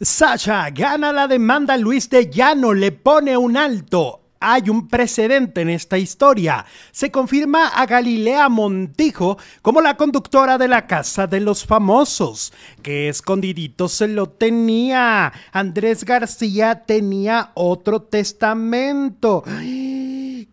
Sasha 0.00 0.70
gana 0.70 1.10
la 1.10 1.26
demanda, 1.26 1.78
Luis 1.78 2.10
de 2.10 2.28
Llano 2.28 2.74
le 2.74 2.92
pone 2.92 3.34
un 3.34 3.56
alto. 3.56 4.25
Hay 4.40 4.68
un 4.70 4.88
precedente 4.88 5.62
en 5.62 5.70
esta 5.70 5.98
historia. 5.98 6.66
Se 6.92 7.10
confirma 7.10 7.68
a 7.68 7.86
Galilea 7.86 8.48
Montijo 8.48 9.38
como 9.62 9.80
la 9.80 9.96
conductora 9.96 10.58
de 10.58 10.68
la 10.68 10.86
Casa 10.86 11.26
de 11.26 11.40
los 11.40 11.64
Famosos. 11.64 12.52
Que 12.82 13.08
escondidito 13.08 13.88
se 13.88 14.08
lo 14.08 14.28
tenía. 14.28 15.32
Andrés 15.52 16.04
García 16.04 16.84
tenía 16.86 17.50
otro 17.54 18.02
testamento. 18.02 19.44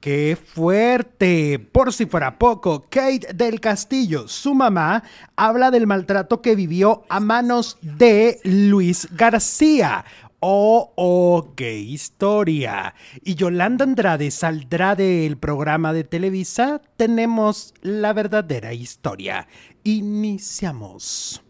¡Qué 0.03 0.37
fuerte! 0.37 1.59
Por 1.59 1.93
si 1.93 2.05
fuera 2.05 2.37
poco, 2.37 2.87
Kate 2.89 3.33
del 3.33 3.61
Castillo, 3.61 4.27
su 4.27 4.53
mamá, 4.53 5.01
habla 5.37 5.71
del 5.71 5.87
maltrato 5.87 6.41
que 6.41 6.57
vivió 6.57 7.05
a 7.07 7.21
manos 7.21 7.77
de 7.81 8.41
Luis 8.43 9.07
García. 9.11 10.03
Oh, 10.45 10.91
oh, 10.97 11.53
qué 11.55 11.77
historia. 11.77 12.95
Y 13.23 13.35
Yolanda 13.35 13.85
Andrade 13.85 14.29
saldrá 14.29 14.93
del 14.93 15.37
programa 15.37 15.93
de 15.93 16.03
Televisa. 16.03 16.81
Tenemos 16.97 17.73
la 17.81 18.11
verdadera 18.11 18.73
historia. 18.73 19.47
Iniciamos. 19.85 21.41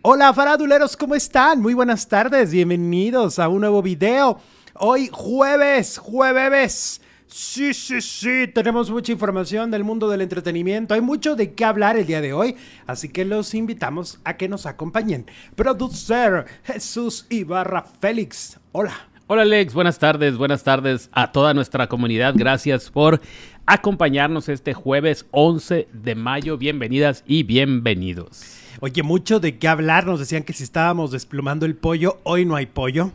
Hola, 0.00 0.32
faraduleros, 0.32 0.96
¿cómo 0.96 1.14
están? 1.14 1.60
Muy 1.60 1.74
buenas 1.74 2.08
tardes, 2.08 2.52
bienvenidos 2.52 3.38
a 3.38 3.50
un 3.50 3.60
nuevo 3.60 3.82
video. 3.82 4.38
Hoy 4.76 5.10
jueves, 5.12 5.98
jueves 5.98 7.01
Sí, 7.34 7.72
sí, 7.72 8.02
sí, 8.02 8.46
tenemos 8.46 8.90
mucha 8.90 9.10
información 9.10 9.70
del 9.70 9.84
mundo 9.84 10.06
del 10.10 10.20
entretenimiento. 10.20 10.92
Hay 10.92 11.00
mucho 11.00 11.34
de 11.34 11.54
qué 11.54 11.64
hablar 11.64 11.96
el 11.96 12.04
día 12.04 12.20
de 12.20 12.34
hoy, 12.34 12.56
así 12.86 13.08
que 13.08 13.24
los 13.24 13.54
invitamos 13.54 14.20
a 14.24 14.36
que 14.36 14.50
nos 14.50 14.66
acompañen. 14.66 15.24
Producer 15.54 16.44
Jesús 16.62 17.24
Ibarra 17.30 17.84
Félix. 17.84 18.60
Hola. 18.72 18.92
Hola 19.28 19.42
Alex, 19.42 19.72
buenas 19.72 19.98
tardes, 19.98 20.36
buenas 20.36 20.62
tardes 20.62 21.08
a 21.12 21.32
toda 21.32 21.54
nuestra 21.54 21.88
comunidad. 21.88 22.34
Gracias 22.36 22.90
por 22.90 23.22
acompañarnos 23.64 24.50
este 24.50 24.74
jueves 24.74 25.24
11 25.30 25.88
de 25.90 26.14
mayo. 26.14 26.58
Bienvenidas 26.58 27.24
y 27.26 27.44
bienvenidos. 27.44 28.58
Oye, 28.80 29.02
mucho 29.02 29.40
de 29.40 29.56
qué 29.56 29.68
hablar. 29.68 30.04
Nos 30.04 30.20
decían 30.20 30.42
que 30.42 30.52
si 30.52 30.64
estábamos 30.64 31.12
desplumando 31.12 31.64
el 31.64 31.76
pollo, 31.76 32.20
hoy 32.24 32.44
no 32.44 32.56
hay 32.56 32.66
pollo. 32.66 33.12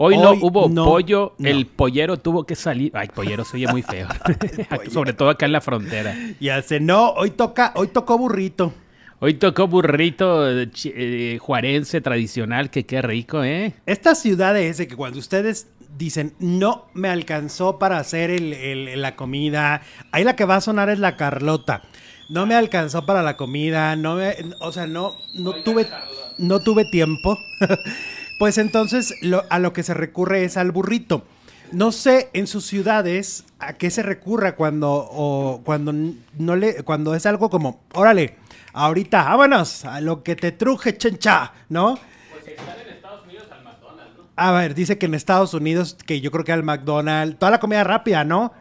Hoy, 0.00 0.16
no 0.16 0.30
hubo 0.30 0.72
pollo, 0.72 1.34
el 1.40 1.66
pollero 1.66 2.18
tuvo 2.18 2.44
que 2.44 2.54
salir. 2.54 2.92
Ay, 2.94 3.08
pollero 3.08 3.44
se 3.44 3.56
oye 3.56 3.66
muy 3.66 3.82
feo. 3.82 4.06
Sobre 4.92 5.12
todo 5.12 5.28
acá 5.28 5.46
en 5.46 5.50
la 5.50 5.60
frontera. 5.60 6.14
Ya 6.38 6.62
sé, 6.62 6.78
no, 6.78 7.10
hoy 7.10 7.30
toca, 7.30 7.72
hoy 7.74 7.88
tocó 7.88 8.16
burrito. 8.16 8.72
Hoy 9.18 9.34
tocó 9.34 9.66
burrito 9.66 10.48
eh, 10.48 11.38
juarense 11.40 12.00
tradicional, 12.00 12.70
que 12.70 12.86
qué 12.86 13.02
rico, 13.02 13.42
¿eh? 13.42 13.74
Esta 13.86 14.14
ciudad 14.14 14.56
es 14.56 14.78
de 14.78 14.86
que 14.86 14.94
cuando 14.94 15.18
ustedes 15.18 15.66
dicen, 15.96 16.32
no 16.38 16.86
me 16.94 17.08
alcanzó 17.08 17.80
para 17.80 17.98
hacer 17.98 18.40
la 18.40 19.16
comida, 19.16 19.82
ahí 20.12 20.22
la 20.22 20.36
que 20.36 20.44
va 20.44 20.56
a 20.56 20.60
sonar 20.60 20.90
es 20.90 21.00
la 21.00 21.16
Carlota. 21.16 21.82
No 22.28 22.46
me 22.46 22.54
alcanzó 22.54 23.04
para 23.04 23.24
la 23.24 23.36
comida, 23.36 23.96
no 23.96 24.14
me, 24.14 24.36
o 24.60 24.70
sea, 24.70 24.86
no, 24.86 25.16
no 25.34 25.54
tuve, 25.64 25.88
no 26.36 26.60
tuve 26.60 26.84
tiempo. 26.84 27.36
Pues 28.38 28.56
entonces 28.58 29.14
a 29.50 29.58
lo 29.58 29.72
que 29.72 29.82
se 29.82 29.94
recurre 29.94 30.44
es 30.44 30.56
al 30.56 30.70
burrito. 30.70 31.24
No 31.72 31.92
sé 31.92 32.30
en 32.32 32.46
sus 32.46 32.64
ciudades 32.64 33.44
a 33.58 33.74
qué 33.74 33.90
se 33.90 34.02
recurra 34.02 34.54
cuando 34.56 34.90
o 34.90 35.60
cuando 35.64 35.92
no 35.92 36.56
le 36.56 36.82
cuando 36.82 37.14
es 37.14 37.26
algo 37.26 37.50
como, 37.50 37.82
órale, 37.92 38.36
ahorita, 38.72 39.24
vámonos, 39.24 39.84
a 39.84 40.00
lo 40.00 40.22
que 40.22 40.34
te 40.34 40.52
truje, 40.52 40.96
chencha, 40.96 41.52
¿no? 41.68 41.98
Pues 42.30 42.46
están 42.46 42.80
en 42.80 42.94
Estados 42.94 43.26
Unidos 43.26 43.48
al 43.50 43.64
McDonald's, 43.64 44.16
¿no? 44.16 44.24
A 44.36 44.52
ver, 44.52 44.74
dice 44.74 44.96
que 44.96 45.06
en 45.06 45.14
Estados 45.14 45.52
Unidos, 45.52 45.96
que 46.06 46.22
yo 46.22 46.30
creo 46.30 46.44
que 46.44 46.52
al 46.52 46.62
McDonald's, 46.62 47.38
toda 47.38 47.50
la 47.50 47.60
comida 47.60 47.84
rápida, 47.84 48.24
¿no? 48.24 48.52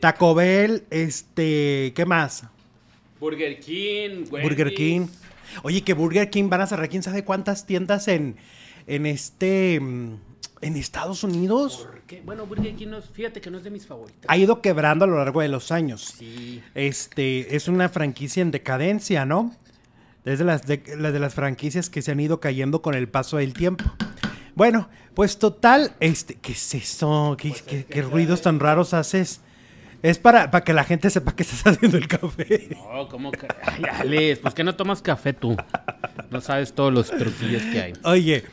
Taco 0.00 0.34
Bell, 0.34 0.84
este, 0.90 1.92
¿qué 1.94 2.06
más? 2.06 2.44
Burger 3.20 3.58
King, 3.58 4.24
Burger 4.30 4.72
King. 4.72 5.08
Oye, 5.64 5.82
que 5.82 5.92
Burger 5.92 6.30
King 6.30 6.48
van 6.48 6.60
a 6.60 6.66
cerrar 6.66 6.88
quién 6.88 7.02
sabe 7.02 7.24
cuántas 7.24 7.66
tiendas 7.66 8.06
en, 8.08 8.36
en 8.88 9.06
este 9.06 9.78
mm, 9.78 10.16
en 10.60 10.76
Estados 10.76 11.22
Unidos. 11.22 11.86
Bueno, 12.24 12.46
Burger 12.46 12.74
King 12.74 12.88
fíjate 13.12 13.40
que 13.40 13.50
no 13.50 13.58
es 13.58 13.64
de 13.64 13.70
mis 13.70 13.86
favoritos. 13.86 14.24
Ha 14.26 14.36
ido 14.36 14.60
quebrando 14.60 15.04
a 15.04 15.08
lo 15.08 15.18
largo 15.18 15.40
de 15.40 15.48
los 15.48 15.70
años. 15.70 16.14
Sí. 16.18 16.62
Este, 16.74 17.54
es 17.54 17.68
una 17.68 17.88
franquicia 17.88 18.40
en 18.40 18.50
decadencia, 18.50 19.24
¿no? 19.24 19.54
Es 20.24 20.38
de 20.38 20.44
las, 20.44 20.66
de, 20.66 20.82
las 20.96 21.34
franquicias 21.34 21.88
que 21.90 22.02
se 22.02 22.10
han 22.10 22.20
ido 22.20 22.40
cayendo 22.40 22.82
con 22.82 22.94
el 22.94 23.08
paso 23.08 23.36
del 23.36 23.54
tiempo. 23.54 23.84
Bueno, 24.54 24.88
pues 25.14 25.38
total, 25.38 25.92
este, 26.00 26.34
¿qué 26.34 26.52
es 26.52 26.74
eso? 26.74 27.36
¿Qué, 27.38 27.84
qué, 27.88 28.02
ruidos 28.02 28.42
tan 28.42 28.58
raros 28.58 28.92
haces? 28.94 29.40
Es 30.02 30.18
para, 30.18 30.50
para 30.50 30.64
que 30.64 30.72
la 30.72 30.84
gente 30.84 31.10
sepa 31.10 31.34
que 31.34 31.44
estás 31.44 31.66
haciendo 31.66 31.96
el 31.96 32.08
café. 32.08 32.68
No, 32.70 33.08
¿cómo 33.08 33.30
que? 33.30 33.46
Ay, 33.62 33.82
Alex, 33.90 34.40
pues 34.40 34.54
que 34.54 34.64
no 34.64 34.74
tomas 34.74 35.02
café 35.02 35.32
tú. 35.32 35.56
No 36.30 36.40
sabes 36.40 36.72
todos 36.72 36.92
los 36.92 37.10
truquillos 37.10 37.62
que 37.62 37.80
hay. 37.80 37.92
Oye, 38.04 38.44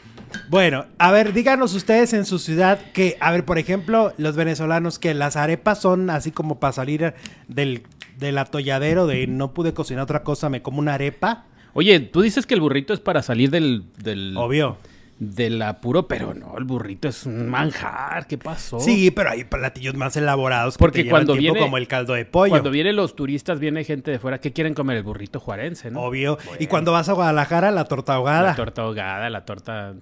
bueno, 0.50 0.86
a 0.98 1.12
ver, 1.12 1.34
díganos 1.34 1.74
ustedes 1.74 2.14
en 2.14 2.26
su 2.26 2.40
ciudad 2.40 2.80
que, 2.94 3.18
a 3.20 3.32
ver, 3.32 3.46
por 3.46 3.58
ejemplo, 3.58 4.14
los 4.18 4.36
venezolanos, 4.36 5.00
que 5.00 5.14
las 5.14 5.36
arepas 5.36 5.82
son 5.82 6.10
así 6.10 6.32
como 6.32 6.60
para 6.60 6.74
salir 6.74 7.14
del, 7.48 7.84
del 8.18 8.38
atolladero 8.38 9.08
de 9.08 9.28
no 9.28 9.54
pude 9.54 9.74
cocinar 9.74 10.04
otra 10.04 10.24
cosa, 10.24 10.50
me 10.50 10.62
como 10.62 10.80
una 10.80 10.96
arepa. 10.96 11.46
Oye, 11.74 12.00
tú 12.00 12.22
dices 12.22 12.46
que 12.46 12.54
el 12.54 12.62
burrito 12.62 12.94
es 12.94 13.00
para 13.00 13.22
salir 13.22 13.50
del... 13.50 13.84
del... 13.98 14.36
Obvio 14.38 14.78
del 15.18 15.62
apuro, 15.62 16.08
pero 16.08 16.34
no, 16.34 16.58
el 16.58 16.66
burrito 16.66 17.08
es 17.08 17.26
un 17.26 17.48
manjar, 17.48 18.28
¿qué 18.28 18.38
pasó? 18.38 18.80
Sí, 18.80 19.12
pero 19.12 19.30
hay 19.30 19.46
platillos 19.46 19.96
más 19.96 20.18
elaborados 20.18 20.78
porque 20.78 21.10
cuando 21.10 21.36
viene 21.36 21.60
como 21.60 21.78
el 21.78 21.88
caldo 21.88 22.14
de 22.14 22.26
pollo. 22.26 22.50
Cuando 22.50 22.70
vienen 22.70 22.98
los 22.98 23.16
turistas, 23.16 23.60
viene 23.60 23.84
gente 23.86 24.12
de 24.12 24.20
fuera 24.20 24.40
que 24.40 24.52
quieren 24.52 24.74
comer 24.74 24.98
el 24.98 25.04
burrito 25.04 25.40
juarense, 25.40 25.90
¿no? 25.90 26.02
Obvio. 26.02 26.38
Y 26.60 26.68
cuando 26.68 26.92
vas 26.92 27.08
a 27.08 27.14
Guadalajara, 27.14 27.72
la 27.72 27.86
torta 27.86 28.16
ahogada. 28.16 28.50
La 28.50 28.56
torta 28.56 28.82
ahogada, 28.82 29.30
la 29.30 29.46
torta 29.46 29.94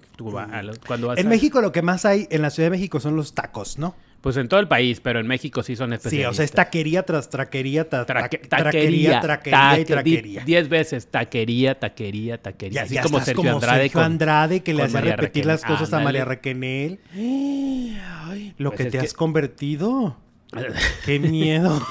Cuando 0.86 1.16
en 1.16 1.28
México 1.28 1.60
lo 1.60 1.70
que 1.70 1.82
más 1.82 2.04
hay 2.04 2.26
en 2.30 2.42
la 2.42 2.50
Ciudad 2.50 2.66
de 2.66 2.76
México 2.76 2.98
son 2.98 3.14
los 3.16 3.34
tacos, 3.34 3.78
¿no? 3.78 3.94
Pues 4.24 4.38
en 4.38 4.48
todo 4.48 4.58
el 4.58 4.68
país, 4.68 5.00
pero 5.00 5.20
en 5.20 5.26
México 5.26 5.62
sí 5.62 5.76
son 5.76 5.92
especialistas. 5.92 6.30
Sí, 6.30 6.32
o 6.32 6.34
sea, 6.34 6.46
es 6.46 6.52
taquería 6.52 7.02
tras 7.02 7.28
traquería, 7.28 7.90
taquería, 7.90 9.20
traquería 9.20 9.78
y 9.78 9.84
traquería. 9.84 10.42
Diez 10.46 10.66
veces 10.70 11.08
taquería, 11.08 11.78
taquería, 11.78 12.40
taquería. 12.40 12.84
Así 12.84 12.96
como 12.96 13.20
Sergio 13.20 13.52
Andrade. 13.52 13.82
Sergio 13.82 14.00
Andrade 14.00 14.62
que 14.62 14.72
le 14.72 14.84
hace 14.84 14.98
repetir 14.98 15.44
las 15.44 15.62
cosas 15.62 15.92
a 15.92 16.00
María 16.00 16.24
Requenel. 16.24 17.00
lo 18.56 18.70
pues 18.70 18.80
que 18.80 18.90
te 18.90 18.98
has 18.98 19.12
convertido. 19.12 20.16
Qué 21.04 21.18
miedo. 21.18 21.86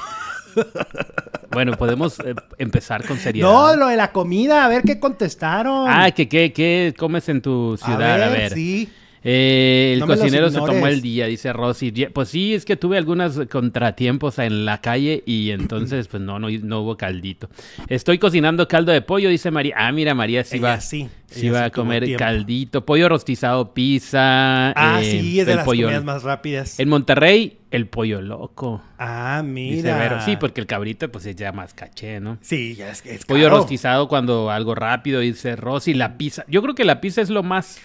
Bueno, 1.51 1.73
podemos 1.73 2.19
eh, 2.21 2.33
empezar 2.57 3.05
con 3.05 3.19
seriedad. 3.19 3.47
No, 3.47 3.75
lo 3.75 3.85
de 3.85 3.95
la 3.95 4.11
comida, 4.11 4.65
a 4.65 4.67
ver 4.67 4.81
qué 4.81 4.99
contestaron. 4.99 5.85
Ah, 5.87 6.09
que 6.09 6.27
qué, 6.27 6.51
qué 6.51 6.95
comes 6.97 7.29
en 7.29 7.43
tu 7.43 7.77
ciudad, 7.77 8.01
a 8.01 8.17
ver. 8.17 8.23
A 8.23 8.29
ver. 8.29 8.53
Sí. 8.53 8.89
Eh, 9.23 9.93
el 9.95 10.05
cocinero 10.05 10.49
se 10.49 10.57
tomó 10.57 10.87
el 10.87 11.01
día, 11.01 11.27
dice 11.27 11.53
Rosy. 11.53 11.91
Pues 12.13 12.29
sí, 12.29 12.53
es 12.53 12.65
que 12.65 12.75
tuve 12.75 12.97
algunos 12.97 13.39
contratiempos 13.49 14.39
en 14.39 14.65
la 14.65 14.81
calle 14.81 15.23
y 15.25 15.51
entonces 15.51 16.07
pues 16.07 16.21
no, 16.21 16.39
no, 16.39 16.49
no 16.49 16.81
hubo 16.81 16.97
caldito. 16.97 17.49
Estoy 17.87 18.17
cocinando 18.17 18.67
caldo 18.67 18.91
de 18.91 19.01
pollo, 19.01 19.29
dice 19.29 19.51
María. 19.51 19.75
Ah, 19.77 19.91
mira, 19.91 20.13
María 20.13 20.43
sí 20.43 20.59
va. 20.59 20.79
Sí. 20.79 21.09
Sí 21.27 21.49
va 21.49 21.65
a 21.65 21.69
comer 21.71 22.15
caldito, 22.15 22.85
pollo 22.85 23.09
rostizado, 23.09 23.73
pizza. 23.73 24.69
Ah, 24.71 24.99
eh, 25.01 25.19
sí, 25.19 25.39
es 25.39 25.47
de 25.47 25.55
las 25.55 25.65
comidas 25.65 26.03
más 26.03 26.21
rápidas. 26.21 26.79
En 26.79 26.89
Monterrey, 26.89 27.57
el 27.71 27.87
pollo 27.87 28.21
loco. 28.21 28.83
Ah, 28.99 29.41
mira. 29.43 30.21
Sí, 30.21 30.37
porque 30.37 30.61
el 30.61 30.67
cabrito 30.67 31.11
pues 31.11 31.25
es 31.25 31.35
ya 31.35 31.51
más 31.51 31.73
caché, 31.73 32.19
¿no? 32.19 32.37
Sí, 32.41 32.75
ya 32.75 32.91
es, 32.91 33.03
es 33.03 33.25
Pollo 33.25 33.49
rostizado 33.49 34.07
cuando 34.07 34.51
algo 34.51 34.75
rápido, 34.75 35.21
dice 35.21 35.55
Rosy. 35.55 35.95
La 35.95 36.17
pizza. 36.17 36.45
Yo 36.47 36.61
creo 36.61 36.75
que 36.75 36.85
la 36.85 37.01
pizza 37.01 37.21
es 37.21 37.31
lo 37.31 37.41
más 37.41 37.79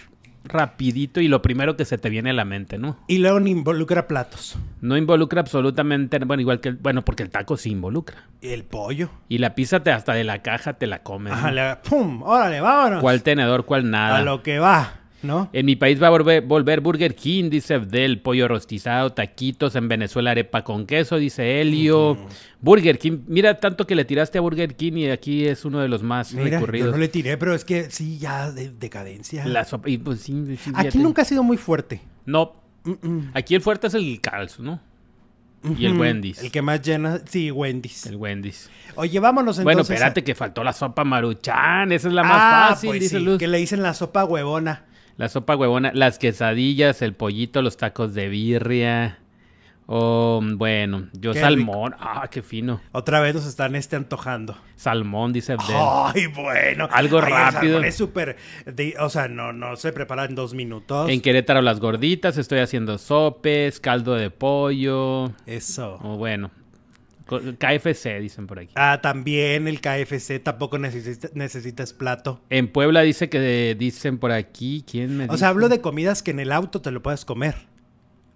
rapidito 0.49 1.21
y 1.21 1.27
lo 1.27 1.41
primero 1.41 1.77
que 1.77 1.85
se 1.85 1.97
te 1.97 2.09
viene 2.09 2.31
a 2.31 2.33
la 2.33 2.45
mente, 2.45 2.77
¿no? 2.77 2.97
Y 3.07 3.19
luego 3.19 3.39
no 3.39 3.47
involucra 3.47 4.07
platos. 4.07 4.57
No 4.81 4.97
involucra 4.97 5.41
absolutamente, 5.41 6.19
bueno, 6.19 6.41
igual 6.41 6.59
que, 6.59 6.69
el, 6.69 6.75
bueno, 6.75 7.03
porque 7.03 7.23
el 7.23 7.29
taco 7.29 7.55
sí 7.57 7.71
involucra. 7.71 8.25
Y 8.41 8.49
el 8.49 8.63
pollo. 8.63 9.09
Y 9.29 9.37
la 9.37 9.55
pizza 9.55 9.81
te, 9.81 9.91
hasta 9.91 10.13
de 10.13 10.23
la 10.23 10.41
caja 10.41 10.73
te 10.73 10.87
la 10.87 11.03
comes. 11.03 11.33
Ajá, 11.33 11.81
pum, 11.81 12.23
órale, 12.23 12.59
vámonos. 12.61 13.01
¿Cuál 13.01 13.23
tenedor, 13.23 13.65
cuál 13.65 13.89
nada? 13.89 14.17
A 14.17 14.21
lo 14.21 14.43
que 14.43 14.59
va. 14.59 14.98
¿No? 15.21 15.49
En 15.51 15.65
mi 15.65 15.75
país 15.75 16.01
va 16.01 16.07
a 16.07 16.09
volver, 16.11 16.81
Burger 16.81 17.13
King, 17.13 17.49
dice 17.49 17.73
Abdel, 17.73 18.21
pollo 18.21 18.47
rostizado, 18.47 19.11
taquitos, 19.11 19.75
en 19.75 19.89
Venezuela 19.89 20.31
arepa 20.31 20.63
con 20.63 20.85
queso, 20.85 21.17
dice 21.17 21.59
Helio. 21.59 22.17
Burger 22.61 22.97
King, 22.97 23.19
mira 23.27 23.59
tanto 23.59 23.85
que 23.85 23.95
le 23.95 24.05
tiraste 24.05 24.37
a 24.37 24.41
Burger 24.41 24.75
King 24.75 24.93
y 24.93 25.09
aquí 25.09 25.45
es 25.45 25.65
uno 25.65 25.79
de 25.79 25.89
los 25.89 26.03
más 26.03 26.33
recurridos. 26.33 26.87
Yo 26.87 26.91
no 26.91 26.97
le 26.97 27.09
tiré, 27.09 27.37
pero 27.37 27.53
es 27.53 27.65
que 27.65 27.91
sí, 27.91 28.17
ya 28.17 28.51
de 28.51 28.69
decadencia. 28.69 29.45
La 29.45 29.65
sopa, 29.65 29.89
y 29.89 29.97
pues, 29.97 30.21
sí, 30.21 30.57
aquí 30.73 30.97
nunca 30.97 31.23
ha 31.23 31.25
sido 31.25 31.43
muy 31.43 31.57
fuerte. 31.57 32.01
No. 32.25 32.53
Aquí 33.33 33.55
el 33.55 33.61
fuerte 33.61 33.87
es 33.87 33.93
el 33.93 34.21
calzo, 34.21 34.63
¿no? 34.63 34.79
Y 35.77 35.85
el 35.85 35.99
Wendy's. 35.99 36.41
El 36.41 36.51
que 36.51 36.61
más 36.61 36.81
llena, 36.81 37.19
sí, 37.25 37.51
Wendy's. 37.51 38.05
El 38.05 38.15
Wendy's. 38.15 38.69
Oye, 38.95 39.19
vámonos 39.19 39.57
entonces. 39.57 39.63
Bueno, 39.65 39.81
espérate 39.81 40.23
que 40.23 40.33
faltó 40.33 40.63
la 40.63 40.71
sopa 40.71 41.03
maruchan, 41.03 41.91
esa 41.91 42.07
es 42.07 42.13
la 42.13 42.23
más 42.23 42.39
ah, 42.41 42.67
fácil, 42.69 42.91
pues 42.91 43.01
dice 43.01 43.19
Luz. 43.19 43.37
Que 43.37 43.47
le 43.47 43.57
dicen 43.57 43.83
la 43.83 43.93
sopa 43.93 44.23
huevona. 44.23 44.85
La 45.19 45.27
sopa 45.27 45.57
huevona, 45.57 45.91
las 45.93 46.17
quesadillas, 46.17 47.01
el 47.01 47.13
pollito, 47.13 47.61
los 47.61 47.75
tacos 47.75 48.13
de 48.13 48.29
birria. 48.29 49.19
Oh, 49.85 50.41
bueno, 50.41 51.09
yo 51.11 51.33
salmón. 51.33 51.93
Ah, 51.99 52.29
qué 52.31 52.41
fino. 52.41 52.79
Otra 52.93 53.19
vez 53.19 53.35
nos 53.35 53.45
están 53.45 53.75
este 53.75 53.97
antojando. 53.97 54.57
Salmón, 54.77 55.33
dice 55.33 55.51
Abdel. 55.51 55.75
Ay, 55.77 56.27
bueno. 56.27 56.87
Algo 56.89 57.19
rápido. 57.19 57.83
es 57.83 57.97
súper. 57.97 58.37
O 59.01 59.09
sea, 59.09 59.27
no, 59.27 59.51
no 59.51 59.75
se 59.75 59.91
prepara 59.91 60.23
en 60.23 60.35
dos 60.35 60.53
minutos. 60.53 61.09
En 61.09 61.19
Querétaro 61.19 61.61
las 61.61 61.81
gorditas, 61.81 62.37
estoy 62.37 62.59
haciendo 62.59 62.97
sopes, 62.97 63.81
caldo 63.81 64.15
de 64.15 64.29
pollo. 64.29 65.33
Eso. 65.45 65.99
Oh, 66.01 66.15
bueno. 66.15 66.49
KFC, 67.29 68.19
dicen 68.19 68.47
por 68.47 68.59
aquí. 68.59 68.73
Ah, 68.75 68.99
también 69.01 69.67
el 69.67 69.81
KFC 69.81 70.41
tampoco 70.41 70.77
necesitas 70.79 71.93
plato. 71.93 72.41
En 72.49 72.67
Puebla 72.67 73.01
dice 73.01 73.29
que 73.29 73.75
dicen 73.77 74.17
por 74.17 74.31
aquí, 74.31 74.83
¿quién 74.89 75.17
me 75.17 75.25
O 75.29 75.37
sea, 75.37 75.49
hablo 75.49 75.69
de 75.69 75.81
comidas 75.81 76.23
que 76.23 76.31
en 76.31 76.39
el 76.39 76.51
auto 76.51 76.81
te 76.81 76.91
lo 76.91 77.01
puedes 77.01 77.25
comer. 77.25 77.55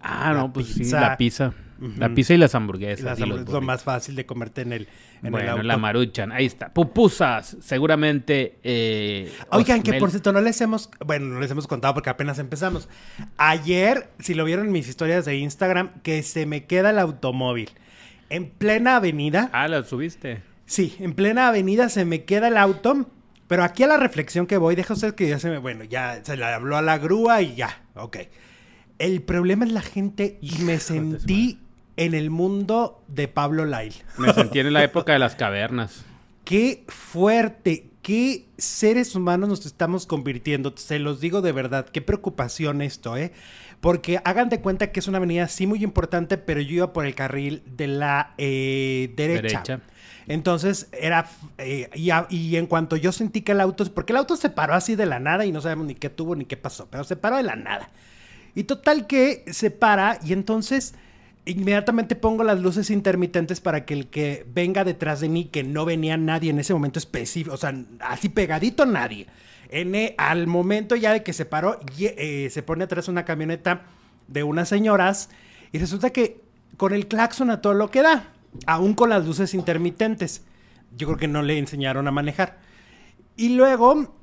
Ah, 0.00 0.32
no, 0.34 0.52
pues 0.52 0.68
sí, 0.68 0.84
la 0.84 1.16
pizza. 1.16 1.54
La 1.96 2.14
pizza 2.14 2.34
y 2.34 2.38
las 2.38 2.54
hamburguesas. 2.54 3.04
Las 3.04 3.20
hamburguesas 3.20 3.48
es 3.48 3.52
lo 3.52 3.60
más 3.60 3.82
fácil 3.82 4.14
de 4.14 4.24
comerte 4.24 4.62
en 4.62 4.72
el, 4.72 4.88
en 5.22 5.32
bueno, 5.32 5.38
el 5.38 5.48
auto. 5.48 5.62
la 5.64 5.76
maruchan, 5.76 6.30
ahí 6.30 6.46
está. 6.46 6.72
Pupusas, 6.72 7.56
seguramente. 7.60 8.58
Eh, 8.62 9.32
Oigan, 9.50 9.82
que 9.82 9.94
por 9.94 10.10
cierto, 10.10 10.32
no 10.32 10.40
les 10.40 10.60
hemos, 10.60 10.88
bueno, 11.04 11.26
no 11.26 11.40
les 11.40 11.50
hemos 11.50 11.66
contado 11.66 11.94
porque 11.94 12.10
apenas 12.10 12.38
empezamos. 12.38 12.88
Ayer, 13.36 14.08
si 14.18 14.34
lo 14.34 14.44
vieron 14.44 14.66
en 14.66 14.72
mis 14.72 14.88
historias 14.88 15.24
de 15.24 15.36
Instagram, 15.36 15.90
que 16.02 16.22
se 16.22 16.46
me 16.46 16.64
queda 16.64 16.90
el 16.90 16.98
automóvil 16.98 17.70
en 18.34 18.50
plena 18.50 18.96
avenida. 18.96 19.48
Ah, 19.52 19.68
lo 19.68 19.82
subiste. 19.84 20.42
Sí, 20.66 20.96
en 20.98 21.14
plena 21.14 21.48
avenida 21.48 21.88
se 21.88 22.04
me 22.04 22.24
queda 22.24 22.48
el 22.48 22.56
auto. 22.56 23.08
Pero 23.46 23.62
aquí 23.62 23.82
a 23.82 23.86
la 23.86 23.96
reflexión 23.96 24.46
que 24.46 24.56
voy, 24.56 24.74
deja 24.74 24.94
usted 24.94 25.14
que 25.14 25.28
ya 25.28 25.38
se 25.38 25.50
me, 25.50 25.58
bueno, 25.58 25.84
ya 25.84 26.24
se 26.24 26.36
le 26.36 26.44
habló 26.44 26.76
a 26.76 26.82
la 26.82 26.98
grúa 26.98 27.42
y 27.42 27.54
ya, 27.54 27.82
ok. 27.94 28.16
El 28.98 29.22
problema 29.22 29.64
es 29.64 29.72
la 29.72 29.82
gente 29.82 30.38
y 30.40 30.62
me 30.62 30.80
sentí 30.80 31.60
en 31.96 32.14
el 32.14 32.30
mundo 32.30 33.04
de 33.06 33.28
Pablo 33.28 33.66
Lyle. 33.66 33.94
Me 34.18 34.32
sentí 34.32 34.58
en 34.58 34.72
la 34.72 34.82
época 34.82 35.12
de 35.12 35.18
las 35.18 35.36
cavernas. 35.36 36.04
Qué 36.44 36.84
fuerte, 36.88 37.90
qué 38.04 38.44
seres 38.58 39.16
humanos 39.16 39.48
nos 39.48 39.66
estamos 39.66 40.04
convirtiendo. 40.04 40.74
Se 40.76 40.98
los 40.98 41.20
digo 41.20 41.40
de 41.40 41.52
verdad, 41.52 41.86
qué 41.86 42.02
preocupación 42.02 42.82
esto, 42.82 43.16
¿eh? 43.16 43.32
Porque 43.80 44.20
hagan 44.24 44.50
de 44.50 44.60
cuenta 44.60 44.92
que 44.92 45.00
es 45.00 45.08
una 45.08 45.16
avenida 45.18 45.48
sí 45.48 45.66
muy 45.66 45.82
importante, 45.82 46.36
pero 46.36 46.60
yo 46.60 46.74
iba 46.74 46.92
por 46.92 47.06
el 47.06 47.14
carril 47.14 47.62
de 47.64 47.88
la 47.88 48.34
eh, 48.36 49.12
derecha. 49.16 49.80
Entonces 50.28 50.88
era. 50.92 51.28
Eh, 51.56 51.88
y, 51.94 52.10
y, 52.28 52.56
en 52.56 52.66
cuanto 52.66 52.96
yo 52.96 53.10
sentí 53.10 53.40
que 53.40 53.52
el 53.52 53.60
auto. 53.60 53.84
Porque 53.92 54.12
el 54.12 54.18
auto 54.18 54.36
se 54.36 54.50
paró 54.50 54.74
así 54.74 54.96
de 54.96 55.06
la 55.06 55.18
nada 55.18 55.46
y 55.46 55.52
no 55.52 55.62
sabemos 55.62 55.86
ni 55.86 55.94
qué 55.94 56.10
tuvo 56.10 56.36
ni 56.36 56.44
qué 56.44 56.58
pasó, 56.58 56.88
pero 56.90 57.04
se 57.04 57.16
paró 57.16 57.38
de 57.38 57.42
la 57.42 57.56
nada. 57.56 57.88
Y 58.54 58.64
total 58.64 59.06
que 59.06 59.44
se 59.50 59.70
para 59.70 60.18
y 60.22 60.34
entonces 60.34 60.94
inmediatamente 61.46 62.16
pongo 62.16 62.44
las 62.44 62.60
luces 62.60 62.90
intermitentes 62.90 63.60
para 63.60 63.84
que 63.84 63.94
el 63.94 64.06
que 64.08 64.46
venga 64.52 64.84
detrás 64.84 65.20
de 65.20 65.28
mí, 65.28 65.44
que 65.46 65.62
no 65.62 65.84
venía 65.84 66.16
nadie 66.16 66.50
en 66.50 66.58
ese 66.58 66.72
momento 66.72 66.98
específico, 66.98 67.54
o 67.54 67.58
sea, 67.58 67.74
así 68.00 68.28
pegadito 68.28 68.86
nadie. 68.86 69.26
En, 69.68 69.94
e, 69.94 70.14
al 70.18 70.46
momento 70.46 70.96
ya 70.96 71.12
de 71.12 71.22
que 71.22 71.32
se 71.32 71.44
paró, 71.44 71.80
eh, 71.98 72.48
se 72.50 72.62
pone 72.62 72.84
atrás 72.84 73.08
una 73.08 73.24
camioneta 73.24 73.82
de 74.28 74.42
unas 74.42 74.68
señoras 74.68 75.30
y 75.72 75.78
resulta 75.78 76.10
que 76.10 76.40
con 76.76 76.92
el 76.94 77.08
claxon 77.08 77.50
a 77.50 77.60
todo 77.60 77.74
lo 77.74 77.90
que 77.90 78.02
da, 78.02 78.32
aún 78.66 78.94
con 78.94 79.10
las 79.10 79.26
luces 79.26 79.54
intermitentes. 79.54 80.44
Yo 80.96 81.08
creo 81.08 81.18
que 81.18 81.28
no 81.28 81.42
le 81.42 81.58
enseñaron 81.58 82.06
a 82.08 82.12
manejar. 82.12 82.58
Y 83.36 83.50
luego 83.56 84.14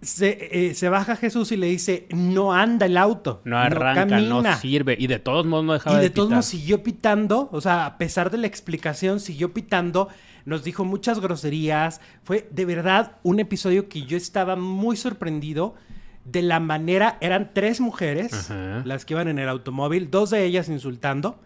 se, 0.00 0.68
eh, 0.68 0.74
se, 0.74 0.88
baja 0.88 1.16
Jesús 1.16 1.50
y 1.50 1.56
le 1.56 1.66
dice, 1.66 2.06
no 2.10 2.52
anda 2.52 2.86
el 2.86 2.96
auto. 2.96 3.42
No 3.44 3.58
arranca, 3.58 4.04
no, 4.20 4.42
sirve. 4.56 4.96
Y 4.98 5.08
de 5.08 5.18
todos 5.18 5.44
modos 5.44 5.64
no 5.64 5.72
dejaba 5.72 5.96
de 5.96 6.04
Y 6.04 6.08
de, 6.08 6.14
todos 6.14 6.30
modos 6.30 6.46
siguió 6.46 6.82
pitando. 6.82 7.48
O 7.52 7.60
sea, 7.60 7.86
a 7.86 7.98
pesar 7.98 8.30
de 8.30 8.38
la 8.38 8.46
explicación, 8.46 9.18
siguió 9.18 9.52
pitando. 9.52 10.08
Nos 10.44 10.62
dijo 10.62 10.84
muchas 10.84 11.20
groserías. 11.20 12.00
Fue 12.22 12.48
de 12.50 12.64
verdad 12.64 13.16
un 13.22 13.40
episodio 13.40 13.88
que 13.88 14.02
yo 14.04 14.16
estaba 14.16 14.54
muy 14.56 14.96
sorprendido 14.96 15.74
de 16.24 16.42
la 16.42 16.60
manera. 16.60 17.18
Eran 17.20 17.50
tres 17.52 17.80
mujeres 17.80 18.50
las 18.84 19.04
que 19.04 19.14
iban 19.14 19.28
en 19.28 19.38
el 19.38 19.48
automóvil, 19.48 20.10
dos 20.10 20.30
de 20.30 20.44
ellas 20.44 20.68
insultando, 20.68 21.40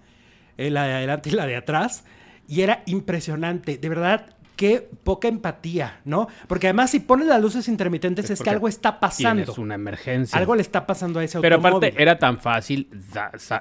eh, 0.59 0.71
la 0.71 0.85
de 0.85 0.95
adelante 0.95 1.31
y 1.31 1.33
la 1.33 1.47
de 1.47 1.57
atrás. 1.57 2.05
Y 2.47 2.61
era 2.61 2.83
impresionante. 2.85 3.79
De 3.79 3.89
verdad, 3.89 4.37
qué 4.57 4.89
poca 5.05 5.29
empatía, 5.29 6.01
¿no? 6.05 6.29
Porque 6.47 6.69
además 6.69 6.91
si 6.91 7.01
pones 7.01 7.27
las 7.27 7.41
luces 7.41 7.69
intermitentes 7.69 8.31
es, 8.31 8.41
que 8.41 8.51
algo 8.51 8.69
está 8.69 9.01
pasando. 9.01 9.53
Es 9.53 9.59
una 9.59 9.75
emergencia. 9.75 10.39
Algo 10.39 10.55
le 10.55 10.63
está 10.63 10.87
pasando 10.87 11.21
a 11.21 11.25
ese 11.25 11.41
Pero 11.41 11.57
aparte 11.57 11.95
era 11.97 12.19
tan 12.19 12.39
fácil 12.39 12.89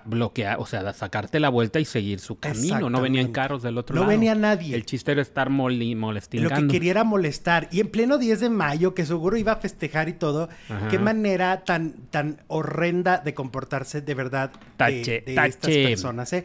bloquear, 0.06 0.60
o 0.60 0.66
sea, 0.66 0.94
sacarte 0.94 1.40
la 1.40 1.50
vuelta 1.50 1.80
y 1.80 1.86
seguir 1.86 2.20
su 2.20 2.38
camino. 2.38 2.90
No 2.90 3.02
venían 3.02 3.32
carros 3.32 3.64
del 3.64 3.78
otro 3.78 3.96
lado. 3.96 4.06
No 4.06 4.10
venía 4.10 4.36
nadie. 4.36 4.76
El 4.76 4.86
chiste 4.86 5.12
era 5.12 5.22
estar 5.22 5.50
molestando. 5.50 6.50
Lo 6.50 6.56
que 6.56 6.68
quería 6.68 6.92
era 6.92 7.04
molestar. 7.04 7.68
Y 7.72 7.80
en 7.80 7.90
pleno 7.90 8.18
10 8.18 8.40
de 8.40 8.50
mayo, 8.50 8.94
que 8.94 9.06
seguro 9.06 9.38
iba 9.38 9.54
a 9.54 9.58
festejar 9.58 10.10
y 10.10 10.14
todo, 10.14 10.50
qué 10.90 11.00
manera 11.00 11.64
tan, 11.64 11.94
tan 12.10 12.42
horrenda 12.48 13.18
de 13.18 13.34
comportarse 13.34 14.02
de 14.02 14.14
verdad 14.14 14.52
tache, 14.78 15.22
de, 15.26 15.36
estas 15.46 15.72
personas, 15.72 16.34
¿eh? 16.34 16.44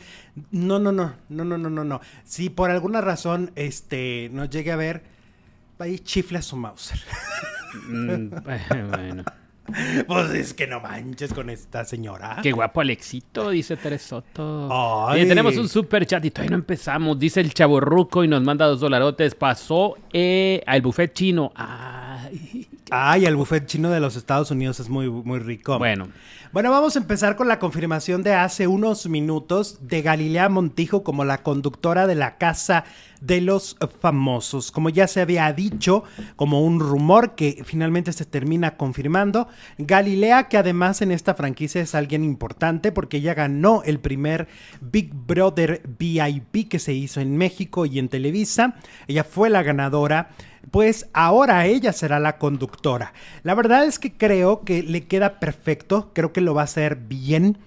No, 0.51 0.79
no, 0.79 0.93
no, 0.93 1.15
no, 1.29 1.45
no, 1.45 1.59
no, 1.59 1.71
no, 1.71 1.85
no. 1.85 2.01
Si 2.25 2.51
por 2.51 2.71
alguna 2.71 3.01
razón, 3.01 3.53
este 3.55 4.29
no 4.37 4.45
llegue 4.45 4.71
a 4.71 4.77
ver, 4.77 5.03
ahí 5.79 5.99
chifla 5.99 6.43
su 6.43 6.57
Mauser. 6.57 6.99
Mm, 7.89 8.29
bueno. 8.91 9.25
Pues 10.07 10.31
es 10.31 10.55
que 10.55 10.67
no 10.67 10.81
manches 10.81 11.33
con 11.33 11.51
esta 11.51 11.85
señora. 11.85 12.39
Qué 12.43 12.53
guapo 12.53 12.81
Alexito, 12.81 13.51
dice 13.51 13.77
Teresoto. 13.77 14.69
Ay. 15.09 15.27
tenemos 15.27 15.57
un 15.57 15.69
super 15.69 16.07
chat 16.07 16.25
y 16.25 16.31
todavía 16.31 16.53
no 16.53 16.57
empezamos. 16.59 17.19
Dice 17.19 17.41
el 17.41 17.53
chaborruco 17.53 18.23
y 18.23 18.29
nos 18.29 18.43
manda 18.43 18.67
dos 18.67 18.81
dolarotes. 18.81 19.35
Pasó 19.35 19.97
eh, 20.13 20.63
al 20.67 20.83
buffet 20.83 21.13
chino. 21.13 21.53
Ay. 21.57 22.69
Ay, 22.91 23.25
el 23.25 23.35
buffet 23.35 23.67
chino 23.67 23.91
de 23.91 23.99
los 23.99 24.15
Estados 24.15 24.53
Unidos 24.53 24.79
es 24.79 24.89
muy, 24.89 25.11
muy 25.11 25.41
rico. 25.41 25.77
Bueno. 25.79 26.09
Bueno, 26.53 26.71
vamos 26.71 26.95
a 26.95 27.01
empezar 27.01 27.35
con 27.35 27.49
la 27.49 27.59
confirmación 27.59 28.23
de 28.23 28.33
hace 28.33 28.69
unos 28.69 29.09
minutos 29.09 29.79
de 29.81 30.03
Galilea 30.03 30.49
Montijo 30.49 31.03
como 31.03 31.25
la 31.25 31.43
conductora 31.43 32.07
de 32.07 32.15
la 32.15 32.39
Casa 32.39 32.85
de 33.21 33.41
los 33.41 33.77
Famosos. 34.01 34.71
Como 34.71 34.89
ya 34.89 35.09
se 35.09 35.21
había 35.21 35.53
dicho, 35.53 36.05
como 36.37 36.63
un 36.63 36.79
rumor 36.79 37.35
que 37.35 37.63
finalmente 37.65 38.13
se 38.13 38.25
termina 38.25 38.77
confirmando, 38.77 39.49
Galilea, 39.79 40.49
que 40.49 40.57
además 40.57 41.03
en 41.03 41.11
esta 41.11 41.35
franquicia 41.35 41.83
es 41.83 41.95
alguien 41.95 42.23
importante 42.23 42.93
porque 42.93 43.17
ella 43.17 43.35
ganó 43.35 43.83
el 43.85 43.99
primer 43.99 44.47
Big 44.81 45.13
Brother 45.13 45.83
VIP 45.99 46.69
que 46.69 46.79
se 46.79 46.93
hizo 46.93 47.21
en 47.21 47.37
México 47.37 47.85
y 47.85 47.99
en 47.99 48.09
Televisa. 48.09 48.77
Ella 49.09 49.25
fue 49.25 49.51
la 49.51 49.65
ganadora 49.65 50.31
pues 50.71 51.09
ahora 51.13 51.67
ella 51.67 51.93
será 51.93 52.19
la 52.19 52.39
conductora. 52.39 53.13
La 53.43 53.55
verdad 53.55 53.85
es 53.85 53.99
que 53.99 54.13
creo 54.13 54.63
que 54.65 54.83
le 54.83 55.05
queda 55.07 55.39
perfecto, 55.39 56.11
creo 56.13 56.33
que 56.33 56.41
lo 56.41 56.55
va 56.55 56.63
a 56.63 56.65
hacer 56.65 56.97
bien, 56.97 57.59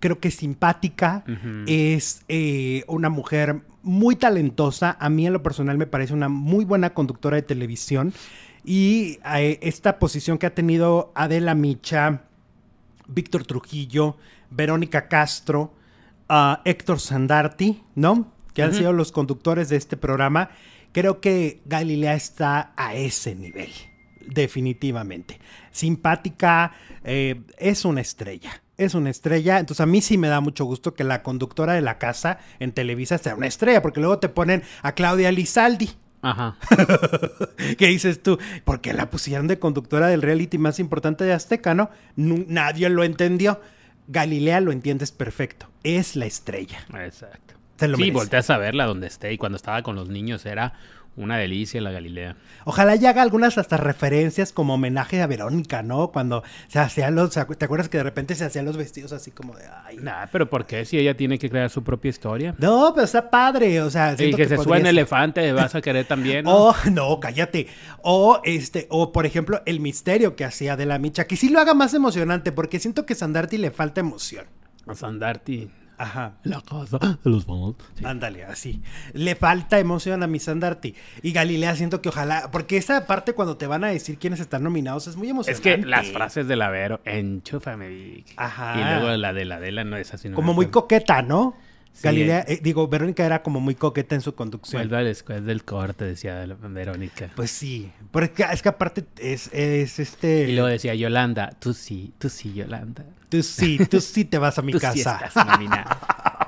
creo 0.00 0.20
que 0.20 0.28
es 0.28 0.34
simpática, 0.34 1.24
es 1.66 2.22
eh, 2.28 2.84
una 2.88 3.08
mujer 3.08 3.62
muy 3.82 4.16
talentosa, 4.16 4.96
a 5.00 5.08
mí 5.08 5.26
en 5.26 5.32
lo 5.32 5.42
personal 5.42 5.78
me 5.78 5.86
parece 5.86 6.14
una 6.14 6.28
muy 6.28 6.64
buena 6.64 6.94
conductora 6.94 7.36
de 7.36 7.42
televisión 7.42 8.12
y 8.64 9.18
eh, 9.36 9.58
esta 9.62 9.98
posición 9.98 10.38
que 10.38 10.46
ha 10.46 10.54
tenido 10.54 11.12
Adela 11.14 11.54
Micha, 11.54 12.22
Víctor 13.06 13.44
Trujillo, 13.44 14.16
Verónica 14.50 15.08
Castro, 15.08 15.74
uh, 16.30 16.56
Héctor 16.64 17.00
Sandarti, 17.00 17.82
¿no? 17.94 18.32
Que 18.54 18.62
han 18.62 18.72
sido 18.72 18.92
los 18.92 19.10
conductores 19.10 19.68
de 19.68 19.76
este 19.76 19.96
programa 19.96 20.50
Creo 20.94 21.20
que 21.20 21.60
Galilea 21.64 22.14
está 22.14 22.72
a 22.76 22.94
ese 22.94 23.34
nivel, 23.34 23.70
definitivamente. 24.28 25.40
Simpática, 25.72 26.70
eh, 27.02 27.42
es 27.58 27.84
una 27.84 28.00
estrella. 28.00 28.62
Es 28.76 28.94
una 28.94 29.10
estrella, 29.10 29.58
entonces 29.58 29.80
a 29.80 29.86
mí 29.86 30.00
sí 30.00 30.18
me 30.18 30.28
da 30.28 30.40
mucho 30.40 30.64
gusto 30.64 30.94
que 30.94 31.02
la 31.02 31.24
conductora 31.24 31.72
de 31.72 31.80
la 31.80 31.98
casa 31.98 32.38
en 32.60 32.70
Televisa 32.70 33.18
sea 33.18 33.34
una 33.34 33.48
estrella, 33.48 33.82
porque 33.82 33.98
luego 33.98 34.20
te 34.20 34.28
ponen 34.28 34.62
a 34.82 34.92
Claudia 34.92 35.32
Lizaldi, 35.32 35.90
Ajá. 36.22 36.56
¿Qué 37.76 37.88
dices 37.88 38.22
tú? 38.22 38.38
Porque 38.64 38.92
la 38.92 39.10
pusieron 39.10 39.48
de 39.48 39.58
conductora 39.58 40.06
del 40.06 40.22
reality 40.22 40.58
más 40.58 40.78
importante 40.78 41.24
de 41.24 41.32
Azteca, 41.32 41.74
¿no? 41.74 41.90
nadie 42.16 42.88
lo 42.88 43.02
entendió. 43.02 43.60
Galilea 44.06 44.60
lo 44.60 44.70
entiendes 44.70 45.10
perfecto. 45.10 45.68
Es 45.82 46.14
la 46.14 46.26
estrella. 46.26 46.78
Exacto 47.04 47.54
sí, 47.96 48.10
volteas 48.10 48.50
a 48.50 48.58
verla 48.58 48.86
donde 48.86 49.06
esté 49.06 49.32
y 49.32 49.38
cuando 49.38 49.56
estaba 49.56 49.82
con 49.82 49.96
los 49.96 50.08
niños 50.08 50.46
era 50.46 50.74
Una 51.16 51.38
delicia 51.38 51.80
la 51.80 51.92
Galilea. 51.92 52.36
Ojalá 52.64 52.96
ya 52.96 53.10
haga 53.10 53.22
algunas 53.22 53.56
hasta 53.56 53.76
referencias 53.76 54.52
como 54.52 54.74
homenaje 54.74 55.22
a 55.22 55.28
Verónica, 55.28 55.84
¿no? 55.84 56.10
Cuando 56.10 56.42
se 56.66 56.80
hacían 56.80 57.14
los... 57.14 57.30
¿Te 57.30 57.64
acuerdas 57.64 57.88
que 57.88 57.98
de 57.98 58.02
repente 58.02 58.34
se 58.34 58.44
hacían 58.44 58.64
los 58.64 58.76
vestidos 58.76 59.12
así 59.12 59.30
como 59.30 59.54
de... 59.54 59.64
Ay. 59.84 59.98
Nah, 59.98 60.26
pero 60.32 60.50
¿por 60.50 60.66
qué? 60.66 60.84
Si 60.84 60.98
ella 60.98 61.16
tiene 61.16 61.38
que 61.38 61.48
crear 61.48 61.70
su 61.70 61.84
propia 61.84 62.08
historia. 62.08 62.56
No, 62.58 62.90
pero 62.92 63.04
está 63.04 63.30
padre, 63.30 63.80
o 63.80 63.90
sea... 63.90 64.16
Y 64.18 64.34
que, 64.34 64.48
se 64.48 64.58
suene 64.58 64.90
elefante, 64.90 65.52
vas 65.52 65.76
a 65.76 65.80
querer 65.80 66.04
también. 66.04 66.46
¿no? 66.46 66.70
Oh, 66.70 66.74
no, 66.90 67.20
cállate. 67.20 67.68
O 68.02 68.40
este, 68.42 68.88
o 68.90 69.12
por 69.12 69.24
ejemplo, 69.24 69.62
el 69.66 69.78
misterio 69.78 70.34
que 70.34 70.44
hacía 70.44 70.76
de 70.76 70.86
la 70.86 70.98
Micha, 70.98 71.28
que 71.28 71.36
sí 71.36 71.48
lo 71.48 71.60
haga 71.60 71.74
más 71.74 71.94
emocionante, 71.94 72.50
porque 72.50 72.80
siento 72.80 73.06
que 73.06 73.14
Sandarti 73.14 73.56
le 73.56 73.70
falta 73.70 74.00
emoción. 74.00 74.46
A 74.88 74.94
Sandarti. 74.96 75.70
Ajá. 75.98 76.34
La 76.42 76.60
casa 76.60 76.98
de 76.98 77.30
los 77.30 77.44
famosos. 77.44 77.76
Ándale, 78.02 78.44
así. 78.44 78.82
Le 79.12 79.34
falta 79.34 79.78
emoción 79.78 80.22
a 80.22 80.26
mi 80.26 80.38
Sandarti. 80.38 80.94
Y 81.22 81.32
Galilea 81.32 81.76
siento 81.76 82.02
que 82.02 82.08
ojalá, 82.08 82.50
porque 82.50 82.76
esa 82.76 83.06
parte 83.06 83.32
cuando 83.32 83.56
te 83.56 83.66
van 83.66 83.84
a 83.84 83.88
decir 83.88 84.18
quiénes 84.18 84.40
están 84.40 84.62
nominados 84.62 85.06
es 85.06 85.16
muy 85.16 85.28
emocionante. 85.28 85.70
Es 85.70 85.78
que 85.80 85.86
las 85.86 86.08
frases 86.08 86.48
de 86.48 86.56
la 86.56 86.70
Vero, 86.70 87.00
enchúfame. 87.04 88.24
Ajá. 88.36 88.74
Y 88.78 88.84
luego 88.84 89.16
la 89.16 89.32
de 89.32 89.44
la 89.44 89.56
Adela 89.56 89.84
no 89.84 89.96
es 89.96 90.12
así. 90.14 90.30
Como 90.30 90.54
muy 90.54 90.66
coqueta, 90.66 91.22
¿no? 91.22 91.56
Galilea, 92.02 92.44
eh, 92.48 92.60
digo, 92.62 92.88
Verónica 92.88 93.24
era 93.24 93.42
como 93.42 93.60
muy 93.60 93.74
coqueta 93.74 94.14
en 94.14 94.20
su 94.20 94.34
conducción. 94.34 94.88
Vuelve 94.88 95.14
del 95.40 95.64
corte, 95.64 96.04
decía 96.04 96.44
Verónica. 96.62 97.30
Pues 97.34 97.50
sí, 97.50 97.92
porque 98.10 98.46
es 98.52 98.62
que 98.62 98.68
aparte 98.68 99.04
es, 99.18 99.52
es 99.52 99.98
este... 99.98 100.50
Y 100.50 100.54
luego 100.54 100.68
decía 100.68 100.94
Yolanda, 100.94 101.56
tú 101.58 101.72
sí, 101.72 102.12
tú 102.18 102.28
sí, 102.28 102.52
Yolanda. 102.52 103.04
Tú 103.28 103.42
sí, 103.42 103.78
tú 103.90 104.00
sí 104.00 104.24
te 104.24 104.38
vas 104.38 104.58
a 104.58 104.62
mi 104.62 104.72
tú 104.72 104.80
casa. 104.80 105.18
Sí 105.18 105.24
estás 105.26 105.46
nominada. 105.46 105.98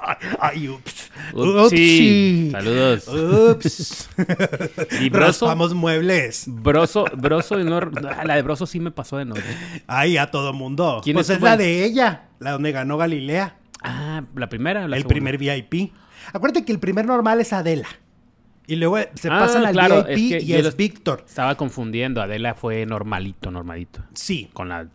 Ay, 0.41 0.69
ups. 0.69 1.11
Ups, 1.33 1.71
sí. 1.71 2.49
Saludos. 2.53 3.09
Ups. 3.09 4.09
y 5.01 5.11
Broso. 5.11 5.47
Raspamos 5.47 5.75
muebles. 5.75 6.45
Broso, 6.47 7.05
Broso, 7.17 7.57
no, 7.59 7.81
la 7.81 8.37
de 8.37 8.43
Broso 8.43 8.67
sí 8.67 8.81
me 8.81 8.91
pasó 8.91 9.17
de 9.19 9.25
noche. 9.25 9.43
Ay, 9.87 10.17
a 10.17 10.31
todo 10.31 10.53
mundo. 10.53 11.01
¿Quién 11.03 11.15
pues 11.15 11.31
es 11.31 11.41
la 11.41 11.57
de 11.57 11.85
ella, 11.85 12.29
la 12.39 12.53
donde 12.53 12.73
ganó 12.73 12.97
Galilea. 12.97 13.57
Ah, 13.87 14.23
la 14.35 14.49
primera. 14.49 14.89
La 14.89 14.97
el 14.97 15.05
primer 15.05 15.39
VIP. 15.39 15.93
Acuérdate 16.33 16.65
que 16.65 16.73
el 16.73 16.79
primer 16.79 17.07
normal 17.07 17.41
es 17.41 17.53
Adela. 17.53 17.89
Y 18.67 18.77
luego 18.77 18.99
se 19.15 19.29
ah, 19.29 19.39
pasan 19.39 19.65
al 19.65 20.05
VIP 20.07 20.43
y 20.43 20.55
es 20.55 20.77
Víctor. 20.77 21.25
Estaba 21.27 21.55
confundiendo. 21.55 22.21
Adela 22.21 22.55
fue 22.55 22.85
normalito, 22.85 23.51
normalito. 23.51 24.01
Sí. 24.15 24.51
Con 24.53 24.69
la. 24.69 24.89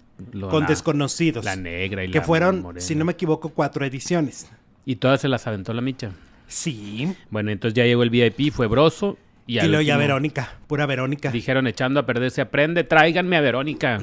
con 0.50 0.66
desconocidos. 0.66 1.46
La 1.46 1.56
negra 1.56 2.04
y 2.04 2.08
que 2.08 2.18
la. 2.18 2.22
Que 2.22 2.26
fueron, 2.26 2.76
si 2.78 2.96
no 2.96 3.06
me 3.06 3.14
equivoco, 3.14 3.50
cuatro 3.50 3.86
ediciones. 3.86 4.50
¿Y 4.86 4.98
todas 4.98 5.22
se 5.22 5.28
las 5.28 5.48
aventó 5.48 5.74
la 5.74 5.82
micha? 5.82 6.12
Sí. 6.48 7.16
Bueno, 7.30 7.52
entonces 7.52 7.76
ya 7.76 7.86
llegó 7.86 8.04
el 8.04 8.10
VIP, 8.10 8.52
fue 8.52 8.68
Broso. 8.68 9.18
Y, 9.48 9.60
y 9.60 9.68
luego 9.68 9.82
ya 9.82 9.98
Verónica, 9.98 10.56
pura 10.68 10.86
Verónica. 10.86 11.32
Dijeron 11.32 11.68
echando 11.68 12.00
a 12.00 12.06
perder 12.06 12.32
se 12.32 12.42
aprende, 12.42 12.84
tráiganme 12.84 13.38
a 13.38 13.42
Verónica. 13.42 14.02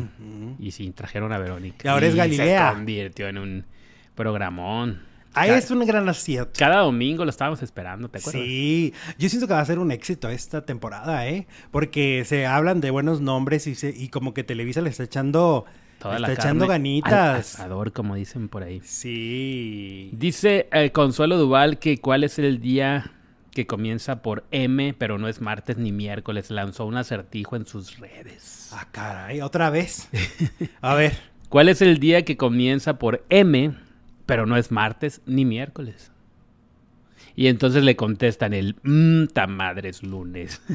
Y 0.59 0.73
sí, 0.73 0.91
trajeron 0.91 1.33
a 1.33 1.39
Verónica. 1.39 1.87
Y 1.87 1.89
ahora 1.89 2.07
es 2.07 2.15
Galilea. 2.15 2.71
Se 2.71 2.75
convirtió 2.75 3.29
en 3.29 3.39
un 3.39 3.65
programón. 4.19 5.01
Ahí 5.33 5.51
es 5.51 5.71
un 5.71 5.87
gran 5.87 6.09
acierto. 6.09 6.51
Cada 6.59 6.79
domingo 6.79 7.25
lo 7.25 7.31
estábamos 7.31 7.63
esperando, 7.63 8.09
¿te 8.09 8.19
acuerdas? 8.19 8.43
Sí, 8.43 8.93
yo 9.17 9.29
siento 9.29 9.47
que 9.47 9.55
va 9.55 9.61
a 9.61 9.65
ser 9.65 9.79
un 9.79 9.93
éxito 9.93 10.29
esta 10.29 10.67
temporada, 10.67 11.29
¿eh? 11.29 11.47
Porque 11.71 12.25
se 12.27 12.45
hablan 12.45 12.81
de 12.81 12.91
buenos 12.91 13.21
nombres 13.21 13.69
y, 13.69 13.77
y 13.87 14.09
como 14.09 14.35
que 14.35 14.43
Televisa 14.43 14.81
le 14.81 14.91
está 14.91 15.05
echando... 15.05 15.67
está 16.01 16.33
echando 16.33 16.67
ganitas. 16.67 17.61
Al 17.61 17.93
como 17.93 18.17
dicen 18.17 18.49
por 18.49 18.65
ahí. 18.65 18.81
Sí. 18.83 20.11
Dice 20.15 20.69
eh, 20.73 20.91
Consuelo 20.91 21.37
Duval 21.37 21.79
que 21.79 21.99
cuál 21.99 22.25
es 22.25 22.41
el 22.41 22.61
día 22.61 23.13
que 23.53 23.69
comienza 23.69 24.23
por 24.23 24.45
M, 24.51 24.95
pero 24.99 25.19
no 25.19 25.29
es 25.29 25.41
martes 25.41 25.79
ni 25.79 25.93
miércoles. 25.93 26.51
Lanzó 26.51 26.87
un 26.87 26.97
acertijo 26.97 27.55
en 27.55 27.67
sus 27.67 27.99
redes. 27.99 28.71
Ah, 28.73 28.89
caray, 28.91 29.41
otra 29.41 29.71
vez. 29.71 30.09
A 30.81 30.95
ver. 30.95 31.17
¿Cuál 31.49 31.69
es 31.69 31.81
el 31.81 31.99
día 32.01 32.25
que 32.25 32.37
comienza 32.37 32.99
por 32.99 33.25
M, 33.31 33.75
pero 34.29 34.45
no 34.45 34.59
es 34.59 34.71
martes 34.71 35.23
ni 35.25 35.47
miércoles. 35.47 36.13
Y 37.35 37.47
entonces 37.47 37.83
le 37.83 37.97
contestan 37.97 38.53
el 38.53 38.77
mmm, 38.83 39.25
madre 39.49 39.89
es 39.89 40.03
lunes. 40.03 40.61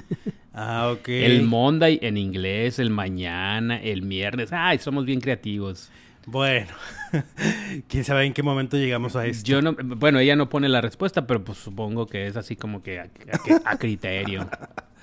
Ah, 0.56 0.92
ok. 0.94 1.10
El 1.10 1.42
Monday 1.42 1.98
en 2.04 2.16
inglés, 2.16 2.78
el 2.78 2.92
mañana, 2.92 3.82
el 3.82 4.02
viernes. 4.02 4.50
Ay, 4.54 4.78
somos 4.78 5.04
bien 5.04 5.20
creativos. 5.20 5.90
Bueno, 6.28 6.72
quién 7.88 8.04
sabe 8.04 8.26
en 8.26 8.34
qué 8.34 8.44
momento 8.44 8.78
llegamos 8.78 9.16
a 9.16 9.26
esto. 9.26 9.50
Yo 9.50 9.64
no, 9.64 9.74
bueno, 9.74 10.20
ella 10.20 10.36
no 10.36 10.50
pone 10.50 10.70
la 10.70 10.80
respuesta, 10.80 11.26
pero 11.26 11.44
pues 11.44 11.58
supongo 11.58 12.06
que 12.06 12.28
es 12.28 12.38
así 12.38 12.56
como 12.56 12.84
que 12.84 13.00
a, 13.00 13.78
criterio. 13.80 14.48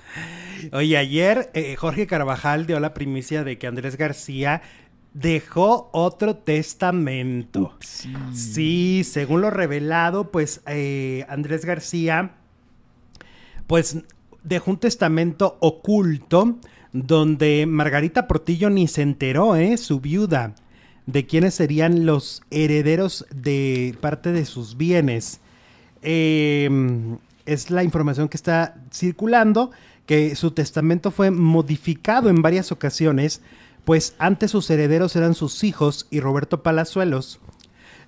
Oye, 0.71 0.95
ayer 0.95 1.49
eh, 1.53 1.75
Jorge 1.75 2.07
Carvajal 2.07 2.65
dio 2.65 2.79
la 2.79 2.93
primicia 2.93 3.43
de 3.43 3.57
que 3.57 3.67
Andrés 3.67 3.97
García 3.97 4.61
dejó 5.13 5.89
otro 5.91 6.35
testamento. 6.35 7.75
Sí, 8.33 9.03
según 9.03 9.41
lo 9.41 9.49
revelado, 9.49 10.31
pues 10.31 10.61
eh, 10.67 11.25
Andrés 11.29 11.65
García, 11.65 12.31
pues 13.67 13.97
dejó 14.43 14.71
un 14.71 14.79
testamento 14.79 15.57
oculto 15.59 16.57
donde 16.93 17.65
Margarita 17.67 18.27
Portillo 18.27 18.69
ni 18.69 18.87
se 18.87 19.01
enteró, 19.01 19.55
¿eh? 19.55 19.77
Su 19.77 19.99
viuda, 19.99 20.55
de 21.05 21.25
quiénes 21.25 21.55
serían 21.55 22.05
los 22.05 22.43
herederos 22.51 23.25
de 23.33 23.95
parte 24.01 24.31
de 24.31 24.45
sus 24.45 24.77
bienes. 24.77 25.39
Em, 26.01 27.17
es 27.45 27.69
la 27.69 27.83
información 27.83 28.27
que 28.29 28.37
está 28.37 28.75
circulando, 28.91 29.71
que 30.05 30.35
su 30.35 30.51
testamento 30.51 31.11
fue 31.11 31.31
modificado 31.31 32.29
en 32.29 32.41
varias 32.41 32.71
ocasiones 32.71 33.41
pues 33.85 34.15
antes 34.19 34.51
sus 34.51 34.69
herederos 34.69 35.15
eran 35.15 35.33
sus 35.33 35.63
hijos 35.63 36.07
y 36.09 36.19
Roberto 36.19 36.63
Palazuelos. 36.63 37.39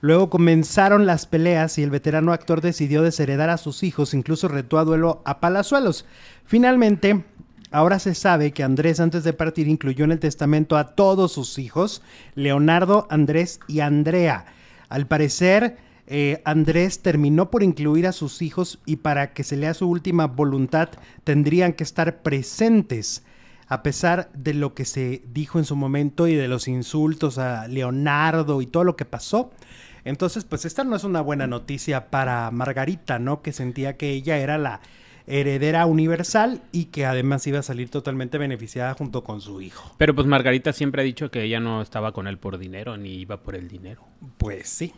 Luego 0.01 0.29
comenzaron 0.29 1.05
las 1.05 1.25
peleas 1.25 1.77
y 1.77 1.83
el 1.83 1.89
veterano 1.89 2.33
actor 2.33 2.59
decidió 2.59 3.03
desheredar 3.03 3.49
a 3.49 3.57
sus 3.57 3.83
hijos, 3.83 4.13
incluso 4.13 4.49
retó 4.49 4.77
a 4.77 4.83
duelo 4.83 5.21
a 5.23 5.39
Palazuelos. 5.39 6.05
Finalmente, 6.43 7.23
ahora 7.71 7.99
se 7.99 8.13
sabe 8.13 8.51
que 8.51 8.63
Andrés 8.63 8.99
antes 8.99 9.23
de 9.23 9.31
partir 9.31 9.69
incluyó 9.69 10.03
en 10.03 10.11
el 10.11 10.19
testamento 10.19 10.75
a 10.75 10.93
todos 10.93 11.31
sus 11.31 11.57
hijos, 11.57 12.01
Leonardo, 12.35 13.07
Andrés 13.09 13.61
y 13.69 13.79
Andrea. 13.79 14.45
Al 14.89 15.07
parecer, 15.07 15.77
eh, 16.07 16.41
Andrés 16.43 17.01
terminó 17.01 17.49
por 17.49 17.63
incluir 17.63 18.05
a 18.05 18.11
sus 18.11 18.41
hijos 18.41 18.79
y 18.85 18.97
para 18.97 19.33
que 19.33 19.45
se 19.45 19.55
lea 19.55 19.73
su 19.73 19.89
última 19.89 20.27
voluntad 20.27 20.89
tendrían 21.23 21.71
que 21.71 21.85
estar 21.85 22.21
presentes 22.21 23.23
a 23.73 23.83
pesar 23.83 24.31
de 24.33 24.53
lo 24.53 24.73
que 24.73 24.85
se 24.85 25.23
dijo 25.33 25.59
en 25.59 25.65
su 25.65 25.75
momento 25.75 26.27
y 26.27 26.35
de 26.35 26.47
los 26.47 26.67
insultos 26.67 27.37
a 27.37 27.67
Leonardo 27.67 28.61
y 28.61 28.67
todo 28.67 28.83
lo 28.83 28.95
que 28.95 29.05
pasó. 29.05 29.51
Entonces, 30.05 30.43
pues 30.43 30.65
esta 30.65 30.83
no 30.83 30.95
es 30.95 31.03
una 31.03 31.21
buena 31.21 31.47
noticia 31.47 32.09
para 32.09 32.51
Margarita, 32.51 33.19
¿no? 33.19 33.41
Que 33.41 33.53
sentía 33.53 33.97
que 33.97 34.11
ella 34.11 34.37
era 34.37 34.57
la 34.57 34.81
heredera 35.25 35.85
universal 35.85 36.61
y 36.71 36.85
que 36.85 37.05
además 37.05 37.47
iba 37.47 37.59
a 37.59 37.63
salir 37.63 37.89
totalmente 37.89 38.37
beneficiada 38.37 38.93
junto 38.93 39.23
con 39.23 39.41
su 39.41 39.61
hijo. 39.61 39.95
Pero 39.97 40.13
pues 40.13 40.27
Margarita 40.27 40.73
siempre 40.73 41.01
ha 41.01 41.05
dicho 41.05 41.31
que 41.31 41.43
ella 41.43 41.59
no 41.59 41.81
estaba 41.81 42.11
con 42.11 42.27
él 42.27 42.37
por 42.37 42.57
dinero 42.57 42.97
ni 42.97 43.15
iba 43.15 43.41
por 43.41 43.55
el 43.55 43.69
dinero. 43.69 44.03
Pues 44.37 44.67
sí. 44.67 44.93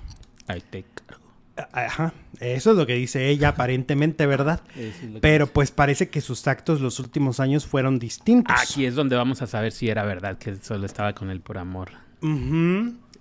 Ahí 0.47 0.61
te 0.61 0.83
cargo. 0.83 1.24
Ajá, 1.71 2.13
eso 2.41 2.71
es 2.71 2.77
lo 2.77 2.85
que 2.85 2.95
dice 2.95 3.29
ella 3.29 3.49
aparentemente, 3.49 4.25
¿verdad? 4.25 4.59
Pero 5.21 5.47
pues 5.47 5.71
parece 5.71 6.09
que 6.09 6.19
sus 6.19 6.47
actos 6.47 6.81
los 6.81 6.99
últimos 6.99 7.39
años 7.39 7.65
fueron 7.65 7.97
distintos. 7.97 8.55
Aquí 8.61 8.85
es 8.85 8.95
donde 8.95 9.15
vamos 9.15 9.41
a 9.41 9.47
saber 9.47 9.71
si 9.71 9.89
era 9.89 10.03
verdad 10.03 10.37
que 10.37 10.55
solo 10.57 10.85
estaba 10.85 11.13
con 11.13 11.29
él 11.29 11.39
por 11.39 11.57
amor. 11.57 11.91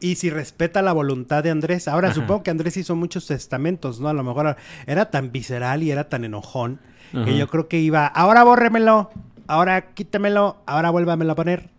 Y 0.00 0.16
si 0.16 0.30
respeta 0.30 0.82
la 0.82 0.92
voluntad 0.92 1.44
de 1.44 1.50
Andrés. 1.50 1.86
Ahora, 1.88 2.12
supongo 2.12 2.42
que 2.42 2.50
Andrés 2.50 2.76
hizo 2.76 2.96
muchos 2.96 3.26
testamentos, 3.26 4.00
¿no? 4.00 4.08
A 4.08 4.12
lo 4.12 4.24
mejor 4.24 4.56
era 4.86 5.10
tan 5.10 5.30
visceral 5.30 5.82
y 5.82 5.90
era 5.92 6.08
tan 6.08 6.24
enojón 6.24 6.80
que 7.12 7.38
yo 7.38 7.46
creo 7.46 7.68
que 7.68 7.78
iba, 7.78 8.06
ahora 8.06 8.42
bórremelo, 8.42 9.10
ahora 9.46 9.92
quítemelo, 9.94 10.56
ahora 10.66 10.90
vuélvamelo 10.90 11.32
a 11.32 11.36
poner, 11.36 11.70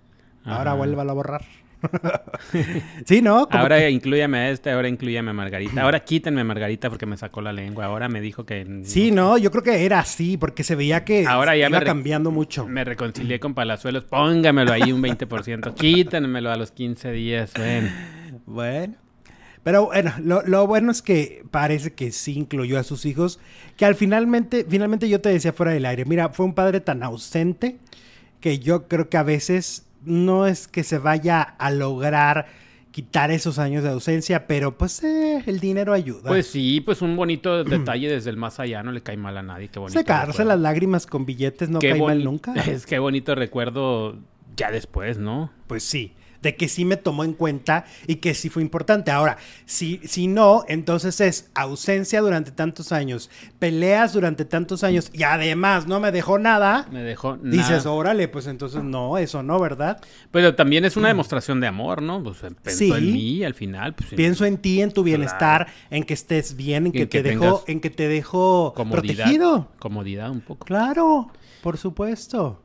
ahora 0.45 0.73
vuélvalo 0.73 1.11
a 1.11 1.13
borrar. 1.13 1.45
sí, 3.05 3.21
¿no? 3.21 3.47
ahora 3.51 3.89
incluyame 3.89 4.37
a 4.37 4.49
este, 4.49 4.71
ahora 4.71 4.87
incluyame 4.87 5.31
a 5.31 5.33
Margarita. 5.33 5.81
Ahora 5.81 5.99
quítenme 5.99 6.41
a 6.41 6.43
Margarita 6.43 6.89
porque 6.89 7.05
me 7.05 7.17
sacó 7.17 7.41
la 7.41 7.53
lengua. 7.53 7.85
Ahora 7.85 8.09
me 8.09 8.21
dijo 8.21 8.45
que. 8.45 8.81
Sí, 8.83 9.11
no, 9.11 9.37
yo 9.37 9.51
creo 9.51 9.63
que 9.63 9.85
era 9.85 9.99
así, 9.99 10.37
porque 10.37 10.63
se 10.63 10.75
veía 10.75 11.03
que 11.05 11.25
ahora 11.25 11.55
ya 11.55 11.67
iba 11.67 11.81
cambiando 11.81 12.31
mucho. 12.31 12.67
Me 12.67 12.83
reconcilié 12.83 13.39
con 13.39 13.53
Palazuelos. 13.53 14.05
Póngamelo 14.05 14.71
ahí 14.71 14.91
un 14.91 15.01
20%. 15.01 15.73
Quítenmelo 15.75 16.51
a 16.51 16.55
los 16.55 16.71
15 16.71 17.11
días. 17.11 17.51
Bueno. 17.55 17.89
Bueno. 18.45 18.95
Pero 19.65 19.87
bueno, 19.87 20.13
lo, 20.21 20.67
bueno 20.67 20.91
es 20.91 21.01
que 21.01 21.43
parece 21.49 21.93
que 21.93 22.11
sí 22.11 22.33
incluyó 22.33 22.77
a 22.77 22.83
sus 22.83 23.03
hijos, 23.07 23.39
que 23.77 23.85
al 23.85 23.95
finalmente, 23.95 24.63
finalmente 24.69 25.09
yo 25.09 25.21
te 25.21 25.29
decía 25.29 25.53
fuera 25.53 25.71
del 25.71 25.87
aire, 25.87 26.05
mira, 26.05 26.29
fue 26.29 26.45
un 26.45 26.53
padre 26.53 26.81
tan 26.81 27.01
ausente 27.01 27.79
que 28.41 28.59
yo 28.59 28.87
creo 28.87 29.09
que 29.09 29.17
a 29.17 29.23
veces 29.23 29.84
no 30.05 30.47
es 30.47 30.67
que 30.67 30.83
se 30.83 30.97
vaya 30.97 31.41
a 31.41 31.71
lograr 31.71 32.47
quitar 32.91 33.29
esos 33.29 33.59
años 33.59 33.83
de 33.83 33.89
ausencia, 33.89 34.47
pero 34.47 34.77
pues 34.77 35.03
eh, 35.03 35.43
el 35.45 35.59
dinero 35.59 35.91
ayuda. 35.91 36.29
Pues 36.29 36.47
sí, 36.47 36.79
pues 36.79 37.01
un 37.01 37.15
bonito 37.15 37.63
detalle 37.65 38.09
desde 38.09 38.29
el 38.29 38.37
más 38.37 38.59
allá 38.59 38.83
no 38.83 38.91
le 38.91 39.01
cae 39.01 39.17
mal 39.17 39.37
a 39.37 39.43
nadie, 39.43 39.67
qué 39.67 39.79
bonito. 39.79 39.99
Secarse 39.99 40.45
las 40.45 40.59
lágrimas 40.59 41.05
con 41.05 41.25
billetes 41.25 41.69
no 41.69 41.79
cae 41.79 42.01
mal 42.01 42.23
nunca. 42.23 42.53
Es 42.67 42.85
que 42.85 42.97
bonito 42.99 43.35
recuerdo 43.35 44.17
ya 44.55 44.71
después, 44.71 45.17
¿no? 45.17 45.51
Pues 45.67 45.83
sí 45.83 46.13
de 46.45 46.55
que 46.55 46.67
sí 46.67 46.85
me 46.85 46.95
tomó 46.95 47.23
en 47.23 47.33
cuenta 47.33 47.85
y 48.05 48.17
que 48.17 48.35
sí 48.35 48.49
fue 48.49 48.61
importante. 48.61 49.09
Ahora, 49.09 49.37
si, 49.65 49.99
si 50.03 50.27
no, 50.27 50.63
entonces 50.67 51.19
es 51.19 51.49
ausencia 51.55 52.21
durante 52.21 52.51
tantos 52.51 52.91
años, 52.91 53.31
peleas 53.57 54.13
durante 54.13 54.45
tantos 54.45 54.83
años 54.83 55.09
y 55.11 55.23
además 55.23 55.87
no 55.87 55.99
me 55.99 56.11
dejó 56.11 56.37
nada. 56.37 56.87
Me 56.91 57.01
dejó 57.01 57.37
nada. 57.37 57.49
Dices, 57.49 57.87
órale, 57.87 58.27
pues 58.27 58.45
entonces 58.45 58.83
no, 58.83 59.17
eso 59.17 59.41
no, 59.41 59.59
¿verdad? 59.59 59.99
Pero 60.29 60.53
también 60.53 60.85
es 60.85 60.95
una 60.97 61.07
demostración 61.07 61.59
de 61.59 61.65
amor, 61.65 62.03
¿no? 62.03 62.21
Pues 62.21 62.43
eh, 62.43 62.51
pensó 62.61 62.95
en 62.95 63.11
mí 63.11 63.43
al 63.43 63.55
final. 63.55 63.95
Pues, 63.95 64.13
Pienso 64.13 64.45
en 64.45 64.59
ti, 64.59 64.83
en 64.83 64.91
tu 64.91 65.01
bienestar, 65.01 65.65
en 65.89 66.03
que 66.03 66.13
estés 66.13 66.55
bien, 66.55 66.85
en 66.85 66.91
que, 66.91 67.07
te 67.07 67.23
dejo, 67.23 67.63
en 67.65 67.81
que 67.81 67.89
te 67.89 68.07
dejo 68.07 68.75
protegido. 68.91 69.71
Comodidad 69.79 70.29
un 70.29 70.41
poco. 70.41 70.63
Claro, 70.63 71.31
por 71.63 71.79
supuesto. 71.79 72.61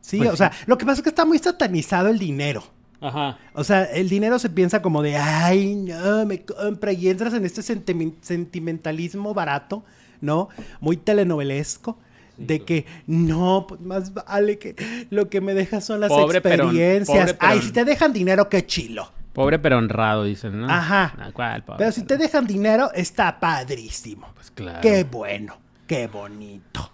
Sí, 0.00 0.18
pues 0.18 0.30
o 0.30 0.36
sea, 0.36 0.52
lo 0.66 0.78
que 0.78 0.86
pasa 0.86 1.00
es 1.00 1.02
que 1.02 1.08
está 1.08 1.24
muy 1.24 1.40
satanizado 1.40 2.08
el 2.08 2.20
dinero. 2.20 2.62
Ajá. 3.00 3.38
O 3.54 3.64
sea, 3.64 3.84
el 3.84 4.08
dinero 4.08 4.38
se 4.38 4.50
piensa 4.50 4.82
como 4.82 5.02
de, 5.02 5.16
ay, 5.16 5.74
no, 5.74 6.26
me 6.26 6.44
compra. 6.44 6.92
Y 6.92 7.08
entras 7.08 7.34
en 7.34 7.44
este 7.44 7.62
sentimentalismo 7.62 9.34
barato, 9.34 9.84
¿no? 10.20 10.48
Muy 10.80 10.96
telenovelesco. 10.96 11.98
De 12.36 12.60
que 12.60 12.86
no, 13.06 13.66
pues 13.68 13.82
más 13.82 14.14
vale 14.14 14.58
que 14.58 14.74
lo 15.10 15.28
que 15.28 15.42
me 15.42 15.52
dejas 15.52 15.84
son 15.84 16.00
las 16.00 16.10
experiencias. 16.10 17.36
Ay, 17.38 17.60
si 17.60 17.70
te 17.70 17.84
dejan 17.84 18.14
dinero, 18.14 18.48
qué 18.48 18.64
chilo. 18.64 19.12
Pobre 19.34 19.58
pero 19.58 19.76
honrado, 19.76 20.24
dicen, 20.24 20.58
¿no? 20.60 20.70
Ajá. 20.70 21.14
Ah, 21.18 21.60
pero 21.76 21.92
si 21.92 22.02
te 22.02 22.16
dejan 22.16 22.46
dinero, 22.46 22.90
está 22.94 23.38
padrísimo. 23.38 24.28
Pues 24.34 24.50
claro. 24.50 24.80
Qué 24.80 25.04
bueno, 25.04 25.58
qué 25.86 26.06
bonito. 26.06 26.90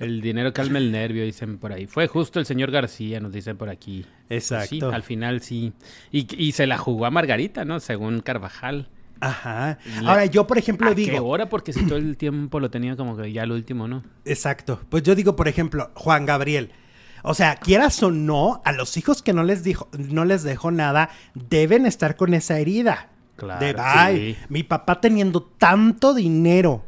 El 0.00 0.20
dinero 0.20 0.52
calma 0.52 0.78
el 0.78 0.92
nervio, 0.92 1.24
dicen 1.24 1.58
por 1.58 1.72
ahí. 1.72 1.86
Fue 1.86 2.06
justo 2.06 2.38
el 2.40 2.46
señor 2.46 2.70
García, 2.70 3.20
nos 3.20 3.32
dicen 3.32 3.56
por 3.56 3.68
aquí. 3.68 4.04
Pues 4.28 4.50
Exacto. 4.50 4.68
sí, 4.68 4.80
al 4.82 5.02
final 5.02 5.40
sí. 5.40 5.72
Y, 6.10 6.52
se 6.52 6.66
la 6.66 6.78
jugó 6.78 7.06
a 7.06 7.10
Margarita, 7.10 7.64
¿no? 7.64 7.80
Según 7.80 8.20
Carvajal. 8.20 8.88
Ajá. 9.20 9.78
Ahora, 10.04 10.26
yo, 10.26 10.46
por 10.46 10.58
ejemplo, 10.58 10.94
digo. 10.94 11.12
¿Qué 11.12 11.20
hora? 11.20 11.48
Porque 11.48 11.72
si 11.72 11.86
todo 11.86 11.98
el 11.98 12.16
tiempo 12.16 12.60
lo 12.60 12.70
tenía 12.70 12.96
como 12.96 13.16
que 13.16 13.32
ya 13.32 13.44
el 13.44 13.52
último, 13.52 13.88
¿no? 13.88 14.02
Exacto. 14.24 14.80
Pues 14.88 15.02
yo 15.02 15.14
digo, 15.14 15.36
por 15.36 15.48
ejemplo, 15.48 15.90
Juan 15.94 16.26
Gabriel. 16.26 16.70
O 17.22 17.34
sea, 17.34 17.56
quieras 17.56 18.00
o 18.02 18.10
no, 18.10 18.60
a 18.64 18.72
los 18.72 18.96
hijos 18.96 19.22
que 19.22 19.32
no 19.32 19.42
les 19.42 19.64
dijo, 19.64 19.88
no 19.98 20.24
les 20.24 20.42
dejó 20.42 20.70
nada, 20.70 21.10
deben 21.34 21.86
estar 21.86 22.14
con 22.14 22.34
esa 22.34 22.58
herida. 22.58 23.08
Claro. 23.36 23.64
De, 23.64 23.74
ay, 23.78 24.38
mi 24.48 24.62
papá 24.62 25.00
teniendo 25.00 25.42
tanto 25.42 26.14
dinero 26.14 26.84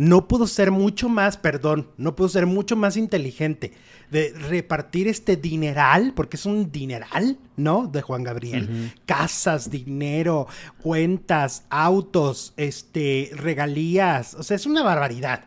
no 0.00 0.28
pudo 0.28 0.46
ser 0.46 0.70
mucho 0.70 1.10
más, 1.10 1.36
perdón, 1.36 1.90
no 1.98 2.16
pudo 2.16 2.30
ser 2.30 2.46
mucho 2.46 2.74
más 2.74 2.96
inteligente 2.96 3.74
de 4.10 4.32
repartir 4.32 5.08
este 5.08 5.36
dineral, 5.36 6.14
porque 6.16 6.38
es 6.38 6.46
un 6.46 6.72
dineral, 6.72 7.36
¿no? 7.58 7.86
De 7.86 8.00
Juan 8.00 8.24
Gabriel. 8.24 8.94
Casas, 9.04 9.70
dinero, 9.70 10.46
cuentas, 10.80 11.64
autos, 11.68 12.54
este, 12.56 13.30
regalías, 13.34 14.32
o 14.36 14.42
sea, 14.42 14.56
es 14.56 14.64
una 14.64 14.82
barbaridad. 14.82 15.44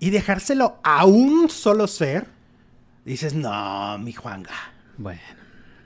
Y 0.00 0.10
dejárselo 0.10 0.80
a 0.82 1.04
un 1.04 1.48
solo 1.48 1.86
ser, 1.86 2.26
dices, 3.04 3.34
no, 3.34 3.98
mi 3.98 4.12
Juanga. 4.12 4.50
Bueno. 4.98 5.20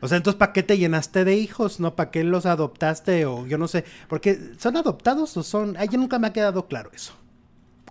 O 0.00 0.08
sea, 0.08 0.16
entonces, 0.16 0.38
¿para 0.38 0.54
qué 0.54 0.62
te 0.62 0.78
llenaste 0.78 1.22
de 1.26 1.36
hijos? 1.36 1.80
¿No? 1.80 1.94
¿Para 1.96 2.10
qué 2.10 2.24
los 2.24 2.46
adoptaste? 2.46 3.26
O 3.26 3.46
yo 3.46 3.58
no 3.58 3.68
sé. 3.68 3.84
Porque, 4.08 4.52
¿son 4.58 4.78
adoptados 4.78 5.36
o 5.36 5.42
son...? 5.42 5.76
Ay, 5.76 5.88
nunca 5.92 6.18
me 6.18 6.28
ha 6.28 6.32
quedado 6.32 6.66
claro 6.66 6.90
eso. 6.94 7.12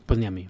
Pues 0.05 0.19
ni 0.19 0.25
a 0.25 0.31
mí. 0.31 0.49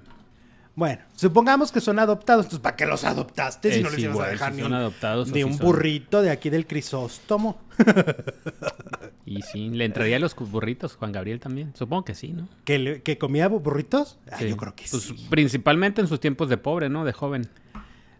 Bueno, 0.76 1.04
supongamos 1.16 1.72
que 1.72 1.80
son 1.82 2.00
adoptados, 2.00 2.46
entonces 2.46 2.64
¿para 2.64 2.76
qué 2.76 2.88
los 2.88 3.04
adoptaste 3.04 3.72
si 3.72 3.84
no 3.84 3.92
les 3.92 4.00
ibas 4.00 4.20
a 4.20 4.28
dejar 4.28 4.54
ni 4.54 4.64
un, 4.64 4.74
adoptados, 4.74 5.32
de 5.32 5.46
un 5.46 5.58
burrito 5.60 6.24
de 6.24 6.32
aquí 6.32 6.50
del 6.50 6.66
Crisóstomo? 6.66 7.60
y 9.26 9.44
sí, 9.44 9.70
¿le 9.70 9.86
entraría 9.86 10.16
a 10.16 10.20
los 10.20 10.36
burritos 10.36 10.96
Juan 10.96 11.12
Gabriel 11.12 11.40
también? 11.40 11.74
Supongo 11.76 12.06
que 12.06 12.16
sí, 12.16 12.30
¿no? 12.30 12.48
¿Que, 12.66 13.04
que 13.04 13.20
comía 13.20 13.48
burritos? 13.48 14.18
Ah, 14.32 14.44
yo 14.44 14.58
creo 14.58 14.74
que 14.74 14.86
pues, 14.90 15.04
sí. 15.04 15.28
Principalmente 15.30 16.02
en 16.02 16.08
sus 16.08 16.20
tiempos 16.20 16.50
de 16.50 16.58
pobre, 16.58 16.90
¿no? 16.90 17.06
De 17.06 17.14
joven. 17.14 17.48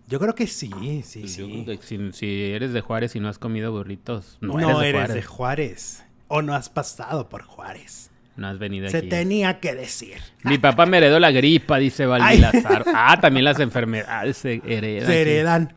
Yo 0.08 0.20
creo 0.20 0.36
que 0.36 0.46
sí, 0.46 0.70
sí, 1.04 1.22
pues 1.22 1.80
sí. 1.82 2.12
si, 2.14 2.52
eres 2.52 2.72
de 2.72 2.82
Juárez 2.82 3.16
y 3.16 3.20
no 3.20 3.30
has 3.30 3.40
comido 3.40 3.72
burritos, 3.72 4.38
no, 4.42 4.60
eres, 4.60 4.80
de, 4.80 4.90
eres 4.90 5.14
de 5.16 5.24
Juárez. 5.24 6.04
O 6.28 6.44
no 6.44 6.54
has 6.54 6.70
pasado 6.70 7.30
por 7.30 7.44
Juárez. 7.44 8.12
No 8.36 8.48
has 8.48 8.58
venido 8.58 8.90
Se 8.90 8.98
aquí. 8.98 9.10
Se 9.10 9.16
tenía 9.16 9.60
que 9.60 9.76
decir. 9.76 10.18
Mi 10.44 10.58
papá 10.58 10.86
me 10.86 10.98
heredó 10.98 11.20
la 11.20 11.32
gripa, 11.32 11.78
dice 11.78 12.06
Valdilazar. 12.06 12.84
ah, 12.94 13.20
también 13.22 13.46
las 13.46 13.60
enfermedades 13.60 14.38
se 14.38 14.62
heredan. 14.66 15.08
Se 15.08 15.22
heredan. 15.22 15.74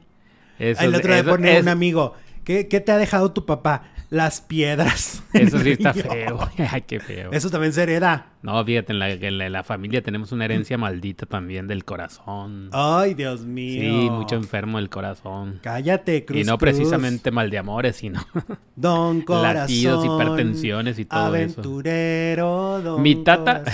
Eso, 0.58 0.82
El 0.82 0.94
otro 0.94 1.12
día 1.12 1.22
pone 1.24 1.60
un 1.60 1.68
amigo, 1.68 2.14
¿qué, 2.44 2.66
¿qué 2.66 2.80
te 2.80 2.92
ha 2.92 2.96
dejado 2.96 3.32
tu 3.32 3.44
papá? 3.44 3.90
Las 4.10 4.40
piedras. 4.40 5.22
Eso 5.32 5.58
sí 5.58 5.70
está 5.72 5.92
feo. 5.92 6.38
Ay, 6.70 6.82
qué 6.82 7.00
feo. 7.00 7.32
Eso 7.32 7.50
también 7.50 7.72
se 7.72 7.82
hereda. 7.82 8.32
No, 8.42 8.64
fíjate, 8.64 8.92
en 8.92 8.98
la, 8.98 9.10
en 9.10 9.52
la, 9.52 9.62
familia 9.64 10.02
tenemos 10.02 10.30
una 10.32 10.44
herencia 10.44 10.78
maldita 10.78 11.26
también 11.26 11.66
del 11.66 11.84
corazón. 11.84 12.70
Ay, 12.72 13.14
Dios 13.14 13.44
mío. 13.44 13.80
Sí, 13.80 14.10
mucho 14.10 14.36
enfermo 14.36 14.78
del 14.78 14.88
corazón. 14.88 15.58
Cállate, 15.62 16.24
Cruz. 16.24 16.40
Y 16.40 16.44
no 16.44 16.56
precisamente 16.58 17.30
mal 17.30 17.50
de 17.50 17.58
amores, 17.58 17.96
sino 17.96 18.24
Don 18.76 19.20
Corazón. 19.22 19.54
Latidos, 19.54 20.04
hipertensiones 20.04 20.98
y 20.98 21.04
todo 21.04 21.20
aventurero, 21.20 22.80
Don 22.82 23.02
Mi 23.02 23.16
tata. 23.24 23.64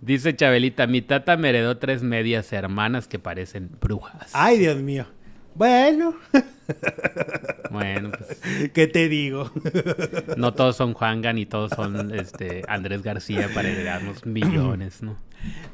Dice 0.00 0.36
Chabelita, 0.36 0.86
mi 0.86 1.02
tata 1.02 1.36
me 1.36 1.48
heredó 1.48 1.78
tres 1.78 2.02
medias 2.02 2.52
hermanas 2.52 3.08
que 3.08 3.18
parecen 3.18 3.70
brujas. 3.80 4.30
Ay, 4.34 4.58
Dios 4.58 4.76
mío. 4.76 5.06
Bueno. 5.56 6.14
Bueno, 7.70 8.10
pues. 8.10 8.70
¿Qué 8.72 8.86
te 8.86 9.08
digo? 9.08 9.50
No 10.36 10.54
todos 10.54 10.76
son 10.76 10.94
Juanga 10.94 11.32
ni 11.32 11.46
todos 11.46 11.72
son 11.72 12.14
este 12.14 12.62
Andrés 12.68 13.02
García 13.02 13.50
para 13.54 13.68
heredarnos 13.68 14.24
millones, 14.24 15.02
¿no? 15.02 15.16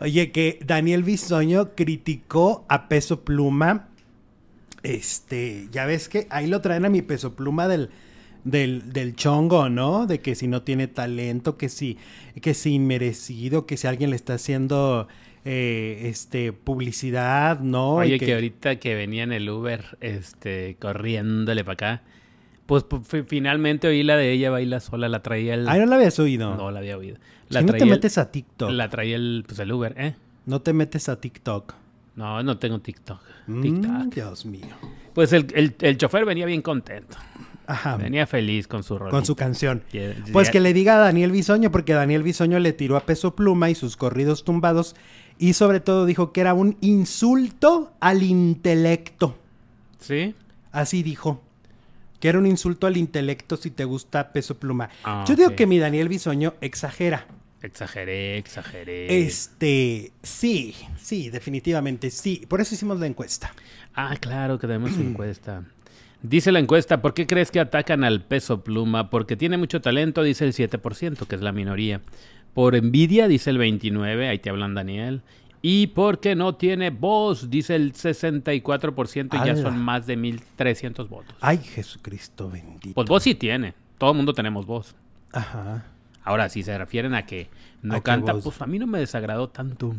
Oye, 0.00 0.32
que 0.32 0.58
Daniel 0.66 1.02
Bisoño 1.02 1.74
criticó 1.74 2.64
a 2.68 2.88
Peso 2.88 3.20
Pluma. 3.20 3.88
Este, 4.82 5.68
ya 5.70 5.86
ves 5.86 6.08
que 6.08 6.26
ahí 6.30 6.46
lo 6.46 6.60
traen 6.60 6.84
a 6.84 6.88
mi 6.88 7.02
Peso 7.02 7.34
Pluma 7.34 7.68
del, 7.68 7.90
del, 8.44 8.92
del 8.92 9.14
chongo, 9.14 9.68
¿no? 9.68 10.06
De 10.06 10.20
que 10.20 10.34
si 10.34 10.48
no 10.48 10.62
tiene 10.62 10.88
talento, 10.88 11.56
que 11.56 11.68
si, 11.68 11.98
que 12.40 12.52
si 12.54 12.74
inmerecido, 12.74 13.64
que 13.64 13.76
si 13.76 13.86
alguien 13.86 14.10
le 14.10 14.16
está 14.16 14.34
haciendo 14.34 15.08
eh, 15.44 16.02
este, 16.04 16.52
publicidad, 16.52 17.60
¿no? 17.60 17.94
Oye, 17.94 18.18
que... 18.18 18.34
ahorita 18.34 18.76
que 18.76 18.94
venía 18.94 19.24
en 19.24 19.32
el 19.32 19.48
Uber, 19.48 19.98
este, 20.00 20.76
corriéndole 20.78 21.64
para 21.64 21.72
acá, 21.72 22.02
pues, 22.66 22.84
finalmente 23.26 23.88
oí 23.88 24.02
la 24.02 24.16
de 24.16 24.32
ella 24.32 24.50
baila 24.50 24.80
sola, 24.80 25.08
la 25.08 25.22
traía 25.22 25.54
el... 25.54 25.68
Ah, 25.68 25.76
¿no 25.78 25.86
la 25.86 25.96
habías 25.96 26.18
oído? 26.18 26.56
No, 26.56 26.70
la 26.70 26.78
había 26.78 26.96
oído. 26.96 27.18
La 27.48 27.62
no 27.62 27.72
te 27.72 27.84
metes 27.84 28.18
a 28.18 28.30
TikTok? 28.30 28.70
La 28.70 28.88
traía 28.88 29.16
el, 29.16 29.44
pues, 29.46 29.58
el 29.58 29.72
Uber, 29.72 29.94
¿eh? 29.98 30.14
No 30.46 30.62
te 30.62 30.72
metes 30.72 31.08
a 31.08 31.20
TikTok. 31.20 31.74
No, 32.14 32.42
no 32.42 32.58
tengo 32.58 32.80
TikTok. 32.80 33.20
Mm, 33.46 34.10
Dios 34.10 34.46
mío. 34.46 34.76
Pues 35.14 35.32
el, 35.32 35.46
el, 35.54 35.74
el 35.80 35.96
chofer 35.96 36.24
venía 36.24 36.46
bien 36.46 36.62
contento. 36.62 37.16
Ajá. 37.66 37.96
Venía 37.96 38.26
feliz 38.26 38.66
con 38.66 38.82
su 38.82 38.98
rol. 38.98 39.10
Con 39.10 39.24
su 39.24 39.36
canción. 39.36 39.82
pues 40.32 40.50
que 40.50 40.60
le 40.60 40.72
diga 40.72 40.96
a 40.96 40.98
Daniel 40.98 41.30
Bisoño, 41.30 41.70
porque 41.70 41.94
Daniel 41.94 42.22
Bisoño 42.22 42.58
le 42.58 42.72
tiró 42.72 42.96
a 42.96 43.00
peso 43.00 43.34
pluma 43.34 43.70
y 43.70 43.74
sus 43.74 43.96
corridos 43.96 44.44
tumbados 44.44 44.94
y 45.42 45.54
sobre 45.54 45.80
todo 45.80 46.06
dijo 46.06 46.32
que 46.32 46.40
era 46.40 46.54
un 46.54 46.76
insulto 46.80 47.92
al 47.98 48.22
intelecto. 48.22 49.36
¿Sí? 49.98 50.36
Así 50.70 51.02
dijo. 51.02 51.42
Que 52.20 52.28
era 52.28 52.38
un 52.38 52.46
insulto 52.46 52.86
al 52.86 52.96
intelecto 52.96 53.56
si 53.56 53.72
te 53.72 53.84
gusta 53.84 54.32
peso 54.32 54.56
pluma. 54.56 54.88
Ah, 55.02 55.24
Yo 55.26 55.34
digo 55.34 55.56
que 55.56 55.66
mi 55.66 55.80
Daniel 55.80 56.08
Bisoño 56.08 56.54
exagera. 56.60 57.26
Exageré, 57.60 58.38
exageré. 58.38 59.24
Este, 59.24 60.12
sí, 60.22 60.76
sí, 60.96 61.28
definitivamente 61.28 62.12
sí. 62.12 62.46
Por 62.48 62.60
eso 62.60 62.76
hicimos 62.76 63.00
la 63.00 63.08
encuesta. 63.08 63.52
Ah, 63.96 64.14
claro 64.20 64.60
que 64.60 64.68
tenemos 64.68 64.92
encuesta. 64.96 65.64
Dice 66.22 66.52
la 66.52 66.60
encuesta, 66.60 67.02
¿por 67.02 67.14
qué 67.14 67.26
crees 67.26 67.50
que 67.50 67.58
atacan 67.58 68.04
al 68.04 68.22
peso 68.22 68.62
pluma? 68.62 69.10
Porque 69.10 69.36
tiene 69.36 69.56
mucho 69.56 69.80
talento, 69.80 70.22
dice 70.22 70.44
el 70.44 70.52
7%, 70.52 71.26
que 71.26 71.34
es 71.34 71.42
la 71.42 71.50
minoría. 71.50 72.00
Por 72.54 72.74
envidia, 72.74 73.28
dice 73.28 73.50
el 73.50 73.58
29, 73.58 74.28
ahí 74.28 74.38
te 74.38 74.50
hablan 74.50 74.74
Daniel. 74.74 75.22
Y 75.62 75.88
porque 75.88 76.34
no 76.34 76.56
tiene 76.56 76.90
voz, 76.90 77.48
dice 77.48 77.76
el 77.76 77.92
64% 77.92 79.40
y 79.40 79.46
ya 79.46 79.56
son 79.56 79.78
más 79.78 80.06
de 80.06 80.18
1.300 80.18 81.08
votos. 81.08 81.36
Ay, 81.40 81.58
Jesucristo 81.58 82.50
bendito. 82.50 82.94
Pues 82.94 83.08
voz 83.08 83.22
sí 83.22 83.36
tiene, 83.36 83.74
todo 83.96 84.10
el 84.10 84.16
mundo 84.16 84.34
tenemos 84.34 84.66
voz. 84.66 84.96
Ajá. 85.32 85.84
Ahora, 86.24 86.48
si 86.48 86.62
se 86.62 86.76
refieren 86.76 87.14
a 87.14 87.26
que 87.26 87.48
no 87.80 88.02
canta, 88.02 88.34
pues 88.34 88.60
a 88.60 88.66
mí 88.66 88.78
no 88.78 88.86
me 88.88 88.98
desagradó 88.98 89.48
tanto. 89.48 89.94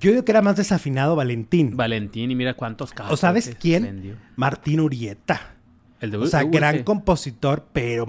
Yo 0.00 0.10
digo 0.10 0.24
que 0.24 0.32
era 0.32 0.42
más 0.42 0.56
desafinado 0.56 1.14
Valentín. 1.14 1.76
Valentín, 1.76 2.30
y 2.30 2.34
mira 2.34 2.54
cuántos 2.54 2.92
casos. 2.92 3.12
¿O 3.12 3.16
sabes 3.16 3.56
quién? 3.60 4.16
Martín 4.36 4.80
Urieta. 4.80 5.54
El 6.00 6.10
de 6.10 6.16
o 6.16 6.26
sea, 6.26 6.44
gran 6.44 6.82
compositor, 6.82 7.66
pero, 7.72 8.06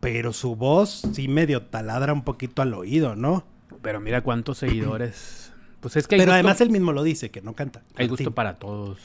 pero 0.00 0.32
su 0.32 0.56
voz 0.56 1.02
sí 1.12 1.28
medio 1.28 1.62
taladra 1.62 2.12
un 2.12 2.22
poquito 2.22 2.62
al 2.62 2.72
oído, 2.72 3.16
¿no? 3.16 3.44
Pero 3.82 4.00
mira 4.00 4.22
cuántos 4.22 4.58
seguidores. 4.58 5.40
Pues 5.84 5.96
es 5.96 6.08
que 6.08 6.16
Pero 6.16 6.32
además 6.32 6.62
él 6.62 6.70
mismo 6.70 6.92
lo 6.92 7.02
dice, 7.02 7.30
que 7.30 7.42
no 7.42 7.52
canta. 7.52 7.82
Hay 7.96 8.08
gusto 8.08 8.30
para 8.30 8.54
todos. 8.54 8.96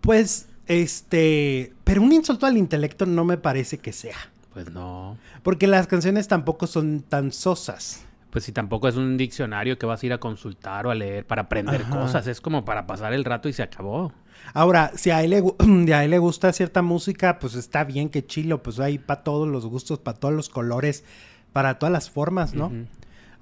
Pues, 0.00 0.48
este. 0.66 1.72
Pero 1.84 2.02
un 2.02 2.12
insulto 2.12 2.44
al 2.46 2.56
intelecto 2.56 3.06
no 3.06 3.24
me 3.24 3.36
parece 3.36 3.78
que 3.78 3.92
sea. 3.92 4.16
Pues 4.52 4.68
no. 4.68 5.16
Porque 5.44 5.68
las 5.68 5.86
canciones 5.86 6.26
tampoco 6.26 6.66
son 6.66 7.02
tan 7.02 7.30
sosas. 7.30 8.04
Pues 8.30 8.42
si 8.42 8.50
tampoco 8.50 8.88
es 8.88 8.96
un 8.96 9.16
diccionario 9.16 9.78
que 9.78 9.86
vas 9.86 10.02
a 10.02 10.06
ir 10.06 10.12
a 10.12 10.18
consultar 10.18 10.88
o 10.88 10.90
a 10.90 10.96
leer 10.96 11.24
para 11.24 11.42
aprender 11.42 11.84
cosas, 11.84 12.26
es 12.26 12.40
como 12.40 12.64
para 12.64 12.84
pasar 12.84 13.12
el 13.12 13.24
rato 13.24 13.48
y 13.48 13.52
se 13.52 13.62
acabó. 13.62 14.12
Ahora, 14.52 14.92
si 14.96 15.10
a 15.10 15.22
él, 15.22 15.30
le, 15.30 15.42
a 15.94 16.04
él 16.04 16.10
le 16.10 16.18
gusta 16.18 16.52
cierta 16.52 16.82
música, 16.82 17.38
pues 17.38 17.54
está 17.54 17.84
bien, 17.84 18.08
que 18.08 18.26
chilo, 18.26 18.62
pues 18.62 18.80
hay 18.80 18.98
para 18.98 19.22
todos 19.22 19.48
los 19.48 19.66
gustos, 19.66 19.98
para 19.98 20.18
todos 20.18 20.34
los 20.34 20.48
colores, 20.48 21.04
para 21.52 21.78
todas 21.78 21.92
las 21.92 22.10
formas, 22.10 22.54
¿no? 22.54 22.70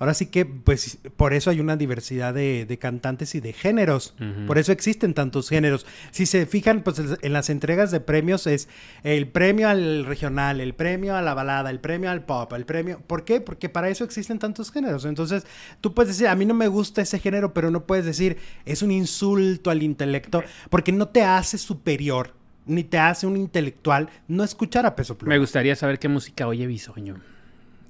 Ahora 0.03 0.15
sí 0.15 0.27
que, 0.27 0.45
pues, 0.45 0.99
por 1.17 1.33
eso 1.33 1.49
hay 1.49 1.61
una 1.61 1.77
diversidad 1.77 2.35
de, 2.35 2.77
cantantes 2.81 3.37
y 3.37 3.41
de 3.41 3.53
géneros. 3.53 4.17
Por 4.49 4.59
eso 4.59 4.73
existen 4.73 5.15
tantos 5.15 5.49
géneros. 5.49 5.87
Si 6.11 6.27
se 6.27 6.45
fijan, 6.45 6.83
pues, 6.83 7.01
en 7.23 7.33
las 7.33 7.51
entregas 7.51 7.93
de 7.93 8.01
premios 8.01 8.49
es 8.49 8.69
el 9.05 9.29
premio 9.29 9.69
al 9.69 10.05
regional, 10.05 10.61
el 10.61 10.75
premio 10.75 11.15
a 11.15 11.23
la 11.23 11.35
balada, 11.35 11.71
el 11.71 11.79
premio 11.79 12.11
al 12.11 12.25
pop, 12.25 12.53
el 12.55 12.67
premio... 12.67 12.99
¿Por 13.07 13.25
qué? 13.25 13.41
Porque 13.41 13.69
para 13.69 13.91
eso 13.91 14.03
existen 14.03 14.41
tantos 14.41 14.73
géneros. 14.73 15.05
Entonces, 15.05 15.47
tú 15.81 15.95
puedes 15.95 16.09
decir, 16.17 16.27
a 16.27 16.35
mí 16.35 16.47
no 16.47 16.55
me 16.55 16.67
gusta 16.67 17.01
ese 17.01 17.21
género, 17.21 17.55
pero 17.55 17.71
no 17.71 17.87
puedes 17.87 18.05
decir, 18.05 18.38
es 18.67 18.83
un 18.83 18.91
insulto 18.91 19.71
al 19.71 19.85
intelecto, 19.85 20.43
porque 20.69 20.91
no 20.91 21.07
te 21.07 21.23
hace 21.23 21.59
superior 21.59 22.35
ni 22.67 22.83
te 22.83 22.99
hace 22.99 23.29
un 23.29 23.37
intelectual 23.37 24.09
no 24.27 24.43
escuchar 24.43 24.85
a 24.85 24.97
Peso 24.97 25.17
Pluma. 25.17 25.35
Me 25.35 25.38
gustaría 25.38 25.77
saber 25.77 26.01
qué 26.01 26.09
música 26.09 26.49
oye 26.49 26.67
Bisoño. 26.67 27.21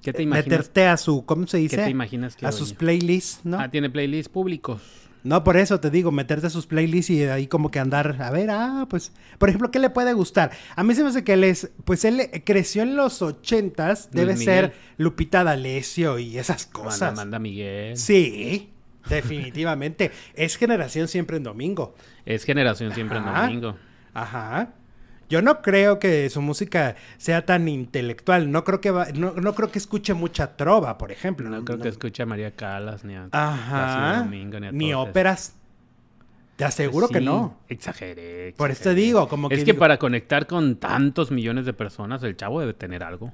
¿Qué 0.03 0.13
te 0.13 0.23
imaginas? 0.23 0.47
Meterte 0.47 0.87
a 0.87 0.97
su, 0.97 1.25
¿cómo 1.25 1.47
se 1.47 1.59
dice? 1.59 1.77
¿Qué 1.77 1.85
te 1.85 1.91
imaginas 1.91 2.37
que 2.37 2.45
A 2.45 2.53
sus 2.53 2.73
playlists, 2.73 3.45
¿no? 3.45 3.59
Ah, 3.59 3.71
tiene 3.71 3.89
playlists 3.89 4.29
públicos. 4.29 4.81
No, 5.25 5.45
por 5.45 5.57
eso 5.57 5.79
te 5.79 5.89
digo, 5.91 6.11
meterte 6.11 6.49
a 6.49 6.51
sus 6.51 6.67
playlists 6.67 7.11
y 7.11 7.23
ahí 7.25 7.47
como 7.47 7.71
que 7.71 7.79
andar, 7.79 8.21
a 8.21 8.31
ver, 8.33 8.51
ah, 8.51 8.87
pues, 8.91 9.13
por 9.39 9.49
ejemplo, 9.49 9.71
¿qué 9.71 9.79
le 9.79 9.89
puede 9.89 10.13
gustar? 10.15 10.51
A 10.75 10.83
mí 10.83 10.95
se 10.97 11.05
me 11.05 11.11
hace 11.11 11.23
que 11.23 11.35
él 11.35 11.45
es, 11.45 11.71
pues 11.85 12.05
él 12.05 12.29
creció 12.45 12.83
en 12.83 12.97
los 12.97 13.23
ochentas, 13.23 14.11
debe 14.11 14.37
ser 14.37 14.73
Lupita 14.99 15.45
D'Alessio 15.45 16.19
y 16.19 16.39
esas 16.39 16.67
cosas. 16.67 17.03
Amanda, 17.03 17.23
Amanda 17.23 17.39
Miguel. 17.39 17.97
Sí, 17.97 18.71
definitivamente. 19.09 20.11
es 20.35 20.57
generación 20.57 21.07
siempre 21.07 21.37
en 21.37 21.45
domingo. 21.45 21.95
Es 22.27 22.45
generación 22.45 22.93
siempre 22.93 23.19
en 23.19 23.27
domingo. 23.27 23.77
Ajá. 24.15 24.75
Yo 25.33 25.41
no 25.41 25.63
creo 25.63 25.99
que 25.99 26.29
su 26.29 26.43
música 26.43 26.95
sea 27.17 27.47
tan 27.47 27.67
intelectual. 27.67 28.51
No 28.51 28.65
creo 28.65 28.83
que 28.83 28.93
no, 29.15 29.55
creo 29.55 29.71
que 29.71 29.79
escuche 29.79 30.13
mucha 30.13 30.59
trova, 30.59 30.99
por 30.99 31.11
ejemplo. 31.11 31.49
No, 31.49 31.65
creo 31.65 31.79
que 31.79 31.89
escuche 31.89 32.23
a 32.23 32.27
María 32.27 32.51
Calas 32.51 33.03
ni 33.03 33.15
a, 33.15 33.29
Ajá, 33.33 34.29
ni, 34.73 34.93
óperas. 34.93 35.55
Te 36.57 36.67
aseguro 36.67 37.09
que 37.09 37.23
no. 37.23 37.57
Exageré, 37.71 38.53
Por 38.59 38.73
eso 38.73 38.83
te 38.83 38.95
digo, 38.95 39.27
como 39.27 39.49
que. 39.49 39.55
Es 39.55 39.65
que 39.65 39.73
para 39.73 39.97
conectar 39.97 40.47
con 40.47 40.77
tantos 40.77 41.31
millones 41.31 41.65
de 41.65 41.73
personas, 41.73 42.23
el 42.25 42.37
chavo 42.37 42.61
debe 42.61 42.75
tener 42.75 43.03
algo. 43.03 43.33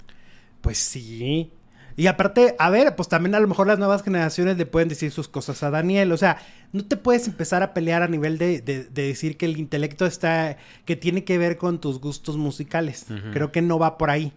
Pues 0.60 0.78
sí. 0.78 1.50
Y 1.98 2.06
aparte, 2.06 2.54
a 2.60 2.70
ver, 2.70 2.94
pues 2.94 3.08
también 3.08 3.34
a 3.34 3.40
lo 3.40 3.48
mejor 3.48 3.66
las 3.66 3.80
nuevas 3.80 4.04
generaciones 4.04 4.56
le 4.56 4.66
pueden 4.66 4.88
decir 4.88 5.10
sus 5.10 5.26
cosas 5.26 5.64
a 5.64 5.70
Daniel. 5.70 6.12
O 6.12 6.16
sea, 6.16 6.38
no 6.72 6.84
te 6.84 6.96
puedes 6.96 7.26
empezar 7.26 7.64
a 7.64 7.74
pelear 7.74 8.04
a 8.04 8.06
nivel 8.06 8.38
de, 8.38 8.60
decir 8.60 9.36
que 9.36 9.46
el 9.46 9.58
intelecto 9.58 10.06
está, 10.06 10.58
que 10.84 10.94
tiene 10.94 11.24
que 11.24 11.38
ver 11.38 11.56
con 11.56 11.80
tus 11.80 11.98
gustos 11.98 12.36
musicales. 12.36 13.06
Creo 13.32 13.50
que 13.50 13.62
no 13.62 13.80
va 13.80 13.98
por 13.98 14.10
ahí. 14.10 14.32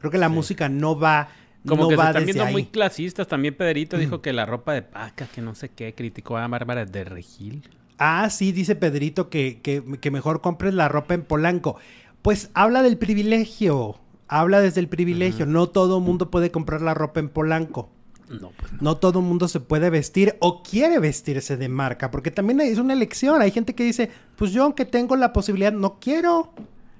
Creo 0.00 0.10
que 0.10 0.18
la 0.18 0.28
música 0.28 0.68
no 0.68 0.98
va. 0.98 1.30
Como 1.66 1.88
que 1.88 1.96
se 1.96 2.02
están 2.02 2.24
viendo 2.26 2.46
muy 2.48 2.66
clasistas. 2.66 3.26
También 3.26 3.54
Pedrito 3.54 3.96
dijo 3.96 4.20
que 4.20 4.34
la 4.34 4.44
ropa 4.44 4.74
de 4.74 4.82
paca, 4.82 5.26
que 5.34 5.40
no 5.40 5.54
sé 5.54 5.70
qué, 5.70 5.94
criticó 5.94 6.36
a 6.36 6.46
Bárbara 6.46 6.84
de 6.84 7.04
Regil. 7.04 7.70
Ah, 7.96 8.28
sí, 8.28 8.52
dice 8.52 8.76
Pedrito 8.76 9.30
que, 9.30 9.62
que, 9.62 9.82
que 9.98 10.10
mejor 10.10 10.42
compres 10.42 10.74
la 10.74 10.88
ropa 10.88 11.14
en 11.14 11.22
Polanco. 11.22 11.78
Pues 12.20 12.50
habla 12.52 12.82
del 12.82 12.98
privilegio 12.98 14.01
habla 14.32 14.60
desde 14.60 14.80
el 14.80 14.88
privilegio. 14.88 15.46
No 15.46 15.68
todo 15.68 16.00
mundo 16.00 16.30
puede 16.30 16.50
comprar 16.50 16.80
la 16.80 16.94
ropa 16.94 17.20
en 17.20 17.28
Polanco. 17.28 17.90
No, 18.30 18.50
pues 18.56 18.72
no. 18.80 18.96
todo 18.96 19.20
mundo 19.20 19.46
se 19.46 19.60
puede 19.60 19.90
vestir 19.90 20.36
o 20.40 20.62
quiere 20.62 20.98
vestirse 20.98 21.58
de 21.58 21.68
marca, 21.68 22.10
porque 22.10 22.30
también 22.30 22.62
es 22.62 22.78
una 22.78 22.94
elección. 22.94 23.42
Hay 23.42 23.50
gente 23.50 23.74
que 23.74 23.84
dice, 23.84 24.10
pues 24.36 24.52
yo 24.52 24.64
aunque 24.64 24.86
tengo 24.86 25.16
la 25.16 25.34
posibilidad, 25.34 25.72
no 25.72 25.98
quiero. 26.00 26.54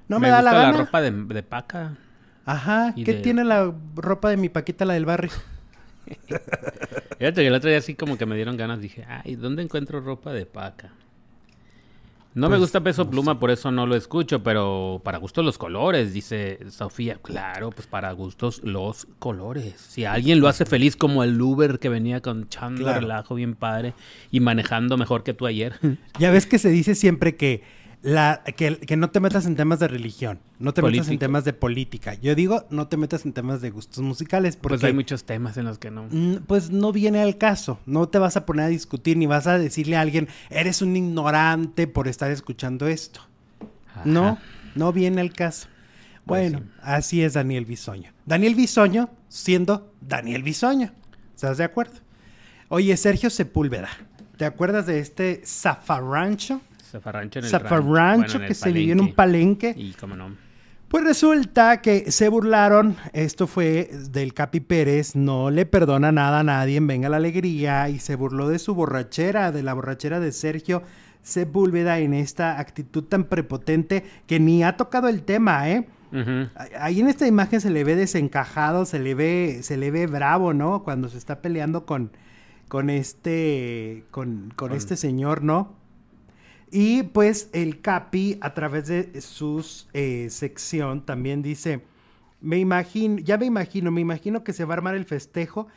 No 0.08 0.20
me, 0.20 0.28
da 0.28 0.42
la 0.42 0.52
gana. 0.52 0.72
la 0.72 0.84
ropa 0.84 1.00
de, 1.00 1.42
paca. 1.42 1.96
Ajá. 2.44 2.94
¿Qué 2.94 3.14
tiene 3.14 3.44
la 3.44 3.72
ropa 3.96 4.28
de 4.28 4.36
mi 4.36 4.50
paquita, 4.50 4.84
la 4.84 4.92
del 4.92 5.06
barrio? 5.06 5.30
El 7.18 7.54
otro 7.54 7.70
día 7.70 7.78
así 7.78 7.94
como 7.94 8.18
que 8.18 8.26
me 8.26 8.36
dieron 8.36 8.58
ganas. 8.58 8.80
Dije, 8.80 9.06
ay, 9.08 9.36
¿dónde 9.36 9.62
encuentro 9.62 10.00
ropa 10.00 10.34
de 10.34 10.44
paca? 10.44 10.92
No 12.34 12.48
me 12.48 12.54
pues, 12.54 12.62
gusta 12.62 12.80
Peso 12.82 13.10
Pluma, 13.10 13.38
por 13.38 13.50
eso 13.50 13.70
no 13.70 13.86
lo 13.86 13.94
escucho, 13.94 14.42
pero 14.42 15.02
para 15.04 15.18
gustos 15.18 15.44
los 15.44 15.58
colores, 15.58 16.14
dice 16.14 16.58
Sofía. 16.70 17.18
Claro, 17.20 17.70
pues 17.70 17.86
para 17.86 18.10
gustos 18.12 18.62
los 18.64 19.06
colores. 19.18 19.74
Si 19.76 20.06
alguien 20.06 20.40
lo 20.40 20.48
hace 20.48 20.64
feliz 20.64 20.96
como 20.96 21.24
el 21.24 21.40
Uber 21.40 21.78
que 21.78 21.90
venía 21.90 22.22
con 22.22 22.48
chando 22.48 22.90
relajo 22.90 23.34
bien 23.34 23.54
padre 23.54 23.92
y 24.30 24.40
manejando 24.40 24.96
mejor 24.96 25.24
que 25.24 25.34
tú 25.34 25.46
ayer. 25.46 25.74
Ya 26.18 26.30
ves 26.30 26.46
que 26.46 26.58
se 26.58 26.70
dice 26.70 26.94
siempre 26.94 27.36
que 27.36 27.62
la, 28.02 28.42
que, 28.44 28.78
que, 28.78 28.96
no 28.96 29.10
te 29.10 29.20
metas 29.20 29.46
en 29.46 29.54
temas 29.54 29.78
de 29.78 29.86
religión, 29.86 30.40
no 30.58 30.74
te 30.74 30.82
metas 30.82 31.08
en 31.08 31.18
temas 31.18 31.44
de 31.44 31.52
política. 31.52 32.14
Yo 32.14 32.34
digo, 32.34 32.66
no 32.68 32.88
te 32.88 32.96
metas 32.96 33.24
en 33.24 33.32
temas 33.32 33.60
de 33.60 33.70
gustos 33.70 34.02
musicales 34.02 34.56
porque... 34.56 34.74
Pues 34.74 34.84
hay 34.84 34.92
muchos 34.92 35.24
temas 35.24 35.56
en 35.56 35.66
los 35.66 35.78
que 35.78 35.92
no. 35.92 36.08
Pues 36.46 36.70
no 36.70 36.92
viene 36.92 37.22
al 37.22 37.38
caso. 37.38 37.78
No 37.86 38.08
te 38.08 38.18
vas 38.18 38.36
a 38.36 38.44
poner 38.44 38.66
a 38.66 38.68
discutir 38.68 39.16
ni 39.16 39.26
vas 39.26 39.46
a 39.46 39.56
decirle 39.56 39.96
a 39.96 40.00
alguien, 40.00 40.28
eres 40.50 40.82
un 40.82 40.96
ignorante 40.96 41.86
por 41.86 42.08
estar 42.08 42.30
escuchando 42.32 42.88
esto. 42.88 43.20
No, 44.04 44.38
no 44.74 44.92
viene 44.92 45.20
al 45.20 45.32
caso. 45.32 45.68
Pues 46.24 46.52
bueno, 46.52 46.66
así 46.82 47.22
es 47.22 47.34
Daniel 47.34 47.66
Bisoño. 47.66 48.12
Daniel 48.26 48.54
Bisoño 48.54 49.10
siendo 49.28 49.92
Daniel 50.00 50.42
Bisoño. 50.42 50.92
¿Estás 51.34 51.58
de 51.58 51.64
acuerdo? 51.64 52.00
Oye, 52.68 52.96
Sergio 52.96 53.30
Sepúlveda. 53.30 53.88
¿Te 54.36 54.44
acuerdas 54.44 54.86
de 54.86 54.98
este 54.98 55.42
zafarrancho? 55.44 56.60
Zafarrancho 56.92 57.38
en 57.38 57.44
el 57.46 57.50
Zafarrancho 57.50 58.40
que 58.40 58.54
se 58.54 58.70
vivió 58.70 58.92
en 58.92 59.00
un 59.00 59.14
palenque. 59.14 59.74
Y 59.76 59.92
cómo 59.92 60.14
no. 60.14 60.30
Pues 60.88 61.04
resulta 61.04 61.80
que 61.80 62.10
se 62.10 62.28
burlaron, 62.28 62.96
esto 63.14 63.46
fue 63.46 63.88
del 64.10 64.34
Capi 64.34 64.60
Pérez, 64.60 65.16
no 65.16 65.50
le 65.50 65.64
perdona 65.64 66.12
nada 66.12 66.40
a 66.40 66.42
nadie 66.42 66.80
Venga 66.80 67.08
la 67.08 67.16
Alegría 67.16 67.88
y 67.88 67.98
se 67.98 68.14
burló 68.14 68.50
de 68.50 68.58
su 68.58 68.74
borrachera, 68.74 69.52
de 69.52 69.62
la 69.62 69.72
borrachera 69.72 70.20
de 70.20 70.32
Sergio 70.32 70.82
Sepúlveda 71.22 71.98
en 71.98 72.12
esta 72.12 72.60
actitud 72.60 73.04
tan 73.04 73.24
prepotente 73.24 74.04
que 74.26 74.38
ni 74.38 74.62
ha 74.64 74.76
tocado 74.76 75.08
el 75.08 75.22
tema, 75.22 75.70
¿eh? 75.70 75.86
Ahí 76.78 77.00
en 77.00 77.08
esta 77.08 77.26
imagen 77.26 77.62
se 77.62 77.70
le 77.70 77.84
ve 77.84 77.96
desencajado, 77.96 78.84
se 78.84 78.98
le 78.98 79.14
ve, 79.14 79.60
se 79.62 79.78
le 79.78 79.90
ve 79.90 80.06
bravo, 80.06 80.52
¿no? 80.52 80.82
Cuando 80.84 81.08
se 81.08 81.16
está 81.16 81.40
peleando 81.40 81.86
con, 81.86 82.10
con 82.68 82.90
este, 82.90 84.04
con, 84.10 84.52
con 84.56 84.72
este 84.72 84.96
señor, 84.96 85.42
¿no? 85.42 85.80
Y 86.74 87.02
pues 87.02 87.50
el 87.52 87.82
Capi, 87.82 88.38
a 88.40 88.54
través 88.54 88.86
de 88.86 89.20
su 89.20 89.62
eh, 89.92 90.28
sección, 90.30 91.04
también 91.04 91.42
dice, 91.42 91.82
me 92.40 92.58
imagino, 92.58 93.18
ya 93.18 93.36
me 93.36 93.44
imagino, 93.44 93.90
me 93.90 94.00
imagino 94.00 94.42
que 94.42 94.54
se 94.54 94.64
va 94.64 94.72
a 94.72 94.78
armar 94.78 94.94
el 94.94 95.04
festejo 95.04 95.68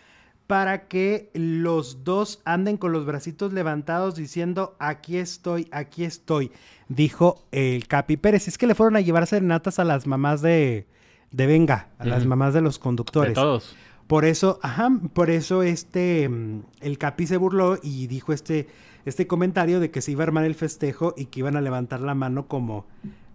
para 0.48 0.88
que 0.88 1.32
los 1.34 2.06
dos 2.06 2.42
anden 2.46 2.78
con 2.78 2.94
los 2.94 3.06
bracitos 3.06 3.52
levantados 3.52 4.16
diciendo, 4.16 4.78
aquí 4.80 5.18
estoy, 5.18 5.68
aquí 5.72 6.06
estoy, 6.06 6.50
dijo 6.88 7.44
el 7.52 7.88
Capi 7.88 8.16
Pérez. 8.16 8.48
Es 8.48 8.58
que 8.58 8.66
le 8.66 8.74
fueron 8.74 8.96
a 8.96 9.02
llevar 9.02 9.28
serenatas 9.28 9.80
a 9.80 9.84
las 9.84 10.08
mamás 10.08 10.42
de, 10.42 10.88
de 11.30 11.46
Venga, 11.46 11.90
a 11.98 12.06
las 12.06 12.26
mamás 12.26 12.54
de 12.54 12.62
los 12.62 12.80
conductores. 12.80 13.32
De 13.32 13.36
todos. 13.36 13.76
Por 14.08 14.24
eso, 14.24 14.60
ajá, 14.62 14.92
por 15.14 15.30
eso 15.30 15.62
este, 15.62 16.30
mm, 16.30 16.62
el 16.80 16.98
Capi 16.98 17.28
se 17.28 17.36
burló 17.36 17.80
y 17.84 18.08
dijo 18.08 18.32
este 18.32 18.68
este 19.06 19.28
comentario 19.28 19.80
de 19.80 19.92
que 19.92 20.02
se 20.02 20.12
iba 20.12 20.24
a 20.24 20.28
armar 20.28 20.46
el 20.46 20.56
festejo 20.56 21.14
y 21.16 21.26
que 21.26 21.40
iban 21.40 21.56
a 21.56 21.62
levantar 21.62 22.02
la 22.02 22.16
mano 22.16 22.48
como, 22.48 22.86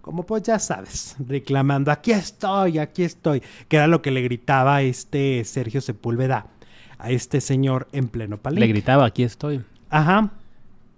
como 0.01 0.27
pues 0.27 0.43
ya 0.43 0.59
sabes, 0.59 1.17
reclamando, 1.27 1.91
aquí 1.91 2.13
estoy, 2.13 2.79
aquí 2.79 3.05
estoy, 3.05 3.43
que 3.69 3.77
era 3.77 3.87
lo 3.87 4.03
que 4.03 4.11
le 4.11 4.23
gritaba 4.23 4.83
este 4.83 5.45
Sergio 5.45 5.81
Sepúlveda 5.81 6.47
a 6.99 7.11
este 7.11 7.41
señor 7.41 7.89
en 7.93 8.09
pleno 8.09 8.39
palenque. 8.39 8.67
Le 8.67 8.73
gritaba, 8.73 9.07
aquí 9.07 9.23
estoy. 9.23 9.63
Ajá. 9.89 10.33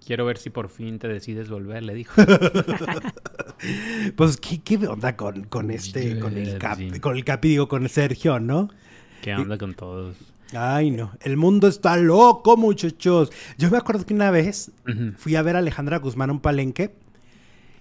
Quiero 0.04 0.24
ver 0.24 0.36
si 0.36 0.50
por 0.50 0.68
fin 0.68 0.98
te 0.98 1.06
decides 1.06 1.48
volver, 1.48 1.82
le 1.84 1.94
dijo. 1.94 2.20
pues, 4.16 4.36
¿qué, 4.36 4.60
¿qué, 4.60 4.76
onda 4.88 5.16
con, 5.16 5.44
con 5.44 5.70
este, 5.70 6.18
con 6.18 6.36
el 6.36 6.58
Capi, 6.58 6.98
con 6.98 7.16
el 7.16 7.24
Capi, 7.24 7.48
digo, 7.50 7.68
con 7.68 7.88
Sergio, 7.88 8.40
¿no? 8.40 8.68
¿Qué 9.22 9.32
onda 9.34 9.58
con 9.58 9.74
todos? 9.74 10.16
Ay, 10.54 10.90
no. 10.90 11.12
El 11.20 11.36
mundo 11.36 11.68
está 11.68 11.96
loco, 11.96 12.56
muchachos. 12.56 13.32
Yo 13.58 13.70
me 13.70 13.78
acuerdo 13.78 14.04
que 14.04 14.14
una 14.14 14.30
vez 14.30 14.70
fui 15.16 15.36
a 15.36 15.42
ver 15.42 15.56
a 15.56 15.60
Alejandra 15.60 15.98
Guzmán 15.98 16.30
a 16.30 16.34
un 16.34 16.40
palenque 16.40 16.94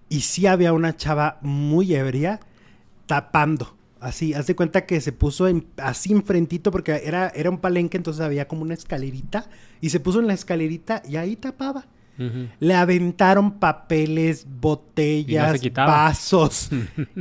y 0.09 0.21
sí 0.21 0.47
había 0.47 0.73
una 0.73 0.95
chava 0.95 1.39
muy 1.41 1.93
ebria 1.93 2.39
tapando. 3.05 3.75
Así, 3.99 4.33
haz 4.33 4.47
de 4.47 4.55
cuenta 4.55 4.85
que 4.85 4.99
se 4.99 5.11
puso 5.11 5.47
en, 5.47 5.67
así 5.77 6.11
enfrentito 6.11 6.71
porque 6.71 7.01
era, 7.05 7.29
era 7.29 7.49
un 7.49 7.59
palenque, 7.59 7.97
entonces 7.97 8.21
había 8.21 8.47
como 8.47 8.63
una 8.63 8.73
escalerita 8.73 9.47
y 9.79 9.89
se 9.89 9.99
puso 9.99 10.19
en 10.19 10.27
la 10.27 10.33
escalerita 10.33 11.03
y 11.07 11.17
ahí 11.17 11.35
tapaba. 11.35 11.85
Le 12.59 12.75
aventaron 12.75 13.59
papeles, 13.59 14.45
botellas, 14.59 15.59
vasos 15.73 16.69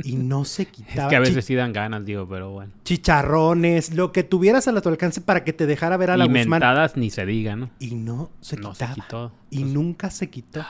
y 0.03 0.15
no 0.15 0.45
se 0.45 0.65
quitaba. 0.67 0.91
Es 1.01 1.09
que 1.09 1.15
a 1.15 1.19
veces 1.19 1.45
sí 1.45 1.55
dan 1.55 1.73
ganas, 1.73 2.05
digo, 2.05 2.27
pero 2.27 2.51
bueno. 2.51 2.71
Chicharrones, 2.83 3.93
lo 3.95 4.11
que 4.11 4.23
tuvieras 4.23 4.67
a 4.67 4.81
tu 4.81 4.89
alcance 4.89 5.21
para 5.21 5.43
que 5.43 5.53
te 5.53 5.65
dejara 5.65 5.97
ver 5.97 6.11
a 6.11 6.17
la 6.17 6.25
y 6.25 6.29
mentadas 6.29 6.97
ni 6.97 7.09
se 7.09 7.25
diga, 7.25 7.55
¿no? 7.55 7.69
Y 7.79 7.95
no 7.95 8.29
se 8.41 8.57
no 8.57 8.75
Se 8.75 8.87
quitó. 8.93 9.31
Y 9.49 9.61
pues 9.61 9.71
nunca 9.71 10.09
se 10.11 10.29
quitó. 10.29 10.63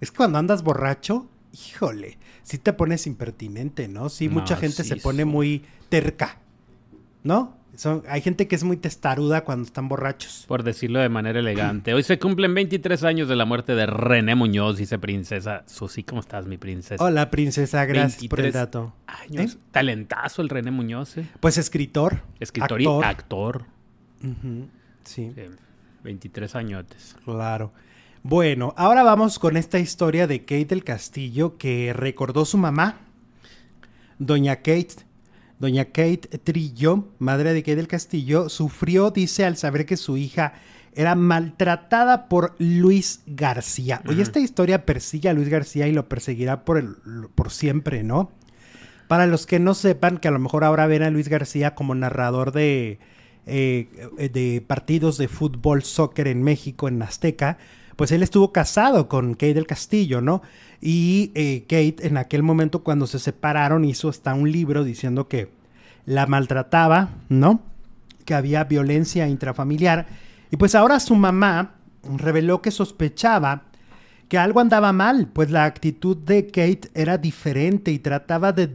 Es 0.00 0.12
cuando 0.12 0.38
andas 0.38 0.62
borracho, 0.62 1.26
híjole, 1.52 2.18
sí 2.42 2.58
te 2.58 2.72
pones 2.72 3.06
impertinente, 3.06 3.88
¿no? 3.88 4.08
Sí, 4.08 4.28
mucha 4.28 4.56
gente 4.56 4.84
se 4.84 4.96
pone 4.96 5.24
muy 5.24 5.64
terca, 5.88 6.38
¿no? 7.22 7.56
Hay 8.08 8.20
gente 8.20 8.48
que 8.48 8.54
es 8.56 8.64
muy 8.64 8.76
testaruda 8.76 9.44
cuando 9.44 9.66
están 9.66 9.88
borrachos. 9.88 10.44
Por 10.48 10.62
decirlo 10.62 11.00
de 11.00 11.08
manera 11.08 11.40
elegante. 11.40 11.94
Hoy 11.94 12.02
se 12.02 12.18
cumplen 12.18 12.54
23 12.54 13.04
años 13.04 13.28
de 13.28 13.36
la 13.36 13.44
muerte 13.44 13.74
de 13.74 13.86
René 13.86 14.34
Muñoz, 14.34 14.76
dice 14.78 14.98
princesa. 14.98 15.64
Susi, 15.66 16.02
¿cómo 16.02 16.20
estás, 16.20 16.46
mi 16.46 16.56
princesa? 16.56 17.02
Hola, 17.02 17.30
princesa, 17.30 17.84
gracias 17.84 18.26
por 18.28 18.40
el 18.40 18.52
dato. 18.52 18.94
Años. 19.06 19.54
¿Eh? 19.54 19.58
Talentazo 19.70 20.42
el 20.42 20.48
René 20.48 20.70
Muñoz. 20.70 21.18
¿eh? 21.18 21.26
Pues 21.40 21.58
escritor. 21.58 22.22
Escritor 22.40 22.80
y 22.80 22.86
actor. 22.86 23.64
sí. 25.04 25.32
23 26.02 26.54
añotes. 26.54 27.16
Claro. 27.24 27.72
Bueno, 28.22 28.74
ahora 28.76 29.02
vamos 29.02 29.38
con 29.38 29.56
esta 29.56 29.78
historia 29.78 30.26
de 30.26 30.40
Kate 30.40 30.66
del 30.66 30.84
Castillo 30.84 31.58
que 31.58 31.92
recordó 31.92 32.44
su 32.44 32.58
mamá, 32.58 32.96
doña 34.18 34.56
Kate 34.56 35.06
Doña 35.58 35.86
Kate 35.86 36.38
Trillo, 36.42 37.08
madre 37.18 37.52
de 37.54 37.62
Kate 37.62 37.76
del 37.76 37.88
Castillo, 37.88 38.48
sufrió, 38.48 39.10
dice, 39.10 39.44
al 39.44 39.56
saber 39.56 39.86
que 39.86 39.96
su 39.96 40.16
hija 40.16 40.54
era 40.94 41.14
maltratada 41.14 42.28
por 42.28 42.54
Luis 42.58 43.22
García. 43.26 44.02
Oye, 44.08 44.22
esta 44.22 44.40
historia 44.40 44.86
persigue 44.86 45.28
a 45.28 45.34
Luis 45.34 45.48
García 45.48 45.86
y 45.86 45.92
lo 45.92 46.08
perseguirá 46.08 46.64
por, 46.64 46.78
el, 46.78 46.96
por 47.34 47.50
siempre, 47.50 48.02
¿no? 48.02 48.32
Para 49.06 49.26
los 49.26 49.46
que 49.46 49.58
no 49.58 49.74
sepan, 49.74 50.18
que 50.18 50.28
a 50.28 50.30
lo 50.30 50.38
mejor 50.38 50.64
ahora 50.64 50.86
ven 50.86 51.02
a 51.02 51.10
Luis 51.10 51.28
García 51.28 51.74
como 51.74 51.94
narrador 51.94 52.52
de, 52.52 52.98
eh, 53.44 53.88
de 54.32 54.64
partidos 54.66 55.18
de 55.18 55.28
fútbol, 55.28 55.82
soccer 55.82 56.28
en 56.28 56.42
México, 56.42 56.88
en 56.88 57.00
Azteca, 57.02 57.58
pues 57.96 58.12
él 58.12 58.22
estuvo 58.22 58.52
casado 58.52 59.08
con 59.08 59.32
Kate 59.34 59.54
del 59.54 59.66
Castillo, 59.66 60.20
¿no? 60.20 60.42
Y 60.80 61.32
eh, 61.34 61.62
Kate 61.62 62.06
en 62.06 62.18
aquel 62.18 62.42
momento 62.42 62.84
cuando 62.84 63.06
se 63.06 63.18
separaron 63.18 63.84
hizo 63.84 64.08
hasta 64.08 64.34
un 64.34 64.52
libro 64.52 64.84
diciendo 64.84 65.28
que 65.28 65.50
la 66.04 66.26
maltrataba, 66.26 67.10
¿no? 67.28 67.60
Que 68.24 68.34
había 68.34 68.64
violencia 68.64 69.28
intrafamiliar. 69.28 70.06
Y 70.50 70.56
pues 70.56 70.74
ahora 70.74 71.00
su 71.00 71.14
mamá 71.16 71.74
reveló 72.16 72.62
que 72.62 72.70
sospechaba 72.70 73.64
que 74.28 74.38
algo 74.38 74.58
andaba 74.60 74.92
mal, 74.92 75.28
pues 75.32 75.50
la 75.50 75.64
actitud 75.64 76.16
de 76.16 76.46
Kate 76.46 76.90
era 76.94 77.16
diferente 77.16 77.92
y 77.92 78.00
trataba 78.00 78.52
de, 78.52 78.66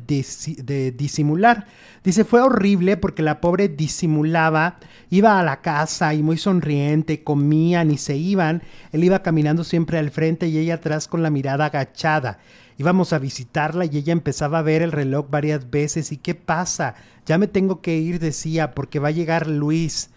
disimular. 0.96 1.66
Dice, 2.04 2.24
fue 2.24 2.42
horrible 2.42 2.96
porque 2.96 3.22
la 3.22 3.42
pobre 3.42 3.68
disimulaba, 3.68 4.78
iba 5.10 5.40
a 5.40 5.44
la 5.44 5.62
casa 5.62 6.14
y 6.14 6.24
muy 6.24 6.38
sonriente, 6.38 7.24
comían 7.24 7.92
y 7.92 7.98
se 7.98 8.16
iban. 8.16 8.64
Él 8.94 9.04
iba 9.04 9.24
caminando 9.24 9.64
siempre 9.66 9.98
al 9.98 10.10
frente 10.10 10.48
y 10.48 10.58
ella 10.58 10.76
atrás 10.76 11.10
con 11.10 11.22
la 11.22 11.30
mirada 11.30 11.66
agachada. 11.66 12.40
Íbamos 12.78 13.12
a 13.12 13.20
visitarla 13.20 13.86
y 13.86 13.98
ella 13.98 14.14
empezaba 14.14 14.60
a 14.60 14.64
ver 14.64 14.82
el 14.82 14.94
reloj 14.94 15.28
varias 15.30 15.70
veces. 15.70 16.14
¿Y 16.14 16.18
qué 16.18 16.34
pasa? 16.34 16.96
Ya 17.26 17.38
me 17.38 17.48
tengo 17.48 17.82
que 17.82 17.98
ir, 17.98 18.20
decía, 18.20 18.74
porque 18.74 19.00
va 19.00 19.10
a 19.10 19.12
llegar 19.12 19.48
Luis. 19.48 20.12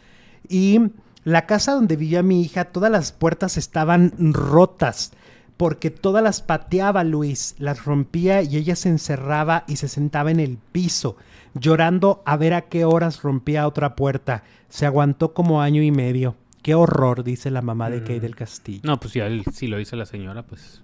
Y 0.49 0.81
la 1.25 1.45
casa 1.47 1.73
donde 1.73 1.97
vivía 1.97 2.23
mi 2.23 2.41
hija, 2.41 2.67
todas 2.67 2.91
las 2.91 3.11
puertas 3.11 3.57
estaban 3.57 4.13
rotas 4.19 5.11
porque 5.57 5.91
todas 5.91 6.23
las 6.23 6.43
pateaba 6.43 7.05
Luis, 7.05 7.55
las 7.59 7.85
rompía 7.85 8.43
y 8.43 8.57
ella 8.57 8.77
se 8.77 8.89
encerraba 8.89 9.65
y 9.69 9.77
se 9.77 9.89
sentaba 9.89 10.31
en 10.31 10.41
el 10.41 10.59
piso, 10.73 11.17
llorando 11.55 12.23
a 12.27 12.37
ver 12.37 12.55
a 12.55 12.63
qué 12.63 12.85
horas 12.85 13.23
rompía 13.23 13.67
otra 13.67 13.95
puerta. 13.95 14.43
Se 14.69 14.87
aguantó 14.87 15.33
como 15.33 15.63
año 15.63 15.83
y 15.83 15.91
medio. 15.91 16.37
Qué 16.63 16.75
horror, 16.75 17.25
dice 17.25 17.51
la 17.51 17.63
mamá 17.63 17.91
de 17.91 18.03
Kay 18.03 18.19
mm. 18.19 18.23
del 18.23 18.37
Castillo. 18.37 18.81
No, 18.85 18.99
pues 18.99 19.13
si, 19.53 19.67
lo 19.67 19.77
dice 19.77 19.97
la 19.97 20.07
señora, 20.07 20.45
pues. 20.45 20.83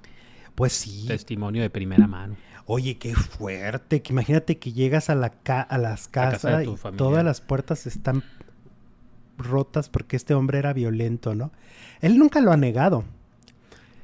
Pues 0.55 0.75
sí. 0.75 1.07
Testimonio 1.09 1.63
de 1.63 1.71
primera 1.71 2.07
mano. 2.07 2.37
Oye, 2.67 2.99
qué 2.99 3.15
fuerte. 3.15 4.03
Que 4.03 4.13
imagínate 4.13 4.59
que 4.59 4.73
llegas 4.73 5.11
a, 5.11 5.15
la 5.15 5.33
a 5.47 5.79
las 5.79 6.07
casas 6.07 6.65
y 6.65 6.97
todas 6.97 7.25
las 7.25 7.41
puertas 7.41 7.87
están 7.87 8.23
rotas 9.39 9.89
porque 9.89 10.17
este 10.17 10.35
hombre 10.35 10.59
era 10.59 10.73
violento, 10.73 11.35
¿no? 11.35 11.51
Él 12.01 12.19
nunca 12.19 12.41
lo 12.41 12.53
ha 12.53 12.57
negado. 12.57 13.05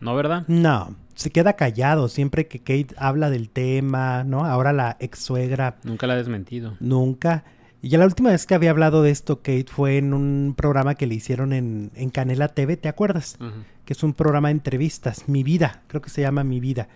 ¿No, 0.01 0.15
verdad? 0.15 0.45
No, 0.49 0.95
se 1.15 1.31
queda 1.31 1.55
callado 1.55 2.09
siempre 2.09 2.47
que 2.47 2.59
Kate 2.59 2.95
habla 2.99 3.31
del 3.31 3.49
tema, 3.49 4.23
¿no? 4.25 4.45
Ahora 4.45 4.73
la 4.73 4.97
ex 5.01 5.19
suegra. 5.19 5.77
Nunca 5.83 6.07
la 6.07 6.13
ha 6.13 6.17
desmentido. 6.17 6.77
Nunca. 6.81 7.45
Y 7.83 7.89
ya 7.89 7.99
la 7.99 8.05
última 8.05 8.31
vez 8.31 8.47
que 8.47 8.55
había 8.55 8.71
hablado 8.71 9.03
de 9.03 9.11
esto, 9.11 9.37
Kate, 9.37 9.67
fue 9.69 9.97
en 9.99 10.13
un 10.13 10.55
programa 10.57 10.95
que 10.95 11.07
le 11.07 11.15
hicieron 11.15 11.53
en, 11.53 11.91
en 11.95 12.11
Canela 12.11 12.49
TV, 12.49 12.77
¿te 12.77 12.89
acuerdas? 12.89 13.39
Que 13.85 13.93
es 13.93 14.03
un 14.03 14.13
programa 14.13 14.49
de 14.49 14.53
entrevistas, 14.53 15.29
Mi 15.29 15.43
Vida, 15.43 15.83
creo 15.87 16.03
que 16.03 16.11
se 16.11 16.23
llama 16.23 16.45
Mi 16.45 16.61
Vida. 16.61 16.89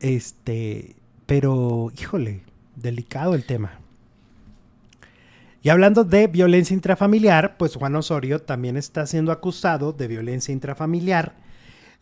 Este, 0.00 0.96
pero, 1.26 1.90
híjole, 1.98 2.42
delicado 2.76 3.34
el 3.34 3.44
tema. 3.44 3.78
Y 5.62 5.70
hablando 5.70 6.04
de 6.04 6.26
violencia 6.26 6.74
intrafamiliar, 6.74 7.56
pues 7.56 7.76
Juan 7.76 7.96
Osorio 7.96 8.40
también 8.42 8.76
está 8.76 9.06
siendo 9.06 9.32
acusado 9.32 9.94
de 9.94 10.08
violencia 10.08 10.52
intrafamiliar 10.52 11.43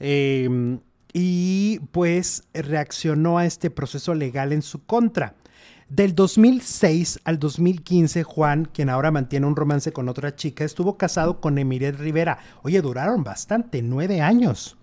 Em, 0.04 0.80
y 1.12 1.78
pues 1.92 2.42
reaccionó 2.52 3.38
a 3.38 3.46
este 3.46 3.70
proceso 3.70 4.14
legal 4.14 4.52
en 4.52 4.62
su 4.62 4.84
contra. 4.84 5.36
Del 5.88 6.16
2006 6.16 7.20
al 7.22 7.38
2015, 7.38 8.24
Juan, 8.24 8.64
quien 8.64 8.90
ahora 8.90 9.12
mantiene 9.12 9.46
un 9.46 9.54
romance 9.54 9.92
con 9.92 10.08
otra 10.08 10.34
chica, 10.34 10.64
estuvo 10.64 10.96
casado 10.96 11.40
con 11.40 11.56
Emiret 11.56 12.00
Rivera. 12.00 12.38
Oye, 12.62 12.82
duraron 12.82 13.22
bastante, 13.22 13.80
nueve 13.80 14.20
años. 14.20 14.76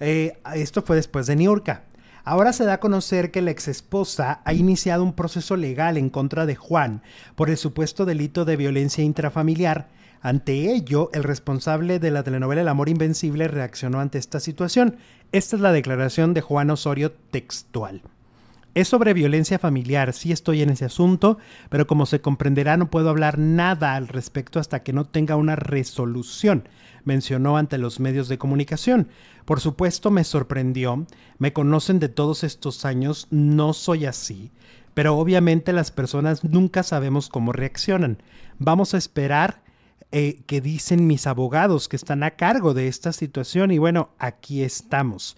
Eh, 0.00 0.32
esto 0.56 0.82
fue 0.82 0.96
después 0.96 1.28
de 1.28 1.36
Niurka. 1.36 1.84
Ahora 2.24 2.52
se 2.52 2.64
da 2.64 2.74
a 2.74 2.80
conocer 2.80 3.30
que 3.30 3.42
la 3.42 3.52
exesposa 3.52 4.40
ha 4.44 4.52
iniciado 4.52 5.04
un 5.04 5.12
proceso 5.12 5.56
legal 5.56 5.96
en 5.96 6.10
contra 6.10 6.44
de 6.44 6.56
Juan 6.56 7.02
por 7.36 7.50
el 7.50 7.56
supuesto 7.56 8.04
delito 8.04 8.44
de 8.44 8.56
violencia 8.56 9.04
intrafamiliar 9.04 9.88
ante 10.22 10.72
ello, 10.74 11.10
el 11.14 11.24
responsable 11.24 11.98
de 11.98 12.10
la 12.10 12.22
telenovela 12.22 12.60
El 12.60 12.68
Amor 12.68 12.90
Invencible 12.90 13.48
reaccionó 13.48 14.00
ante 14.00 14.18
esta 14.18 14.38
situación. 14.38 14.96
Esta 15.32 15.56
es 15.56 15.62
la 15.62 15.72
declaración 15.72 16.34
de 16.34 16.42
Juan 16.42 16.70
Osorio 16.70 17.12
textual. 17.30 18.02
Es 18.74 18.88
sobre 18.88 19.14
violencia 19.14 19.58
familiar, 19.58 20.12
sí 20.12 20.30
estoy 20.30 20.62
en 20.62 20.70
ese 20.70 20.84
asunto, 20.84 21.38
pero 21.70 21.86
como 21.86 22.06
se 22.06 22.20
comprenderá 22.20 22.76
no 22.76 22.90
puedo 22.90 23.08
hablar 23.08 23.38
nada 23.38 23.94
al 23.94 24.08
respecto 24.08 24.60
hasta 24.60 24.82
que 24.82 24.92
no 24.92 25.06
tenga 25.06 25.36
una 25.36 25.56
resolución, 25.56 26.68
mencionó 27.04 27.56
ante 27.56 27.78
los 27.78 27.98
medios 27.98 28.28
de 28.28 28.38
comunicación. 28.38 29.08
Por 29.44 29.58
supuesto 29.58 30.10
me 30.10 30.22
sorprendió, 30.22 31.06
me 31.38 31.52
conocen 31.52 31.98
de 31.98 32.10
todos 32.10 32.44
estos 32.44 32.84
años, 32.84 33.26
no 33.30 33.72
soy 33.72 34.04
así, 34.04 34.52
pero 34.94 35.16
obviamente 35.16 35.72
las 35.72 35.90
personas 35.90 36.44
nunca 36.44 36.82
sabemos 36.82 37.28
cómo 37.28 37.52
reaccionan. 37.52 38.22
Vamos 38.58 38.94
a 38.94 38.98
esperar 38.98 39.62
eh, 40.12 40.40
que 40.46 40.60
dicen 40.60 41.06
mis 41.06 41.26
abogados 41.26 41.88
que 41.88 41.96
están 41.96 42.22
a 42.22 42.32
cargo 42.32 42.74
de 42.74 42.88
esta 42.88 43.12
situación 43.12 43.70
y 43.70 43.78
bueno, 43.78 44.10
aquí 44.18 44.62
estamos. 44.62 45.36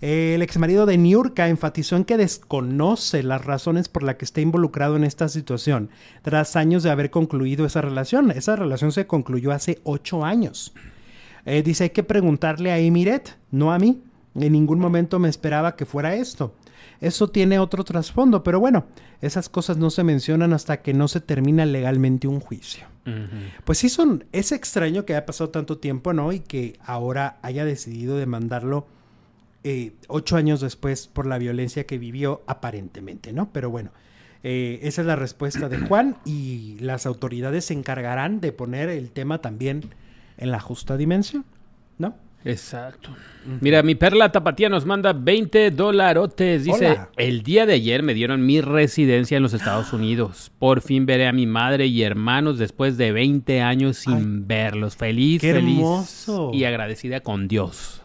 el 0.00 0.42
ex 0.42 0.58
marido 0.58 0.86
de 0.86 0.96
Niurka 0.98 1.48
enfatizó 1.48 1.96
en 1.96 2.04
que 2.04 2.16
desconoce 2.16 3.22
las 3.22 3.44
razones 3.44 3.88
por 3.88 4.02
las 4.02 4.16
que 4.16 4.24
está 4.24 4.40
involucrado 4.40 4.96
en 4.96 5.04
esta 5.04 5.28
situación, 5.28 5.90
tras 6.22 6.56
años 6.56 6.82
de 6.82 6.90
haber 6.90 7.10
concluido 7.10 7.66
esa 7.66 7.82
relación. 7.82 8.30
Esa 8.30 8.56
relación 8.56 8.92
se 8.92 9.06
concluyó 9.06 9.52
hace 9.52 9.80
ocho 9.84 10.24
años. 10.24 10.72
Eh, 11.44 11.62
dice, 11.62 11.84
hay 11.84 11.90
que 11.90 12.02
preguntarle 12.02 12.72
a 12.72 12.78
Emiret, 12.78 13.36
no 13.50 13.72
a 13.72 13.78
mí. 13.78 14.02
En 14.34 14.52
ningún 14.52 14.78
momento 14.78 15.18
me 15.18 15.28
esperaba 15.28 15.76
que 15.76 15.86
fuera 15.86 16.14
esto. 16.14 16.54
Eso 17.00 17.28
tiene 17.28 17.58
otro 17.58 17.84
trasfondo, 17.84 18.42
pero 18.42 18.60
bueno, 18.60 18.86
esas 19.20 19.48
cosas 19.48 19.76
no 19.76 19.90
se 19.90 20.04
mencionan 20.04 20.52
hasta 20.52 20.82
que 20.82 20.94
no 20.94 21.08
se 21.08 21.20
termina 21.20 21.66
legalmente 21.66 22.28
un 22.28 22.40
juicio. 22.40 22.86
Pues 23.64 23.78
sí, 23.78 23.88
son, 23.88 24.24
es 24.30 24.52
extraño 24.52 25.04
que 25.04 25.14
haya 25.14 25.26
pasado 25.26 25.50
tanto 25.50 25.78
tiempo, 25.78 26.12
¿no? 26.12 26.32
Y 26.32 26.40
que 26.40 26.78
ahora 26.84 27.38
haya 27.42 27.64
decidido 27.64 28.16
demandarlo 28.16 28.86
eh, 29.64 29.92
ocho 30.08 30.36
años 30.36 30.60
después 30.60 31.08
por 31.08 31.26
la 31.26 31.38
violencia 31.38 31.84
que 31.84 31.98
vivió, 31.98 32.42
aparentemente, 32.46 33.32
¿no? 33.32 33.52
Pero 33.52 33.68
bueno, 33.68 33.90
eh, 34.42 34.78
esa 34.82 35.02
es 35.02 35.06
la 35.06 35.16
respuesta 35.16 35.68
de 35.68 35.78
Juan 35.78 36.16
y 36.24 36.78
las 36.80 37.04
autoridades 37.04 37.66
se 37.66 37.74
encargarán 37.74 38.40
de 38.40 38.52
poner 38.52 38.88
el 38.88 39.10
tema 39.10 39.40
también 39.40 39.90
en 40.38 40.50
la 40.50 40.60
justa 40.60 40.96
dimensión, 40.96 41.44
¿no? 41.98 42.14
Exacto. 42.44 43.10
Mira, 43.60 43.82
mi 43.82 43.94
perla 43.94 44.32
tapatía 44.32 44.68
nos 44.68 44.86
manda 44.86 45.12
20 45.12 45.70
dolarotes. 45.70 46.64
Dice, 46.64 46.98
el 47.16 47.42
día 47.42 47.66
de 47.66 47.74
ayer 47.74 48.02
me 48.02 48.14
dieron 48.14 48.44
mi 48.44 48.60
residencia 48.60 49.36
en 49.36 49.42
los 49.42 49.52
Estados 49.52 49.92
Unidos. 49.92 50.50
Por 50.58 50.80
fin 50.80 51.06
veré 51.06 51.26
a 51.26 51.32
mi 51.32 51.46
madre 51.46 51.86
y 51.86 52.02
hermanos 52.02 52.58
después 52.58 52.96
de 52.96 53.12
20 53.12 53.60
años 53.62 53.98
sin 53.98 54.46
verlos. 54.46 54.96
Feliz, 54.96 55.40
qué 55.40 55.54
feliz 55.54 55.78
hermoso. 55.78 56.50
y 56.54 56.64
agradecida 56.64 57.20
con 57.20 57.48
Dios. 57.48 58.02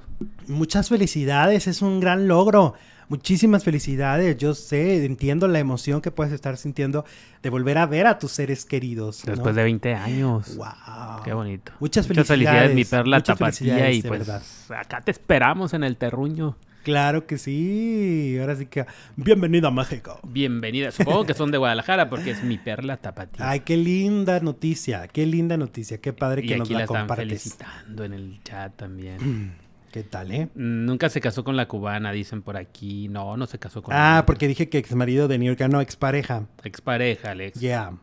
Muchas 0.48 0.89
felicidades, 0.89 1.67
es 1.67 1.82
un 1.82 2.00
gran 2.00 2.28
logro. 2.28 2.76
Muchísimas 3.10 3.63
felicidades. 3.63 4.38
Yo 4.38 4.54
sé, 4.54 5.06
entiendo 5.06 5.48
la 5.48 5.60
emoción 5.60 6.02
que 6.02 6.12
puedes 6.12 6.34
estar 6.34 6.58
sintiendo 6.58 7.06
de 7.41 7.50
volver 7.50 7.78
a 7.78 7.86
ver 7.86 8.08
a 8.08 8.20
tus 8.20 8.32
seres 8.32 8.65
queridos. 8.65 9.24
Después 9.26 9.56
de 9.56 9.63
20 9.63 9.94
años. 9.94 10.56
¡Wow! 10.58 11.24
Qué 11.24 11.34
bonito. 11.34 11.72
Muchas 11.80 12.08
felicidades. 12.08 12.28
Muchas 12.28 12.28
felicidades, 12.28 12.76
mi 12.76 12.86
perla 12.86 13.22
tapatía. 13.22 13.91
Y 13.91 14.02
pues 14.02 14.30
acá 14.70 15.02
te 15.02 15.12
esperamos 15.12 15.74
en 15.74 15.84
el 15.84 15.98
terruño. 15.98 16.58
Claro 16.86 17.26
que 17.26 17.39
sí. 17.39 18.38
Ahora 18.39 18.56
sí 18.56 18.68
que 18.68 18.86
bienvenida 19.15 19.70
a 19.70 19.72
México. 19.72 20.20
Bienvenida. 20.22 20.91
Supongo 20.91 21.26
que 21.26 21.34
son 21.34 21.50
de 21.50 21.58
Guadalajara 21.58 22.12
porque 22.12 22.30
es 22.30 22.44
mi 22.44 22.60
perla 22.60 22.98
tapatía. 22.98 23.50
Ay, 23.50 23.62
qué 23.62 23.76
linda 23.76 24.39
noticia. 24.39 25.08
Qué 25.08 25.26
linda 25.26 25.58
noticia. 25.58 26.00
Qué 26.00 26.13
padre 26.13 26.44
que 26.44 26.56
nos 26.58 26.70
la, 26.70 26.80
la 26.80 26.84
están 26.86 27.10
felicitando 27.10 28.04
en 28.04 28.13
el 28.13 28.39
chat 28.44 28.76
también. 28.76 29.56
¿Qué 29.95 30.03
tal, 30.03 30.29
eh? 30.34 30.49
Nunca 30.55 31.08
se 31.08 31.21
casó 31.21 31.45
con 31.45 31.55
la 31.55 31.69
cubana, 31.69 32.12
dicen 32.12 32.41
por 32.41 32.58
aquí. 32.58 33.08
No, 33.08 33.38
no 33.38 33.47
se 33.47 33.60
casó 33.60 33.81
con 33.81 33.95
Ah, 33.95 34.23
porque 34.27 34.45
dije 34.45 34.67
que 34.67 34.77
ex 34.77 34.93
marido 34.93 35.29
de 35.29 35.38
New 35.38 35.55
York, 35.55 35.71
no, 35.71 35.79
expareja. 35.79 36.47
Expareja, 36.65 37.31
Alex. 37.31 37.62
Ya. 37.62 37.93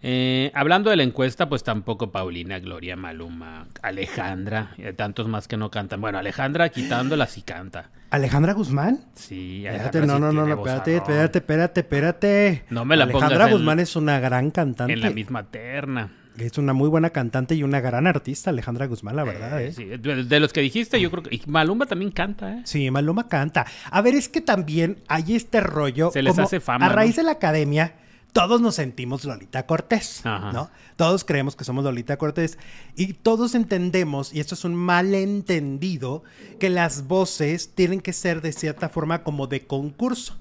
Eh, 0.00 0.50
hablando 0.54 0.88
de 0.88 0.96
la 0.96 1.02
encuesta, 1.02 1.46
pues 1.46 1.62
tampoco 1.62 2.10
Paulina, 2.10 2.60
Gloria, 2.60 2.96
Maluma, 2.96 3.68
Alejandra, 3.82 4.70
eh, 4.78 4.94
tantos 4.94 5.28
más 5.28 5.48
que 5.48 5.58
no 5.58 5.70
cantan. 5.70 6.00
Bueno, 6.00 6.16
Alejandra 6.16 6.70
quitándola 6.70 7.26
sí 7.26 7.42
canta. 7.42 7.90
¿Alejandra 8.08 8.54
Guzmán? 8.54 9.00
Sí, 9.12 9.66
Alejandra 9.66 10.06
no, 10.06 10.18
no, 10.18 10.32
no, 10.32 10.46
no, 10.46 10.54
espérate, 10.54 10.96
espérate, 10.96 11.38
espérate, 11.40 11.80
espérate. 11.80 12.64
No 12.70 12.86
me 12.86 12.96
la 12.96 13.04
Alejandra 13.04 13.50
Guzmán 13.50 13.80
es 13.80 13.96
una 13.96 14.18
gran 14.18 14.50
cantante. 14.50 14.94
En 14.94 15.02
la 15.02 15.10
misma 15.10 15.42
terna. 15.50 16.10
Es 16.38 16.58
una 16.58 16.72
muy 16.72 16.88
buena 16.88 17.10
cantante 17.10 17.54
y 17.54 17.62
una 17.62 17.80
gran 17.80 18.06
artista, 18.06 18.50
Alejandra 18.50 18.86
Guzmán, 18.86 19.16
la 19.16 19.24
verdad. 19.24 19.62
¿eh? 19.62 19.72
Sí, 19.72 19.84
de 19.84 20.40
los 20.40 20.52
que 20.52 20.60
dijiste, 20.60 21.00
yo 21.00 21.10
creo 21.10 21.22
que. 21.22 21.34
Y 21.34 21.42
Maluma 21.46 21.86
también 21.86 22.10
canta, 22.10 22.58
¿eh? 22.58 22.62
Sí, 22.64 22.90
Maluma 22.90 23.28
canta. 23.28 23.66
A 23.90 24.00
ver, 24.02 24.14
es 24.14 24.28
que 24.28 24.40
también 24.40 24.98
hay 25.08 25.34
este 25.34 25.60
rollo. 25.60 26.10
Se 26.10 26.22
les 26.22 26.38
hace 26.38 26.60
fama. 26.60 26.86
A 26.86 26.88
raíz 26.90 27.16
de 27.16 27.22
la 27.22 27.32
academia, 27.32 27.94
todos 28.32 28.60
nos 28.60 28.76
sentimos 28.76 29.24
Lolita 29.24 29.66
Cortés, 29.66 30.22
¿no? 30.24 30.70
Todos 30.96 31.24
creemos 31.24 31.56
que 31.56 31.64
somos 31.64 31.84
Lolita 31.84 32.16
Cortés 32.18 32.58
y 32.94 33.14
todos 33.14 33.54
entendemos, 33.54 34.34
y 34.34 34.40
esto 34.40 34.54
es 34.54 34.64
un 34.64 34.74
malentendido, 34.74 36.22
que 36.60 36.70
las 36.70 37.06
voces 37.06 37.74
tienen 37.74 38.00
que 38.00 38.12
ser 38.12 38.42
de 38.42 38.52
cierta 38.52 38.88
forma 38.88 39.22
como 39.22 39.46
de 39.46 39.66
concurso. 39.66 40.36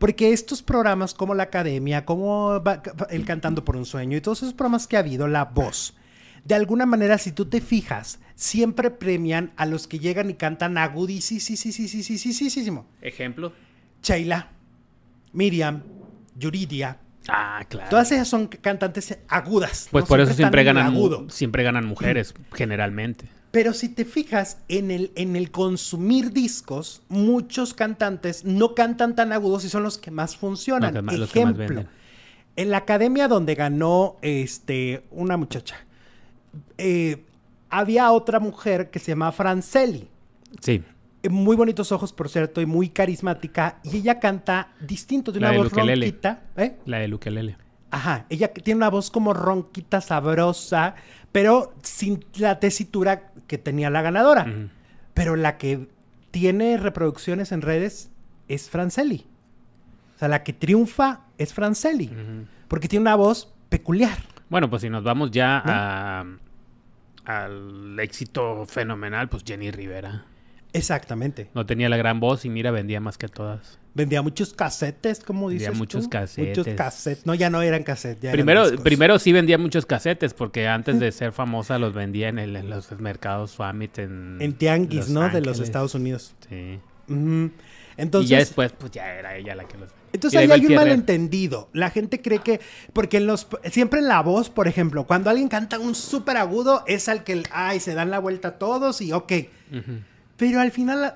Porque 0.00 0.32
estos 0.32 0.62
programas 0.62 1.12
como 1.12 1.34
la 1.34 1.42
Academia, 1.42 2.06
como 2.06 2.62
El 3.10 3.26
Cantando 3.26 3.66
por 3.66 3.76
un 3.76 3.84
Sueño 3.84 4.16
y 4.16 4.22
todos 4.22 4.42
esos 4.42 4.54
programas 4.54 4.86
que 4.86 4.96
ha 4.96 5.00
habido, 5.00 5.28
La 5.28 5.44
Voz, 5.44 5.94
de 6.42 6.54
alguna 6.54 6.86
manera, 6.86 7.18
si 7.18 7.32
tú 7.32 7.44
te 7.44 7.60
fijas, 7.60 8.18
siempre 8.34 8.90
premian 8.90 9.52
a 9.58 9.66
los 9.66 9.86
que 9.86 9.98
llegan 9.98 10.30
y 10.30 10.34
cantan 10.34 10.78
agudísimo. 10.78 12.86
Ejemplo. 13.02 13.52
Sheila, 14.02 14.48
Miriam, 15.34 15.82
Yuridia. 16.34 16.96
Ah, 17.28 17.62
claro. 17.68 17.90
Todas 17.90 18.10
ellas 18.10 18.26
son 18.26 18.48
cantantes 18.48 19.18
agudas. 19.28 19.88
Pues 19.90 20.06
por 20.06 20.18
eso 20.18 20.32
siempre 20.32 20.64
ganan, 20.64 20.96
siempre 21.28 21.62
ganan 21.62 21.84
mujeres, 21.84 22.32
generalmente. 22.54 23.28
Pero 23.50 23.72
si 23.72 23.88
te 23.88 24.04
fijas 24.04 24.58
en 24.68 24.90
el, 24.90 25.10
en 25.16 25.34
el 25.34 25.50
consumir 25.50 26.32
discos, 26.32 27.02
muchos 27.08 27.74
cantantes 27.74 28.44
no 28.44 28.74
cantan 28.74 29.16
tan 29.16 29.32
agudos 29.32 29.64
y 29.64 29.68
son 29.68 29.82
los 29.82 29.98
que 29.98 30.12
más 30.12 30.36
funcionan. 30.36 31.08
Ejemplo, 31.08 31.84
en 32.56 32.70
la 32.70 32.76
academia 32.76 33.26
donde 33.26 33.56
ganó 33.56 34.16
este, 34.22 35.02
una 35.10 35.36
muchacha, 35.36 35.76
eh, 36.78 37.24
había 37.70 38.12
otra 38.12 38.38
mujer 38.38 38.90
que 38.90 38.98
se 38.98 39.12
llamaba 39.12 39.32
Franceli. 39.32 40.08
Sí. 40.60 40.82
Eh, 41.22 41.28
muy 41.28 41.56
bonitos 41.56 41.90
ojos, 41.92 42.12
por 42.12 42.28
cierto, 42.28 42.60
y 42.60 42.66
muy 42.66 42.88
carismática. 42.88 43.78
Y 43.82 43.96
ella 43.96 44.20
canta 44.20 44.72
distinto, 44.80 45.32
de 45.32 45.38
una 45.38 45.52
voz 45.52 45.72
ronquita. 45.72 46.42
¿eh? 46.56 46.76
La 46.86 46.98
de 46.98 47.08
Luquelele. 47.08 47.56
Ajá, 47.90 48.26
ella 48.28 48.52
tiene 48.52 48.78
una 48.78 48.90
voz 48.90 49.10
como 49.10 49.34
ronquita, 49.34 50.00
sabrosa, 50.00 50.94
pero 51.32 51.74
sin 51.82 52.24
la 52.36 52.60
tesitura 52.60 53.32
que 53.46 53.58
tenía 53.58 53.90
la 53.90 54.02
ganadora. 54.02 54.46
Pero 55.14 55.34
la 55.36 55.58
que 55.58 55.88
tiene 56.30 56.76
reproducciones 56.76 57.50
en 57.50 57.62
redes 57.62 58.10
es 58.46 58.70
Franceli. 58.70 59.26
O 60.14 60.18
sea, 60.20 60.28
la 60.28 60.44
que 60.44 60.52
triunfa 60.52 61.22
es 61.36 61.52
Franceli. 61.52 62.12
Porque 62.68 62.86
tiene 62.86 63.02
una 63.02 63.16
voz 63.16 63.52
peculiar. 63.68 64.18
Bueno, 64.48 64.70
pues 64.70 64.82
si 64.82 64.90
nos 64.90 65.02
vamos 65.02 65.32
ya 65.32 66.24
al 67.24 67.98
éxito 67.98 68.66
fenomenal, 68.66 69.28
pues 69.28 69.42
Jenny 69.44 69.72
Rivera. 69.72 70.24
Exactamente. 70.72 71.50
No 71.54 71.66
tenía 71.66 71.88
la 71.88 71.96
gran 71.96 72.20
voz 72.20 72.44
y 72.44 72.48
mira, 72.50 72.70
vendía 72.70 73.00
más 73.00 73.18
que 73.18 73.26
todas. 73.26 73.79
Vendía 73.92 74.22
muchos 74.22 74.52
casetes, 74.52 75.20
como 75.20 75.50
dices 75.50 75.68
Vendía 75.68 75.78
muchos 75.78 76.08
casetes. 76.08 76.58
Muchos 76.58 76.74
casetes. 76.74 77.26
No, 77.26 77.34
ya 77.34 77.50
no 77.50 77.60
eran 77.60 77.82
casetes. 77.82 78.30
primero, 78.30 78.64
primero 78.82 79.18
sí 79.18 79.32
vendía 79.32 79.58
muchos 79.58 79.84
casetes, 79.84 80.32
porque 80.32 80.68
antes 80.68 81.00
de 81.00 81.10
ser 81.12 81.32
famosa 81.32 81.78
los 81.78 81.92
vendía 81.92 82.28
en, 82.28 82.70
los 82.70 82.92
mercados 83.00 83.52
Swamit 83.52 83.98
en... 83.98 84.38
En 84.40 84.52
tianguis, 84.52 85.08
¿no? 85.08 85.28
De 85.28 85.40
los 85.40 85.58
Estados 85.58 85.94
Unidos. 85.94 86.34
Sí. 86.48 86.78
Entonces... 87.96 88.30
Y 88.30 88.32
ya 88.32 88.38
después, 88.38 88.72
pues 88.72 88.92
ya 88.92 89.12
era 89.12 89.36
ella 89.36 89.56
la 89.56 89.64
que 89.64 89.76
los... 89.76 89.90
Entonces 90.12 90.40
ahí 90.40 90.50
hay 90.50 90.66
un 90.66 90.74
malentendido. 90.74 91.68
La 91.72 91.90
gente 91.90 92.22
cree 92.22 92.38
que... 92.38 92.60
Porque 92.92 93.16
en 93.16 93.26
los... 93.26 93.48
Siempre 93.70 94.00
en 94.00 94.08
la 94.08 94.22
voz, 94.22 94.50
por 94.50 94.68
ejemplo, 94.68 95.04
cuando 95.06 95.30
alguien 95.30 95.48
canta 95.48 95.78
un 95.80 95.96
súper 95.96 96.36
agudo, 96.36 96.84
es 96.86 97.08
al 97.08 97.24
que... 97.24 97.42
Ay, 97.50 97.80
se 97.80 97.94
dan 97.94 98.10
la 98.10 98.20
vuelta 98.20 98.58
todos 98.58 99.00
y 99.00 99.12
ok. 99.12 99.32
Pero 100.36 100.60
al 100.60 100.70
final 100.70 101.14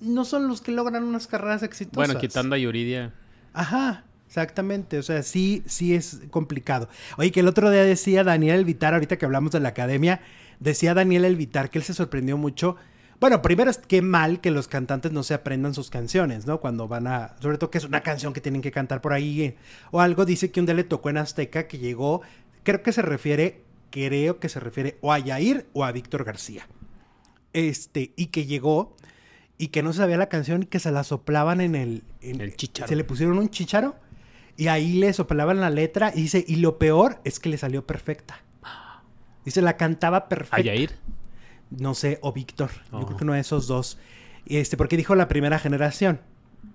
no 0.00 0.24
son 0.24 0.48
los 0.48 0.60
que 0.60 0.72
logran 0.72 1.04
unas 1.04 1.26
carreras 1.26 1.62
exitosas. 1.62 1.96
Bueno, 1.96 2.20
quitando 2.20 2.54
a 2.54 2.58
Yuridia. 2.58 3.12
Ajá, 3.52 4.04
exactamente. 4.26 4.98
O 4.98 5.02
sea, 5.02 5.22
sí, 5.22 5.62
sí 5.66 5.94
es 5.94 6.20
complicado. 6.30 6.88
Oye, 7.16 7.30
que 7.32 7.40
el 7.40 7.48
otro 7.48 7.70
día 7.70 7.84
decía 7.84 8.24
Daniel 8.24 8.60
Elvitar, 8.60 8.94
ahorita 8.94 9.18
que 9.18 9.24
hablamos 9.24 9.52
de 9.52 9.60
la 9.60 9.70
academia, 9.70 10.20
decía 10.58 10.94
Daniel 10.94 11.24
Elvitar 11.24 11.70
que 11.70 11.78
él 11.78 11.84
se 11.84 11.94
sorprendió 11.94 12.36
mucho. 12.36 12.76
Bueno, 13.20 13.42
primero 13.42 13.70
es 13.70 13.76
que 13.76 14.00
mal 14.00 14.40
que 14.40 14.50
los 14.50 14.66
cantantes 14.66 15.12
no 15.12 15.22
se 15.22 15.34
aprendan 15.34 15.74
sus 15.74 15.90
canciones, 15.90 16.46
¿no? 16.46 16.60
Cuando 16.60 16.88
van 16.88 17.06
a. 17.06 17.36
Sobre 17.40 17.58
todo 17.58 17.70
que 17.70 17.78
es 17.78 17.84
una 17.84 18.00
canción 18.00 18.32
que 18.32 18.40
tienen 18.40 18.62
que 18.62 18.70
cantar 18.70 19.02
por 19.02 19.12
ahí. 19.12 19.42
Eh, 19.42 19.56
o 19.90 20.00
algo 20.00 20.24
dice 20.24 20.50
que 20.50 20.60
un 20.60 20.66
día 20.66 20.74
le 20.74 20.84
tocó 20.84 21.10
en 21.10 21.18
Azteca 21.18 21.68
que 21.68 21.78
llegó. 21.78 22.22
Creo 22.62 22.82
que 22.82 22.92
se 22.92 23.02
refiere. 23.02 23.62
Creo 23.90 24.38
que 24.38 24.48
se 24.48 24.60
refiere 24.60 24.96
o 25.00 25.12
a 25.12 25.18
Yair 25.18 25.66
o 25.74 25.84
a 25.84 25.92
Víctor 25.92 26.24
García. 26.24 26.66
Este, 27.52 28.12
y 28.16 28.26
que 28.26 28.46
llegó 28.46 28.94
y 29.60 29.68
que 29.68 29.82
no 29.82 29.92
sabía 29.92 30.16
la 30.16 30.30
canción 30.30 30.62
y 30.62 30.66
que 30.66 30.78
se 30.78 30.90
la 30.90 31.04
soplaban 31.04 31.60
en 31.60 31.74
el... 31.74 32.02
En, 32.22 32.40
el 32.40 32.56
chicharo. 32.56 32.88
Se 32.88 32.96
le 32.96 33.04
pusieron 33.04 33.38
un 33.38 33.50
chicharo 33.50 33.94
y 34.56 34.68
ahí 34.68 34.94
le 34.94 35.12
soplaban 35.12 35.60
la 35.60 35.68
letra 35.68 36.12
y 36.14 36.22
dice, 36.22 36.42
y 36.48 36.56
lo 36.56 36.78
peor 36.78 37.20
es 37.24 37.38
que 37.38 37.50
le 37.50 37.58
salió 37.58 37.86
perfecta. 37.86 38.40
Dice, 39.44 39.60
la 39.60 39.76
cantaba 39.76 40.30
perfecta. 40.30 40.56
¿A 40.56 40.60
Yair? 40.60 40.92
No 41.70 41.92
sé, 41.92 42.18
o 42.22 42.32
Víctor. 42.32 42.70
Yo 42.90 43.04
creo 43.04 43.18
que 43.18 43.24
uno 43.24 43.34
de 43.34 43.40
esos 43.40 43.66
dos. 43.66 43.98
Este, 44.46 44.78
porque 44.78 44.96
dijo 44.96 45.14
la 45.14 45.28
primera 45.28 45.58
generación. 45.58 46.20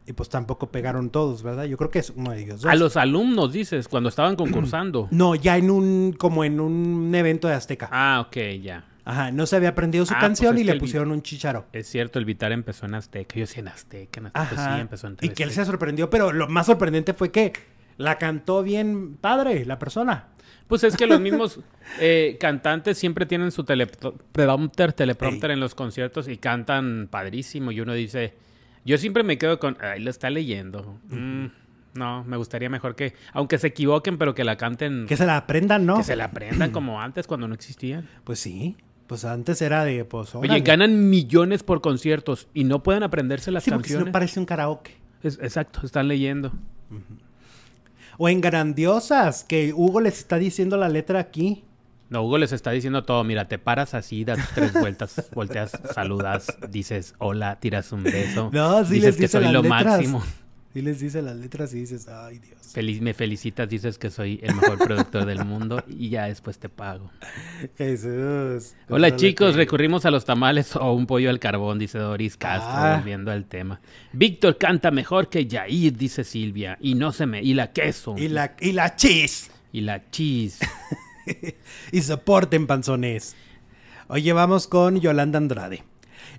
Y 0.06 0.14
pues 0.14 0.30
tampoco 0.30 0.72
pegaron 0.72 1.10
todos, 1.10 1.42
¿verdad? 1.42 1.66
Yo 1.66 1.78
creo 1.78 1.90
que 1.90 2.00
es 2.00 2.12
uno 2.12 2.32
de 2.32 2.44
ellos. 2.44 2.66
A 2.66 2.76
los 2.76 2.98
alumnos, 2.98 3.52
dices, 3.52 3.88
cuando 3.88 4.10
estaban 4.10 4.36
concursando. 4.36 5.08
no, 5.10 5.34
ya 5.34 5.58
en 5.58 5.72
un, 5.72 6.14
como 6.14 6.44
en 6.44 6.60
un 6.60 7.14
evento 7.16 7.48
de 7.48 7.56
Azteca. 7.56 7.90
Ah, 7.92 8.24
ok, 8.28 8.38
ya. 8.62 8.86
Ajá, 9.06 9.32
no 9.32 9.46
se 9.46 9.56
había 9.56 9.70
aprendido 9.70 10.04
su 10.06 10.14
ah, 10.14 10.18
pues 10.20 10.30
canción 10.30 10.58
y 10.58 10.64
le 10.64 10.76
pusieron 10.76 11.12
un 11.12 11.22
chicharo. 11.22 11.68
Es 11.72 11.88
cierto, 11.88 12.18
el 12.18 12.26
Vitar 12.26 12.52
empezó 12.52 12.88
en 12.88 12.96
Azteca. 12.96 13.36
Yo 13.36 13.42
decía 13.42 13.62
en 13.62 13.68
Azteca, 13.68 14.20
en 14.20 14.26
Azteca 14.34 14.76
sí 14.76 14.82
empezó 14.82 15.08
en 15.08 15.18
Y 15.22 15.30
que 15.30 15.44
él 15.44 15.52
se 15.52 15.64
sorprendió, 15.64 16.10
pero 16.10 16.34
lo 16.34 16.48
más 16.48 16.66
sorprendente 16.66 17.14
fue 17.14 17.32
que 17.32 17.54
la 17.98 18.18
cantó 18.18 18.64
bien 18.64 19.16
padre, 19.16 19.64
la 19.66 19.78
persona. 19.78 20.30
Pues 20.68 20.84
es 20.84 20.98
que 20.98 21.06
los 21.06 21.22
mismos 21.22 21.60
eh, 22.00 22.38
cantantes 22.40 22.98
siempre 22.98 23.28
tienen 23.28 23.52
su 23.52 23.64
teleprompter, 23.64 24.94
teleprompter 24.94 25.52
en 25.52 25.60
los 25.60 25.76
conciertos 25.76 26.28
y 26.28 26.38
cantan 26.38 27.08
padrísimo. 27.12 27.72
Y 27.72 27.82
uno 27.82 27.94
dice, 27.94 28.34
yo 28.84 28.98
siempre 28.98 29.22
me 29.22 29.38
quedo 29.38 29.60
con, 29.60 29.78
ay, 29.82 30.02
lo 30.02 30.10
está 30.10 30.32
leyendo. 30.32 31.00
Mm, 31.10 31.46
no, 31.94 32.24
me 32.24 32.38
gustaría 32.38 32.70
mejor 32.70 32.96
que, 32.96 33.14
aunque 33.34 33.60
se 33.60 33.68
equivoquen, 33.68 34.18
pero 34.18 34.34
que 34.34 34.44
la 34.44 34.58
canten. 34.58 35.06
Que 35.06 35.16
se 35.16 35.28
la 35.28 35.38
aprendan, 35.38 35.86
¿no? 35.86 35.98
Que 35.98 36.04
se 36.04 36.16
la 36.16 36.26
aprendan 36.26 36.72
como 36.72 37.00
antes, 37.00 37.28
cuando 37.28 37.48
no 37.48 37.54
existían. 37.54 38.10
Pues 38.24 38.40
sí. 38.40 38.76
Pues 39.08 39.24
antes 39.24 39.62
era 39.62 39.86
de, 39.86 40.04
pues, 40.04 40.34
Oye, 40.34 40.62
ganan 40.62 41.10
millones 41.10 41.62
por 41.62 41.82
conciertos 41.82 42.48
y 42.54 42.64
no 42.64 42.82
pueden 42.82 43.04
aprenderse 43.04 43.52
las 43.52 43.64
sí, 43.64 43.70
canciones. 43.70 43.98
Porque 43.98 44.10
no 44.10 44.12
parece 44.12 44.40
un 44.40 44.46
karaoke. 44.46 44.96
exacto, 45.24 45.82
están 45.86 46.08
leyendo. 46.08 46.52
O 48.18 48.30
en 48.30 48.42
Grandiosas, 48.42 49.44
que 49.44 49.74
Hugo 49.74 50.02
les 50.02 50.18
está 50.18 50.38
diciendo 50.38 50.78
la 50.78 50.90
letra 50.90 51.20
aquí. 51.20 51.64
No, 52.10 52.24
Hugo 52.24 52.38
les 52.38 52.52
está 52.52 52.72
diciendo 52.72 53.04
todo. 53.04 53.24
Mira, 53.24 53.48
te 53.48 53.60
paras 53.60 53.94
así, 53.94 54.24
das 54.24 54.40
tres 54.54 54.74
vueltas, 54.74 55.30
volteas, 55.36 55.72
saludas, 55.94 56.48
dices 56.70 57.16
hola, 57.18 57.60
tiras 57.60 57.92
un 57.92 58.04
beso. 58.04 58.50
No, 58.54 58.84
sí 58.86 58.96
dices 58.96 59.16
les 59.16 59.18
que 59.18 59.28
soy 59.28 59.52
lo 59.52 59.64
máximo. 59.64 60.24
Y 60.76 60.82
les 60.82 61.00
dice 61.00 61.22
las 61.22 61.38
letras 61.38 61.74
y 61.74 61.80
dices, 61.80 62.10
ay 62.10 62.40
Dios. 62.40 62.60
Feliz, 62.74 63.00
me 63.00 63.14
felicitas, 63.14 63.70
dices 63.70 63.98
que 63.98 64.10
soy 64.10 64.42
el 64.44 64.56
mejor 64.56 64.78
productor 64.78 65.26
del 65.26 65.46
mundo 65.46 65.82
y 65.88 66.10
ya 66.10 66.26
después 66.26 66.60
te 66.60 66.68
pago. 66.68 67.10
Jesús. 67.78 68.76
Hola 68.90 69.16
chicos, 69.16 69.56
recurrimos 69.56 70.06
a 70.06 70.12
los 70.12 70.26
tamales 70.26 70.76
o 70.76 70.92
un 70.92 71.08
pollo 71.08 71.30
al 71.30 71.40
carbón, 71.40 71.80
dice 71.80 71.98
Doris 71.98 72.36
Castro, 72.36 72.74
ah. 72.74 72.98
volviendo 72.98 73.32
al 73.32 73.46
tema. 73.46 73.80
Víctor 74.12 74.58
canta 74.58 74.92
mejor 74.92 75.30
que 75.30 75.48
Jair, 75.50 75.96
dice 75.96 76.26
Silvia, 76.26 76.78
y 76.82 76.96
no 76.96 77.14
se 77.14 77.26
me... 77.26 77.42
y 77.42 77.54
la 77.54 77.72
queso. 77.72 78.16
Y 78.18 78.28
la, 78.28 78.58
y 78.60 78.74
la 78.74 78.98
cheese. 78.98 79.52
Y 79.72 79.80
la 79.80 80.10
cheese. 80.12 80.60
y 81.94 82.02
soporten 82.02 82.68
panzones. 82.68 83.38
Oye, 84.10 84.34
vamos 84.34 84.68
con 84.68 85.00
Yolanda 85.00 85.38
Andrade. 85.38 85.86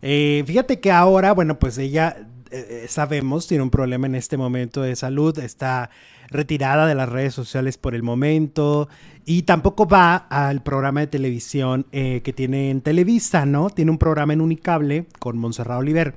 Eh, 0.03 0.45
fíjate 0.47 0.79
que 0.79 0.93
ahora, 0.93 1.33
bueno, 1.33 1.59
pues 1.59 1.79
ella 1.79 2.29
eh, 2.51 2.85
eh, 2.85 2.87
sabemos 2.89 3.47
tiene 3.47 3.63
un 3.63 3.71
problema 3.71 4.07
en 4.07 4.15
este 4.15 4.37
momento 4.37 4.83
de 4.83 4.97
salud, 4.97 5.39
está 5.39 5.91
retirada 6.29 6.87
de 6.87 6.95
las 6.95 7.09
redes 7.09 7.35
sociales 7.35 7.79
por 7.79 7.95
el 7.95 8.03
momento 8.03 8.89
y 9.25 9.43
tampoco 9.43 9.87
va 9.87 10.17
al 10.17 10.63
programa 10.63 11.01
de 11.01 11.07
televisión 11.07 11.87
que 11.91 12.33
tiene 12.35 12.71
en 12.71 12.81
Televisa, 12.81 13.47
¿no? 13.47 13.71
Tiene 13.71 13.91
un 13.91 13.99
programa 13.99 14.33
en 14.33 14.41
Unicable 14.41 15.07
con 15.19 15.39
Montserrat 15.39 15.79
Oliver. 15.79 16.15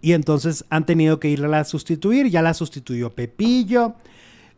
Y 0.00 0.12
entonces 0.12 0.64
han 0.70 0.86
tenido 0.86 1.18
que 1.18 1.28
irla 1.28 1.60
a 1.60 1.64
sustituir, 1.64 2.28
ya 2.28 2.42
la 2.42 2.54
sustituyó 2.54 3.10
Pepillo, 3.10 3.94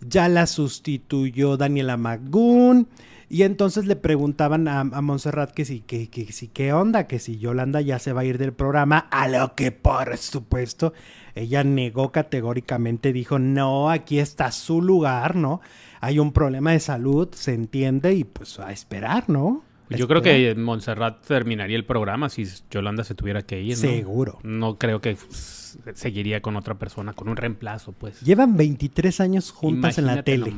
ya 0.01 0.29
la 0.29 0.47
sustituyó 0.47 1.57
Daniela 1.57 1.97
Magún. 1.97 2.89
Y 3.31 3.43
entonces 3.43 3.87
le 3.87 3.97
preguntaban 3.97 4.69
a, 4.69 4.81
a 4.81 5.01
Montserrat 5.03 5.51
que 5.51 5.65
si, 5.65 5.81
que, 5.81 6.09
que, 6.09 6.33
si, 6.33 6.49
qué 6.49 6.73
onda, 6.73 7.07
que 7.07 7.19
si 7.19 7.39
Yolanda 7.39 7.81
ya 7.81 7.99
se 7.99 8.13
va 8.13 8.23
a 8.23 8.25
ir 8.25 8.39
del 8.39 8.53
programa, 8.53 8.99
a 9.11 9.29
lo 9.29 9.55
que 9.55 9.71
por 9.71 10.17
supuesto 10.17 10.95
ella 11.35 11.63
negó 11.63 12.11
categóricamente, 12.11 13.13
dijo, 13.13 13.39
no, 13.39 13.91
aquí 13.91 14.19
está 14.19 14.51
su 14.51 14.81
lugar, 14.81 15.37
¿no? 15.37 15.61
Hay 16.01 16.19
un 16.19 16.33
problema 16.33 16.73
de 16.73 16.81
salud, 16.81 17.29
se 17.33 17.55
entiende, 17.55 18.15
y 18.15 18.25
pues 18.25 18.59
a 18.61 18.73
esperar, 18.73 19.29
¿no? 19.29 19.63
Yo 19.91 20.07
creo 20.07 20.21
que 20.21 20.55
Montserrat 20.55 21.25
terminaría 21.27 21.77
el 21.77 21.85
programa 21.85 22.29
si 22.29 22.47
Yolanda 22.71 23.05
se 23.05 23.15
tuviera 23.15 23.43
que 23.43 23.63
ir. 23.63 23.71
¿no? 23.71 23.81
Seguro. 23.81 24.39
No 24.43 24.77
creo 24.77 25.01
que 25.01 25.17
seguiría 25.95 26.43
con 26.43 26.57
otra 26.57 26.79
persona, 26.79 27.15
con 27.15 27.29
un 27.29 27.37
reemplazo, 27.37 27.93
pues. 27.93 28.21
Llevan 28.21 28.57
23 28.57 29.21
años 29.21 29.51
juntas 29.51 29.99
en 29.99 30.07
la 30.07 30.23
tele. 30.23 30.53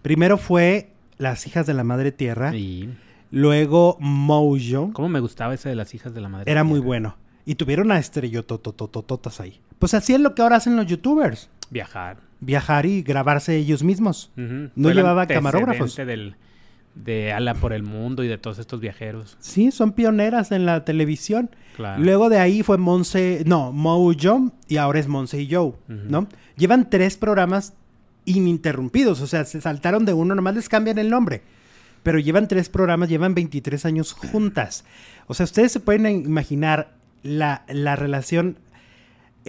Primero 0.00 0.38
fue 0.38 0.91
las 1.22 1.46
hijas 1.46 1.66
de 1.66 1.74
la 1.74 1.84
madre 1.84 2.12
tierra. 2.12 2.52
Luego 3.30 3.96
Mojo. 4.00 4.92
¿Cómo 4.92 5.08
me 5.08 5.20
gustaba 5.20 5.54
ese 5.54 5.68
de 5.70 5.74
las 5.74 5.94
hijas 5.94 6.12
de 6.12 6.20
la 6.20 6.28
madre 6.28 6.50
Era 6.50 6.64
muy 6.64 6.80
bueno. 6.80 7.16
Y 7.46 7.54
tuvieron 7.54 7.90
a 7.90 7.98
estrellotototototas 7.98 9.40
ahí. 9.40 9.60
Pues 9.78 9.94
así 9.94 10.12
es 10.14 10.20
lo 10.20 10.34
que 10.34 10.42
ahora 10.42 10.56
hacen 10.56 10.76
los 10.76 10.86
youtubers. 10.86 11.48
Viajar. 11.70 12.18
Viajar 12.40 12.86
y 12.86 13.02
grabarse 13.02 13.56
ellos 13.56 13.82
mismos. 13.82 14.30
No 14.36 14.90
llevaba 14.90 15.26
camarógrafos. 15.26 15.96
Del, 15.96 16.36
de 16.94 17.32
Ala 17.32 17.54
por 17.54 17.72
el 17.72 17.82
Mundo 17.82 18.22
y 18.22 18.28
de 18.28 18.38
todos 18.38 18.58
estos 18.58 18.80
viajeros. 18.80 19.36
Sí, 19.40 19.70
son 19.70 19.92
pioneras 19.92 20.52
en 20.52 20.66
la 20.66 20.84
televisión. 20.84 21.50
Luego 21.98 22.28
de 22.28 22.38
ahí 22.38 22.62
fue 22.62 22.78
Monse, 22.78 23.42
no, 23.46 23.72
Mojo 23.72 24.12
y 24.68 24.76
ahora 24.76 24.98
es 24.98 25.08
Monse 25.08 25.40
y 25.40 25.52
Joe, 25.52 25.72
¿no? 25.88 26.28
Llevan 26.56 26.90
tres 26.90 27.16
programas 27.16 27.74
ininterrumpidos, 28.24 29.20
o 29.20 29.26
sea, 29.26 29.44
se 29.44 29.60
saltaron 29.60 30.04
de 30.04 30.12
uno, 30.12 30.34
nomás 30.34 30.54
les 30.54 30.68
cambian 30.68 30.98
el 30.98 31.10
nombre. 31.10 31.42
Pero 32.02 32.18
llevan 32.18 32.48
tres 32.48 32.68
programas, 32.68 33.08
llevan 33.08 33.34
23 33.34 33.84
años 33.86 34.12
juntas. 34.12 34.84
O 35.28 35.34
sea, 35.34 35.44
ustedes 35.44 35.70
se 35.72 35.80
pueden 35.80 36.06
imaginar 36.06 36.94
la, 37.22 37.64
la 37.68 37.94
relación 37.94 38.58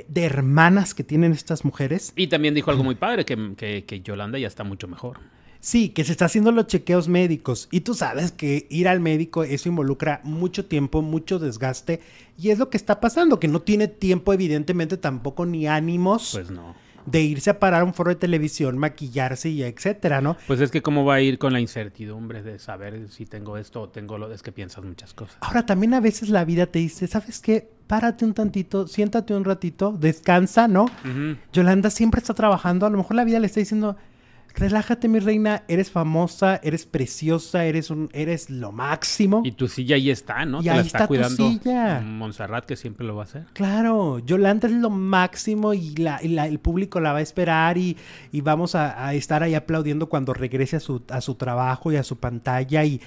de 0.08 0.24
hermanas 0.24 0.94
que 0.94 1.04
tienen 1.04 1.32
estas 1.32 1.66
mujeres. 1.66 2.14
Y 2.16 2.28
también 2.28 2.54
dijo 2.54 2.70
algo 2.72 2.84
muy 2.84 2.96
padre, 2.96 3.26
que, 3.26 3.84
que, 3.86 4.02
Yolanda 4.02 4.38
ya 4.38 4.48
está 4.48 4.64
mucho 4.64 4.88
mejor. 4.88 5.20
Sí, 5.60 5.90
que 5.90 6.04
se 6.04 6.12
está 6.12 6.26
haciendo 6.26 6.52
los 6.52 6.68
chequeos 6.68 7.08
médicos. 7.08 7.70
Y 7.72 7.82
tú 7.82 7.94
sabes 7.94 8.32
que 8.32 8.68
ir 8.70 8.88
al 8.88 9.00
médico, 9.00 9.44
eso 9.44 9.70
involucra 9.70 10.20
mucho 10.24 10.66
tiempo, 10.66 11.02
mucho 11.02 11.40
desgaste. 11.40 12.02
Y 12.38 12.50
es 12.50 12.60
lo 12.60 12.70
que 12.70 12.78
está 12.78 13.00
pasando, 13.00 13.40
que 13.40 13.48
no 13.48 13.62
tiene 13.62 13.88
tiempo, 13.88 14.34
evidentemente, 14.34 14.98
tampoco 14.98 15.46
ni 15.46 15.68
ánimos. 15.68 16.32
Pues 16.34 16.52
no 16.52 16.83
de 17.06 17.22
irse 17.22 17.49
a 17.49 17.60
parar 17.60 17.82
a 17.82 17.84
un 17.84 17.93
foro 17.93 18.10
de 18.10 18.16
televisión, 18.16 18.78
maquillarse 18.78 19.49
y 19.49 19.64
etcétera, 19.64 20.22
¿no? 20.22 20.38
Pues 20.47 20.60
es 20.62 20.72
que 20.72 20.82
cómo 20.82 21.06
va 21.06 21.16
a 21.16 21.22
ir 21.22 21.38
con 21.38 21.54
la 21.54 21.60
incertidumbre 21.60 22.43
de 22.43 22.60
saber 22.60 23.10
si 23.10 23.26
tengo 23.26 23.58
esto 23.58 23.82
o 23.82 23.89
tengo 23.89 24.18
lo, 24.18 24.32
es 24.32 24.41
que 24.41 24.51
piensas 24.51 24.84
muchas 24.84 25.14
cosas. 25.14 25.38
Ahora 25.41 25.66
también 25.66 25.93
a 25.93 25.99
veces 25.99 26.30
la 26.30 26.45
vida 26.45 26.66
te 26.68 26.80
dice, 26.80 27.08
¿sabes 27.08 27.39
qué? 27.39 27.70
Párate 27.88 28.26
un 28.26 28.34
tantito, 28.34 28.88
siéntate 28.88 29.34
un 29.34 29.43
ratito, 29.43 29.91
descansa, 29.91 30.68
¿no? 30.68 30.86
Yolanda 31.51 31.89
siempre 31.89 32.20
está 32.20 32.34
trabajando, 32.34 32.86
a 32.86 32.89
lo 32.89 32.97
mejor 32.97 33.16
la 33.16 33.24
vida 33.24 33.39
le 33.39 33.47
está 33.47 33.60
diciendo, 33.60 33.97
relájate 34.56 35.08
mi 35.08 35.20
reina, 35.20 35.64
eres 35.68 35.91
famosa, 35.91 36.60
eres 36.64 36.86
preciosa, 36.86 37.66
eres 37.66 37.89
un, 37.89 38.10
eres 38.14 38.49
lo 38.49 38.72
máximo. 38.72 39.41
Y 39.43 39.54
tu 39.54 39.68
silla 39.68 39.95
ahí 39.95 40.10
está, 40.10 40.45
¿no? 40.45 40.62
Y 40.62 40.70
ahí 40.70 40.78
la 40.78 40.82
está, 40.84 41.08
cuidando 41.08 41.36
tu 41.36 41.49
silla. 41.49 42.01
Montserrat 42.01 42.66
que 42.66 42.76
siempre 42.76 43.06
lo 43.06 43.16
va 43.16 43.24
a 43.24 43.26
hacer. 43.26 43.45
Claro, 43.54 44.20
Yolanda 44.20 44.68
es 44.68 44.74
lo 44.74 44.89
máximo 44.89 45.74
y, 45.74 45.95
la, 45.95 46.18
el 46.18 46.60
público 46.60 46.99
la 46.99 47.14
va 47.14 47.20
a 47.20 47.22
esperar 47.22 47.78
y, 47.78 47.97
vamos 48.32 48.76
a, 48.76 49.14
estar 49.14 49.43
ahí 49.43 49.56
aplaudiendo 49.56 50.08
cuando 50.08 50.34
regrese 50.34 50.78
a 50.78 50.80
su, 50.80 51.04
a 51.10 51.22
su 51.22 51.36
trabajo 51.36 51.91
y 51.91 51.95
a 51.95 52.04
su 52.04 52.18
pantalla 52.18 52.84
y, 52.84 53.01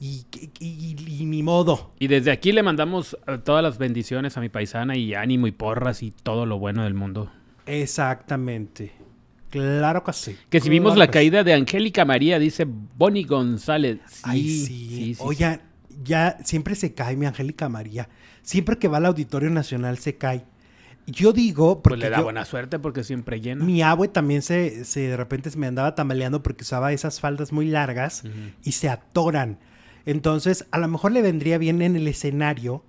y, 0.00 0.24
y, 0.58 1.24
ni 1.24 1.42
modo. 1.42 1.92
Y 1.98 2.08
desde 2.08 2.30
aquí 2.30 2.52
le 2.52 2.62
mandamos 2.62 3.16
eh, 3.26 3.38
todas 3.38 3.62
las 3.62 3.78
bendiciones 3.78 4.36
a 4.36 4.40
mi 4.40 4.48
paisana 4.48 4.96
y 4.96 5.14
ánimo 5.14 5.46
y 5.46 5.52
porras 5.52 6.02
y 6.02 6.10
todo 6.10 6.46
lo 6.46 6.58
bueno 6.58 6.84
del 6.84 6.94
mundo. 6.94 7.30
Exactamente. 7.66 8.99
Claro 9.50 10.04
que 10.04 10.12
sí. 10.12 10.36
Que 10.48 10.60
si 10.60 10.70
vimos 10.70 10.96
la 10.96 11.08
caída 11.08 11.42
de 11.44 11.52
Angélica 11.52 12.04
María, 12.04 12.38
dice 12.38 12.66
Bonnie 12.66 13.24
González. 13.24 13.98
Sí, 14.06 14.20
Ay, 14.22 14.48
sí. 14.48 15.16
Oye, 15.18 15.60
ya 16.02 16.38
siempre 16.44 16.74
se 16.74 16.94
cae 16.94 17.16
mi 17.16 17.26
Angélica 17.26 17.68
María. 17.68 18.08
Siempre 18.42 18.78
que 18.78 18.88
va 18.88 18.98
al 18.98 19.06
Auditorio 19.06 19.50
Nacional 19.50 19.98
se 19.98 20.16
cae. 20.16 20.44
Yo 21.06 21.32
digo. 21.32 21.82
Porque 21.82 22.00
pues 22.00 22.10
le 22.10 22.16
da 22.16 22.22
buena 22.22 22.44
suerte 22.44 22.78
porque 22.78 23.04
siempre 23.04 23.40
llena. 23.40 23.64
Mi 23.64 23.82
abue 23.82 24.08
también 24.08 24.42
se, 24.42 24.84
se, 24.84 25.00
de 25.00 25.16
repente 25.16 25.50
se 25.50 25.58
me 25.58 25.66
andaba 25.66 25.94
tambaleando 25.94 26.42
porque 26.42 26.62
usaba 26.62 26.92
esas 26.92 27.20
faldas 27.20 27.52
muy 27.52 27.66
largas 27.66 28.22
y 28.62 28.72
se 28.72 28.88
atoran. 28.88 29.58
Entonces, 30.06 30.66
a 30.70 30.78
lo 30.78 30.88
mejor 30.88 31.12
le 31.12 31.22
vendría 31.22 31.58
bien 31.58 31.82
en 31.82 31.96
el 31.96 32.06
escenario 32.08 32.84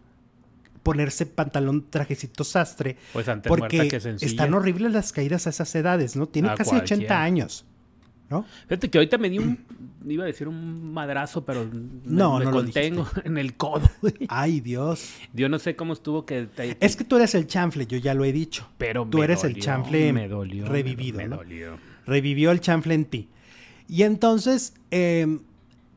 ponerse 0.84 1.26
pantalón, 1.26 1.90
trajecito 1.90 2.44
sastre. 2.44 2.98
Pues 3.14 3.28
antes 3.28 3.50
porque 3.50 3.88
que 3.88 3.98
están 3.98 4.54
horribles 4.54 4.92
las 4.92 5.12
caídas 5.12 5.48
a 5.48 5.52
esas 5.52 5.74
edades, 5.76 6.16
¿no? 6.16 6.28
Tiene 6.28 6.54
casi 6.56 6.76
80 6.76 7.22
años. 7.22 7.66
¿No? 8.30 8.46
Fíjate 8.70 8.90
que 8.90 8.98
ahorita 8.98 9.18
me 9.18 9.30
di 9.30 9.40
un, 9.40 9.60
iba 10.08 10.24
a 10.24 10.28
decir 10.28 10.48
un 10.48 10.94
madrazo, 10.94 11.44
pero 11.44 11.70
no, 12.06 12.40
me, 12.40 12.46
no 12.46 12.52
contengo 12.52 13.06
en 13.26 13.38
el 13.38 13.56
codo. 13.56 13.90
Ay, 14.30 14.62
Dios. 14.62 15.12
Yo 15.34 15.50
no 15.50 15.60
sé 15.60 15.76
cómo 15.76 15.92
estuvo 15.92 16.26
que... 16.26 16.48
Es 16.80 16.96
que 16.96 17.04
tú 17.04 17.18
eres 17.18 17.36
el 17.36 17.46
chanfle, 17.48 17.86
yo 17.88 17.98
ya 17.98 18.14
lo 18.14 18.24
he 18.24 18.32
dicho. 18.32 18.70
Pero 18.78 19.06
Tú 19.06 19.22
eres 19.22 19.44
el 19.44 19.60
chanfle 19.60 20.14
me 20.14 20.30
dolió, 20.30 20.66
revivido, 20.66 21.18
me, 21.18 21.28
dolió. 21.28 21.78
Revivió 22.06 22.52
el 22.52 22.62
chanfle 22.62 22.94
en 22.94 23.06
ti. 23.06 23.30
Y 23.90 24.04
entonces, 24.04 24.76
eh, 24.92 25.40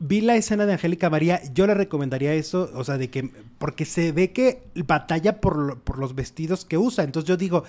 vi 0.07 0.21
la 0.21 0.35
escena 0.35 0.65
de 0.65 0.73
Angélica 0.73 1.09
María, 1.09 1.41
yo 1.53 1.67
le 1.67 1.73
recomendaría 1.73 2.33
eso, 2.33 2.69
o 2.73 2.83
sea, 2.83 2.97
de 2.97 3.09
que, 3.09 3.29
porque 3.57 3.85
se 3.85 4.11
ve 4.11 4.31
que 4.31 4.63
batalla 4.75 5.39
por, 5.41 5.79
por 5.79 5.97
los 5.97 6.15
vestidos 6.15 6.65
que 6.65 6.77
usa. 6.77 7.03
Entonces 7.03 7.27
yo 7.27 7.37
digo, 7.37 7.63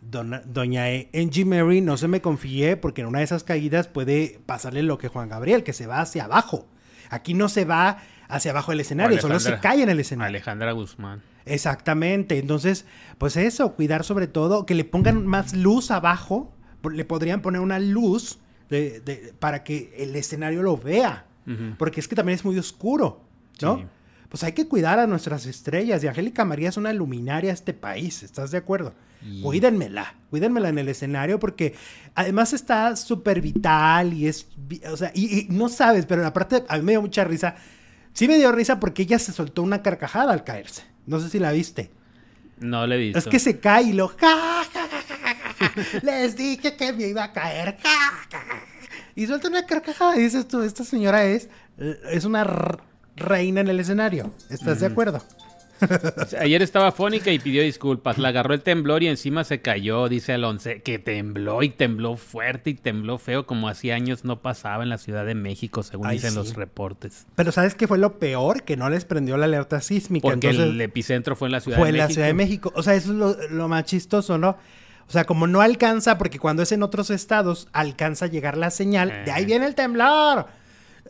doña 0.00 0.84
Angie 1.14 1.44
Mary, 1.44 1.80
no 1.80 1.96
se 1.96 2.08
me 2.08 2.20
confíe, 2.20 2.76
porque 2.76 3.02
en 3.02 3.08
una 3.08 3.18
de 3.18 3.24
esas 3.24 3.44
caídas 3.44 3.88
puede 3.88 4.40
pasarle 4.46 4.82
lo 4.82 4.98
que 4.98 5.08
Juan 5.08 5.28
Gabriel, 5.28 5.62
que 5.62 5.72
se 5.72 5.86
va 5.86 6.00
hacia 6.00 6.24
abajo. 6.24 6.66
Aquí 7.10 7.34
no 7.34 7.48
se 7.48 7.64
va 7.64 7.98
hacia 8.28 8.50
abajo 8.50 8.72
del 8.72 8.80
escenario, 8.80 9.20
solo 9.20 9.38
se 9.38 9.58
cae 9.60 9.82
en 9.82 9.90
el 9.90 10.00
escenario. 10.00 10.36
Alejandra 10.36 10.72
Guzmán. 10.72 11.22
Exactamente, 11.44 12.38
entonces, 12.38 12.86
pues 13.18 13.36
eso, 13.36 13.72
cuidar 13.74 14.04
sobre 14.04 14.28
todo, 14.28 14.64
que 14.64 14.74
le 14.74 14.84
pongan 14.84 15.26
más 15.26 15.54
luz 15.54 15.90
abajo, 15.90 16.52
le 16.90 17.04
podrían 17.04 17.42
poner 17.42 17.60
una 17.60 17.78
luz 17.78 18.38
de, 18.70 19.34
para 19.38 19.64
que 19.64 19.92
el 19.98 20.16
escenario 20.16 20.62
lo 20.62 20.76
vea. 20.76 21.26
Porque 21.78 22.00
es 22.00 22.08
que 22.08 22.16
también 22.16 22.36
es 22.36 22.44
muy 22.44 22.58
oscuro, 22.58 23.24
¿no? 23.60 23.88
Pues 24.28 24.44
hay 24.44 24.52
que 24.52 24.66
cuidar 24.66 24.98
a 24.98 25.06
nuestras 25.06 25.44
estrellas. 25.46 26.02
Y 26.02 26.08
Angélica 26.08 26.44
María 26.44 26.70
es 26.70 26.76
una 26.76 26.92
luminaria 26.92 27.50
de 27.50 27.54
este 27.54 27.74
país, 27.74 28.22
¿estás 28.22 28.50
de 28.50 28.58
acuerdo? 28.58 28.94
Cuídenmela, 29.42 30.14
cuídenmela 30.30 30.68
en 30.68 30.78
el 30.78 30.88
escenario 30.88 31.38
porque 31.38 31.74
además 32.14 32.52
está 32.52 32.96
súper 32.96 33.40
vital 33.40 34.12
y 34.12 34.26
es, 34.26 34.48
o 34.90 34.96
sea, 34.96 35.12
y, 35.14 35.46
no 35.48 35.68
sabes, 35.68 36.06
pero 36.06 36.26
aparte 36.26 36.64
a 36.68 36.76
mí 36.78 36.82
me 36.82 36.92
dio 36.92 37.02
mucha 37.02 37.22
risa. 37.22 37.54
Sí 38.14 38.26
me 38.26 38.36
dio 38.36 38.50
risa 38.50 38.80
porque 38.80 39.02
ella 39.02 39.20
se 39.20 39.32
soltó 39.32 39.62
una 39.62 39.80
carcajada 39.80 40.32
al 40.32 40.42
caerse. 40.42 40.82
No 41.06 41.20
sé 41.20 41.28
si 41.30 41.38
la 41.38 41.52
viste. 41.52 41.90
No 42.58 42.86
le 42.86 42.96
he 42.96 42.98
visto. 42.98 43.18
Es 43.18 43.26
que 43.26 43.38
se 43.38 43.60
cae 43.60 43.84
y 43.84 43.92
lo... 43.92 44.12
Les 46.02 46.36
dije 46.36 46.76
que 46.76 46.92
me 46.92 47.06
iba 47.06 47.24
a 47.24 47.32
caer. 47.32 47.78
Y 49.14 49.26
suelta 49.26 49.48
una 49.48 49.66
carcajada 49.66 50.16
y 50.16 50.20
dices 50.22 50.48
tú, 50.48 50.62
esta 50.62 50.84
señora 50.84 51.24
es, 51.24 51.48
eh, 51.78 51.98
es 52.10 52.24
una 52.24 52.44
reina 53.16 53.60
en 53.60 53.68
el 53.68 53.80
escenario. 53.80 54.32
¿Estás 54.50 54.80
de 54.80 54.86
acuerdo? 54.86 55.22
Ayer 56.40 56.62
estaba 56.62 56.92
fónica 56.92 57.30
y 57.30 57.38
pidió 57.38 57.62
disculpas. 57.62 58.18
La 58.18 58.28
agarró 58.28 58.54
el 58.54 58.62
temblor 58.62 59.02
y 59.02 59.08
encima 59.08 59.44
se 59.44 59.60
cayó, 59.60 60.08
dice 60.08 60.32
Alonso. 60.32 60.70
Que 60.84 60.98
tembló 60.98 61.62
y 61.62 61.70
tembló 61.70 62.16
fuerte 62.16 62.70
y 62.70 62.74
tembló 62.74 63.18
feo, 63.18 63.46
como 63.46 63.68
hacía 63.68 63.94
años 63.94 64.24
no 64.24 64.40
pasaba 64.40 64.82
en 64.82 64.88
la 64.88 64.98
Ciudad 64.98 65.26
de 65.26 65.34
México, 65.34 65.82
según 65.82 66.10
dicen 66.10 66.34
los 66.34 66.54
reportes. 66.54 67.26
Pero 67.34 67.52
¿sabes 67.52 67.74
qué 67.74 67.86
fue 67.86 67.98
lo 67.98 68.18
peor? 68.18 68.62
Que 68.62 68.76
no 68.76 68.88
les 68.90 69.04
prendió 69.04 69.36
la 69.36 69.46
alerta 69.46 69.80
sísmica. 69.80 70.28
Porque 70.28 70.50
el 70.50 70.80
epicentro 70.80 71.36
fue 71.36 71.48
en 71.48 71.52
la 71.52 71.60
Ciudad 71.60 71.78
de 71.78 71.82
México. 71.82 71.92
Fue 71.96 72.00
en 72.00 72.08
la 72.08 72.14
Ciudad 72.14 72.26
de 72.26 72.34
México. 72.34 72.72
O 72.74 72.82
sea, 72.82 72.94
eso 72.94 73.12
es 73.12 73.50
lo, 73.50 73.68
más 73.68 73.84
chistoso, 73.84 74.38
¿no? 74.38 74.56
O 75.08 75.12
sea, 75.12 75.24
como 75.24 75.46
no 75.46 75.60
alcanza, 75.60 76.18
porque 76.18 76.38
cuando 76.38 76.62
es 76.62 76.72
en 76.72 76.82
otros 76.82 77.10
estados, 77.10 77.68
alcanza 77.72 78.26
a 78.26 78.28
llegar 78.28 78.56
la 78.56 78.70
señal. 78.70 79.24
De 79.24 79.32
ahí 79.32 79.42
eh. 79.42 79.46
viene 79.46 79.66
el 79.66 79.74
temblor. 79.74 80.46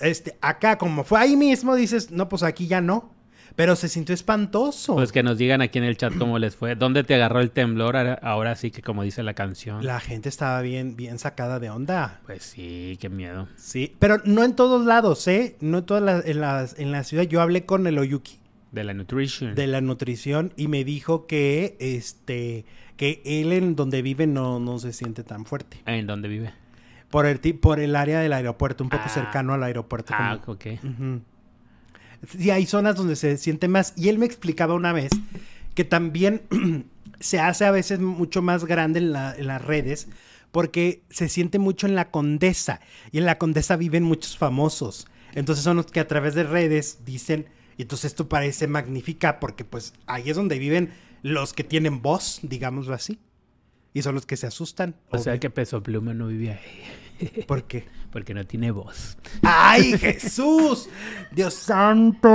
Este, 0.00 0.36
acá, 0.40 0.78
como 0.78 1.04
fue 1.04 1.20
ahí 1.20 1.36
mismo, 1.36 1.74
dices, 1.74 2.10
no, 2.10 2.28
pues 2.28 2.42
aquí 2.42 2.66
ya 2.66 2.80
no. 2.80 3.12
Pero 3.54 3.76
se 3.76 3.88
sintió 3.88 4.14
espantoso. 4.14 4.94
Pues 4.94 5.12
que 5.12 5.22
nos 5.22 5.36
digan 5.36 5.60
aquí 5.60 5.78
en 5.78 5.84
el 5.84 5.96
chat 5.96 6.16
cómo 6.16 6.38
les 6.38 6.56
fue. 6.56 6.74
¿Dónde 6.74 7.04
te 7.04 7.14
agarró 7.14 7.40
el 7.40 7.50
temblor? 7.50 7.96
Ahora 8.22 8.56
sí 8.56 8.70
que 8.70 8.80
como 8.80 9.02
dice 9.02 9.22
la 9.22 9.34
canción. 9.34 9.84
La 9.84 10.00
gente 10.00 10.30
estaba 10.30 10.62
bien, 10.62 10.96
bien 10.96 11.18
sacada 11.18 11.60
de 11.60 11.68
onda. 11.68 12.20
Pues 12.24 12.42
sí, 12.42 12.96
qué 12.98 13.10
miedo. 13.10 13.48
Sí, 13.56 13.94
pero 13.98 14.22
no 14.24 14.42
en 14.42 14.56
todos 14.56 14.86
lados, 14.86 15.28
¿eh? 15.28 15.56
No 15.60 15.78
en 15.78 15.84
todas 15.84 16.02
las, 16.02 16.26
en, 16.26 16.40
las, 16.40 16.78
en 16.78 16.92
la 16.92 17.04
ciudad. 17.04 17.24
Yo 17.24 17.42
hablé 17.42 17.66
con 17.66 17.86
el 17.86 17.98
Oyuki. 17.98 18.38
De 18.70 18.84
la 18.84 18.94
nutrición. 18.94 19.54
De 19.54 19.66
la 19.66 19.82
nutrición 19.82 20.54
y 20.56 20.68
me 20.68 20.82
dijo 20.82 21.26
que 21.26 21.76
este 21.78 22.64
que 22.96 23.22
él 23.24 23.52
en 23.52 23.76
donde 23.76 24.02
vive 24.02 24.26
no, 24.26 24.58
no 24.60 24.78
se 24.78 24.92
siente 24.92 25.24
tan 25.24 25.44
fuerte. 25.44 25.78
¿En 25.86 26.06
dónde 26.06 26.28
vive? 26.28 26.52
Por 27.10 27.26
el 27.26 27.40
por 27.58 27.80
el 27.80 27.96
área 27.96 28.20
del 28.20 28.32
aeropuerto, 28.32 28.84
un 28.84 28.90
poco 28.90 29.04
ah. 29.06 29.10
cercano 29.10 29.52
al 29.52 29.62
aeropuerto. 29.62 30.14
Ah, 30.16 30.40
ok. 30.46 30.66
Sí, 32.26 32.50
hay 32.50 32.66
zonas 32.66 32.96
donde 32.96 33.16
se 33.16 33.36
siente 33.36 33.68
más. 33.68 33.92
Y 33.96 34.08
él 34.08 34.18
me 34.18 34.26
explicaba 34.26 34.74
una 34.74 34.92
vez 34.92 35.10
que 35.74 35.84
también 35.84 36.42
se 37.20 37.40
hace 37.40 37.64
a 37.64 37.70
veces 37.70 38.00
mucho 38.00 38.42
más 38.42 38.64
grande 38.64 39.00
en, 39.00 39.12
las 39.12 39.62
redes 39.62 40.08
porque 40.50 41.02
se 41.10 41.28
siente 41.28 41.58
mucho 41.58 41.86
en 41.86 41.94
la 41.94 42.10
condesa. 42.10 42.80
Y 43.10 43.18
en 43.18 43.26
la 43.26 43.38
condesa 43.38 43.76
viven 43.76 44.04
muchos 44.04 44.36
famosos. 44.36 45.06
Entonces 45.34 45.64
son 45.64 45.78
los 45.78 45.86
que 45.86 46.00
a 46.00 46.08
través 46.08 46.34
de 46.34 46.44
redes 46.44 47.00
dicen, 47.04 47.46
y 47.76 47.82
entonces 47.82 48.12
esto 48.12 48.28
parece 48.28 48.66
magnífica 48.66 49.40
porque 49.40 49.64
pues 49.64 49.94
ahí 50.06 50.28
es 50.28 50.36
donde 50.36 50.58
viven 50.58 50.90
los 51.22 51.52
que 51.52 51.64
tienen 51.64 52.02
voz, 52.02 52.40
digámoslo 52.42 52.94
así. 52.94 53.18
Y 53.94 54.02
son 54.02 54.14
los 54.14 54.26
que 54.26 54.36
se 54.36 54.46
asustan. 54.46 54.94
O 55.10 55.18
sea 55.18 55.38
que 55.38 55.50
Peso 55.50 55.82
Pluma 55.82 56.14
no 56.14 56.28
vivía 56.28 56.52
ahí. 56.52 57.44
¿Por 57.46 57.64
qué? 57.64 57.86
Porque 58.10 58.34
no 58.34 58.44
tiene 58.44 58.70
voz. 58.70 59.16
¡Ay, 59.42 59.98
Jesús! 59.98 60.88
¡Dios 61.30 61.54
santo! 61.54 62.28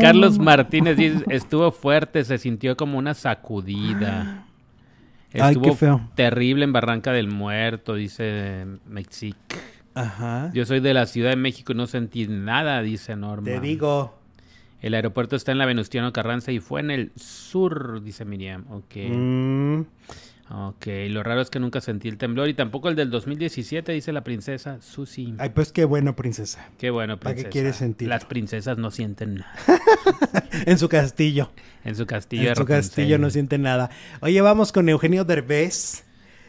Carlos 0.00 0.38
Martínez 0.38 0.96
dice, 0.96 1.24
estuvo 1.28 1.70
fuerte, 1.72 2.24
se 2.24 2.38
sintió 2.38 2.76
como 2.76 2.98
una 2.98 3.14
sacudida. 3.14 4.46
Estuvo 5.32 5.44
Ay, 5.44 5.70
qué 5.70 5.76
feo. 5.76 6.10
terrible 6.14 6.64
en 6.64 6.72
Barranca 6.72 7.12
del 7.12 7.28
Muerto, 7.28 7.94
dice 7.94 8.66
Mexic. 8.86 9.36
Ajá. 9.94 10.50
Yo 10.52 10.64
soy 10.66 10.80
de 10.80 10.92
la 10.92 11.06
Ciudad 11.06 11.30
de 11.30 11.36
México 11.36 11.72
y 11.72 11.76
no 11.76 11.86
sentí 11.86 12.26
nada, 12.26 12.82
dice 12.82 13.16
Norma. 13.16 13.46
Te 13.46 13.60
digo. 13.60 14.18
El 14.80 14.94
aeropuerto 14.94 15.36
está 15.36 15.52
en 15.52 15.58
la 15.58 15.66
Venustiano 15.66 16.12
Carranza 16.12 16.52
y 16.52 16.60
fue 16.60 16.80
en 16.80 16.90
el 16.90 17.12
sur, 17.16 18.02
dice 18.02 18.24
Miriam. 18.24 18.64
Ok. 18.70 18.96
Mm. 19.10 19.80
Ok, 20.48 20.86
lo 21.08 21.24
raro 21.24 21.40
es 21.40 21.50
que 21.50 21.58
nunca 21.58 21.80
sentí 21.80 22.08
el 22.08 22.18
temblor 22.18 22.48
y 22.48 22.54
tampoco 22.54 22.88
el 22.88 22.94
del 22.94 23.10
2017, 23.10 23.90
dice 23.90 24.12
la 24.12 24.22
princesa 24.22 24.80
Susi. 24.80 25.34
Ay, 25.38 25.50
pues 25.50 25.72
qué 25.72 25.84
bueno, 25.84 26.14
princesa. 26.14 26.68
Qué 26.78 26.90
bueno, 26.90 27.18
princesa. 27.18 27.42
¿Para 27.42 27.50
qué 27.50 27.50
quieres 27.50 27.76
sentir? 27.76 28.08
Las 28.08 28.26
princesas 28.26 28.78
no 28.78 28.92
sienten 28.92 29.36
nada. 29.36 29.52
en 30.66 30.78
su 30.78 30.88
castillo. 30.88 31.50
En 31.84 31.96
su 31.96 32.06
castillo. 32.06 32.50
En 32.50 32.56
su 32.56 32.64
castillo 32.64 33.18
no 33.18 33.28
sienten 33.30 33.62
nada. 33.62 33.90
Oye, 34.20 34.40
vamos 34.40 34.70
con 34.70 34.88
Eugenio 34.88 35.24
Derbez. 35.24 36.05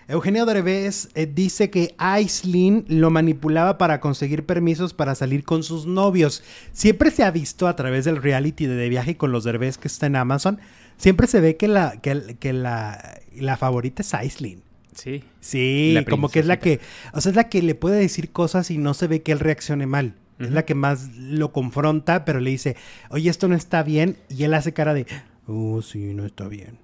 Eugenio 0.07 0.45
Derbez 0.45 1.09
eh, 1.15 1.25
dice 1.25 1.69
que 1.69 1.93
Aislinn 1.97 2.85
lo 2.87 3.09
manipulaba 3.09 3.77
para 3.77 3.99
conseguir 3.99 4.45
permisos 4.45 4.93
para 4.93 5.15
salir 5.15 5.43
con 5.43 5.63
sus 5.63 5.85
novios. 5.85 6.43
Siempre 6.71 7.11
se 7.11 7.23
ha 7.23 7.31
visto 7.31 7.67
a 7.67 7.75
través 7.75 8.05
del 8.05 8.21
reality 8.21 8.67
de, 8.67 8.89
viaje 8.89 9.17
con 9.17 9.31
los 9.31 9.43
Derbez 9.43 9.77
que 9.77 9.87
está 9.89 10.05
en 10.05 10.15
Amazon 10.15 10.59
siempre 10.97 11.27
se 11.27 11.39
ve 11.39 11.55
que 11.55 11.67
la, 11.67 12.01
que, 12.01 12.53
la, 12.53 13.21
la 13.35 13.57
favorita 13.57 14.01
es 14.01 14.13
Aislinn. 14.13 14.61
Sí. 14.93 15.23
Sí, 15.39 15.95
como 16.09 16.29
que 16.29 16.39
es 16.39 16.47
la 16.47 16.59
que, 16.59 16.79
o 17.13 17.21
sea, 17.21 17.29
es 17.29 17.35
la 17.35 17.49
que 17.49 17.61
le 17.61 17.75
puede 17.75 17.99
decir 17.99 18.31
cosas 18.31 18.71
y 18.71 18.79
no 18.79 18.95
se 18.95 19.07
ve 19.07 19.21
que 19.21 19.31
él 19.31 19.39
reaccione 19.39 19.85
mal. 19.85 20.15
Es 20.39 20.51
la 20.51 20.65
que 20.65 20.75
más 20.75 21.15
lo 21.15 21.51
confronta, 21.51 22.25
pero 22.25 22.39
le 22.39 22.49
dice, 22.49 22.75
oye, 23.09 23.29
esto 23.29 23.47
no 23.47 23.55
está 23.55 23.83
bien, 23.83 24.17
y 24.29 24.43
él 24.43 24.53
hace 24.53 24.73
cara 24.73 24.93
de, 24.93 25.05
oh, 25.45 25.81
sí, 25.81 26.13
no 26.13 26.25
está 26.25 26.47
bien. 26.47 26.79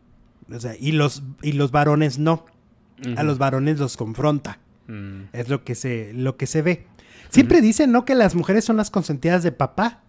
O 0.51 0.59
sea, 0.59 0.75
y 0.79 0.91
los, 0.91 1.23
y 1.41 1.53
los 1.53 1.71
varones 1.71 2.19
no. 2.19 2.45
A 3.17 3.23
los 3.23 3.37
varones 3.37 3.79
los 3.79 3.97
confronta. 3.97 4.59
Mm. 4.87 5.23
Es 5.33 5.49
lo 5.49 5.63
que 5.63 5.75
se, 5.75 6.13
lo 6.13 6.37
que 6.37 6.47
se 6.47 6.61
ve. 6.61 6.85
Siempre 7.29 7.61
dicen, 7.61 7.91
¿no? 7.91 8.05
Que 8.05 8.15
las 8.15 8.35
mujeres 8.35 8.63
son 8.63 8.77
las 8.77 8.91
consentidas 8.91 9.43
de 9.43 9.51
papá 9.51 10.01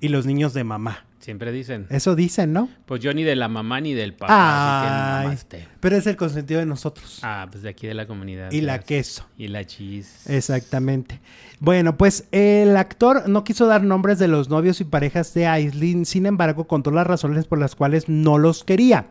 y 0.00 0.08
los 0.08 0.26
niños 0.26 0.52
de 0.52 0.64
mamá. 0.64 1.06
Siempre 1.20 1.52
dicen. 1.52 1.86
Eso 1.88 2.16
dicen, 2.16 2.52
¿no? 2.52 2.68
Pues 2.84 3.00
yo 3.00 3.14
ni 3.14 3.22
de 3.22 3.36
la 3.36 3.46
mamá 3.46 3.80
ni 3.80 3.94
del 3.94 4.12
papá. 4.12 5.20
así 5.20 5.46
que 5.48 5.68
pero 5.78 5.96
es 5.96 6.08
el 6.08 6.16
consentido 6.16 6.58
de 6.58 6.66
nosotros. 6.66 7.20
Ah, 7.22 7.46
pues 7.48 7.62
de 7.62 7.68
aquí 7.68 7.86
de 7.86 7.94
la 7.94 8.08
comunidad. 8.08 8.50
Y 8.50 8.60
la 8.60 8.80
queso. 8.80 9.24
Y 9.38 9.46
la 9.46 9.64
cheese. 9.64 10.28
Exactamente. 10.28 11.20
Bueno, 11.60 11.96
pues 11.96 12.26
el 12.32 12.76
actor 12.76 13.28
no 13.28 13.44
quiso 13.44 13.66
dar 13.66 13.84
nombres 13.84 14.18
de 14.18 14.26
los 14.26 14.48
novios 14.48 14.80
y 14.80 14.84
parejas 14.84 15.32
de 15.34 15.46
Aislinn, 15.46 16.06
sin 16.06 16.26
embargo, 16.26 16.66
contó 16.66 16.90
las 16.90 17.06
razones 17.06 17.46
por 17.46 17.60
las 17.60 17.76
cuales 17.76 18.08
no 18.08 18.38
los 18.38 18.64
quería. 18.64 19.06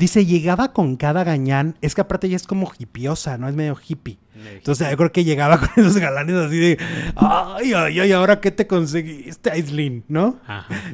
Dice, 0.00 0.24
llegaba 0.24 0.72
con 0.72 0.96
cada 0.96 1.24
gañán. 1.24 1.76
Es 1.82 1.94
que 1.94 2.00
aparte 2.00 2.26
ya 2.26 2.36
es 2.36 2.46
como 2.46 2.72
hipiosa, 2.78 3.36
¿no? 3.36 3.50
Es 3.50 3.54
medio 3.54 3.76
hippie. 3.86 4.18
Entonces 4.50 4.88
yo 4.90 4.96
creo 4.96 5.12
que 5.12 5.24
llegaba 5.24 5.58
con 5.60 5.68
esos 5.76 5.98
galanes 5.98 6.36
así 6.36 6.56
de, 6.56 6.78
ay, 7.16 7.74
ay, 7.74 8.00
ay, 8.00 8.12
ahora 8.12 8.40
qué 8.40 8.50
te 8.50 8.66
conseguiste, 8.66 9.50
Aislinn, 9.50 10.04
¿no? 10.08 10.40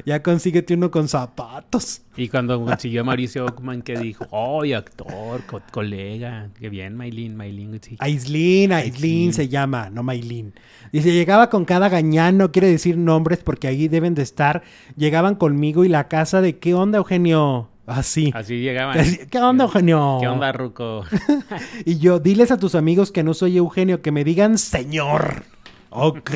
Ya 0.05 0.21
consíguete 0.21 0.73
uno 0.73 0.91
con 0.91 1.07
zapatos. 1.07 2.01
Y 2.17 2.27
cuando 2.27 2.61
consiguió 2.61 2.99
a 2.99 3.03
Mauricio 3.05 3.45
Ockman, 3.45 3.81
que 3.81 3.97
dijo, 3.97 4.27
ay, 4.29 4.73
actor, 4.73 5.41
colega, 5.71 6.49
qué 6.59 6.67
bien, 6.67 6.97
Maylin, 6.97 7.37
Maylin. 7.37 7.79
Sí. 7.81 7.95
Aislinn, 7.99 8.73
Aislinn 8.73 9.31
se 9.31 9.47
llama, 9.47 9.89
no 9.89 10.03
Maylin. 10.03 10.53
Dice, 10.91 11.13
llegaba 11.13 11.49
con 11.49 11.63
cada 11.63 11.87
gañán, 11.87 12.37
no 12.37 12.51
quiere 12.51 12.67
decir 12.67 12.97
nombres 12.97 13.39
porque 13.39 13.69
ahí 13.69 13.87
deben 13.87 14.15
de 14.15 14.23
estar. 14.23 14.63
Llegaban 14.97 15.35
conmigo 15.35 15.85
y 15.85 15.87
la 15.87 16.09
casa 16.09 16.41
de, 16.41 16.57
¿qué 16.57 16.73
onda, 16.73 16.97
Eugenio? 16.97 17.69
Así. 17.87 18.31
Así 18.35 18.59
llegaban. 18.59 18.97
¿Qué 19.31 19.39
onda, 19.39 19.63
Eugenio? 19.63 20.17
¿Qué 20.19 20.27
onda, 20.27 20.51
Ruco? 20.51 21.05
y 21.85 21.97
yo, 21.97 22.19
diles 22.19 22.51
a 22.51 22.57
tus 22.57 22.75
amigos 22.75 23.11
que 23.13 23.23
no 23.23 23.33
soy 23.33 23.57
Eugenio, 23.57 24.01
que 24.01 24.11
me 24.11 24.25
digan 24.25 24.57
señor. 24.57 25.43
Ok. 25.89 26.31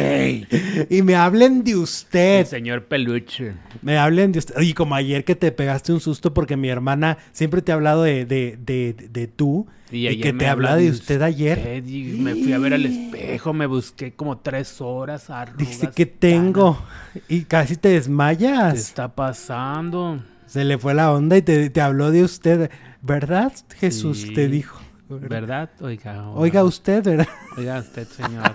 y 0.90 1.02
me 1.02 1.16
hablen 1.16 1.66
de 1.66 1.76
usted. 1.76 2.40
El 2.40 2.46
señor 2.46 2.86
peluche. 2.86 3.54
Me 3.82 3.98
hablen 3.98 4.32
de 4.32 4.40
usted. 4.40 4.62
Y 4.62 4.74
como 4.74 4.96
ayer 4.96 5.26
que 5.26 5.36
te 5.36 5.52
pegaste 5.52 5.92
un 5.92 6.00
susto 6.00 6.34
porque 6.34 6.56
mi 6.56 6.70
hermana 6.70 7.18
siempre 7.34 7.62
te 7.62 7.74
ha 7.74 7.76
hablado 7.76 8.04
de, 8.04 8.26
de, 8.26 8.58
de, 8.58 9.28
tú. 9.28 9.68
Y, 9.92 10.22
que 10.22 10.32
te 10.32 10.48
habla 10.48 10.78
de 10.78 10.90
usted 10.90 11.22
ayer. 11.22 11.84
me 11.84 12.34
fui 12.34 12.54
a 12.54 12.60
ver 12.60 12.74
al 12.76 12.86
espejo, 12.86 13.52
me 13.52 13.66
busqué 13.66 14.14
como 14.14 14.38
tres 14.38 14.80
horas. 14.80 15.28
Dice 15.58 15.90
que 15.94 16.06
tengo. 16.06 16.82
Y 17.28 17.42
casi 17.42 17.76
te 17.76 17.90
desmayas. 17.90 18.74
¿Qué 18.74 18.80
está 18.80 19.14
pasando? 19.14 20.22
Se 20.52 20.66
le 20.66 20.78
fue 20.78 20.94
la 20.94 21.14
onda 21.14 21.38
y 21.38 21.42
te, 21.42 21.80
habló 21.80 22.12
de 22.12 22.26
usted. 22.26 22.70
¿Verdad, 23.02 23.54
Jesús? 23.80 24.34
Te 24.36 24.50
dijo. 24.50 24.82
¿Verdad? 25.08 25.70
Oiga. 25.80 26.30
Oiga 26.32 26.66
usted, 26.66 27.02
¿verdad? 27.06 27.28
Oiga 27.58 27.80
usted, 27.80 28.06
señor. 28.10 28.52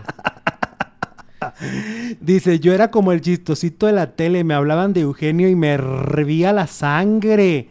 Dice, 2.20 2.60
yo 2.60 2.74
era 2.74 2.90
como 2.90 3.12
el 3.12 3.22
chistosito 3.22 3.86
de 3.86 3.92
la 3.92 4.14
tele, 4.14 4.44
me 4.44 4.52
hablaban 4.52 4.92
de 4.92 5.00
Eugenio 5.00 5.48
y 5.48 5.54
me 5.54 5.70
hervía 5.70 6.52
la 6.52 6.66
sangre. 6.66 7.70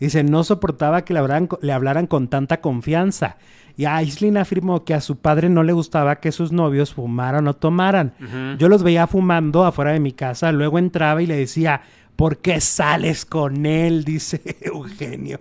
Dice, 0.00 0.24
no 0.24 0.42
soportaba 0.42 1.04
que 1.04 1.12
le 1.12 1.18
hablaran, 1.18 1.46
le 1.60 1.72
hablaran 1.74 2.06
con 2.06 2.28
tanta 2.28 2.62
confianza. 2.62 3.36
Y 3.76 3.84
Aislinn 3.84 4.38
afirmó 4.38 4.84
que 4.84 4.94
a 4.94 5.02
su 5.02 5.18
padre 5.18 5.50
no 5.50 5.62
le 5.62 5.74
gustaba 5.74 6.16
que 6.16 6.32
sus 6.32 6.50
novios 6.50 6.94
fumaran 6.94 7.46
o 7.46 7.52
tomaran. 7.52 8.14
Yo 8.58 8.70
los 8.70 8.82
veía 8.82 9.06
fumando 9.06 9.66
afuera 9.66 9.92
de 9.92 10.00
mi 10.00 10.12
casa, 10.12 10.50
luego 10.50 10.78
entraba 10.78 11.20
y 11.20 11.26
le 11.26 11.36
decía, 11.36 11.82
¿Por 12.16 12.38
qué 12.38 12.60
sales 12.60 13.24
con 13.24 13.66
él? 13.66 14.04
Dice 14.04 14.40
Eugenio. 14.62 15.38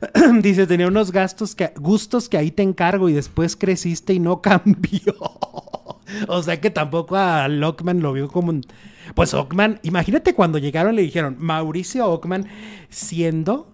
Dice, 0.42 0.66
tenía 0.66 0.86
unos 0.86 1.10
gastos 1.10 1.54
que, 1.54 1.72
gustos 1.76 2.28
que 2.28 2.38
ahí 2.38 2.50
te 2.50 2.62
encargo 2.62 3.08
y 3.08 3.12
después 3.12 3.56
creciste 3.56 4.14
y 4.14 4.20
no 4.20 4.40
cambió. 4.42 5.14
o 6.28 6.42
sea 6.42 6.60
que 6.60 6.70
tampoco 6.70 7.16
a 7.16 7.48
Lockman 7.48 8.00
lo 8.00 8.12
vio 8.12 8.28
como 8.28 8.50
un... 8.50 8.62
Pues 9.14 9.32
Ockman, 9.32 9.80
imagínate 9.82 10.34
cuando 10.34 10.58
llegaron 10.58 10.94
le 10.94 11.02
dijeron, 11.02 11.36
Mauricio 11.38 12.06
Ockman 12.06 12.46
siendo 12.90 13.72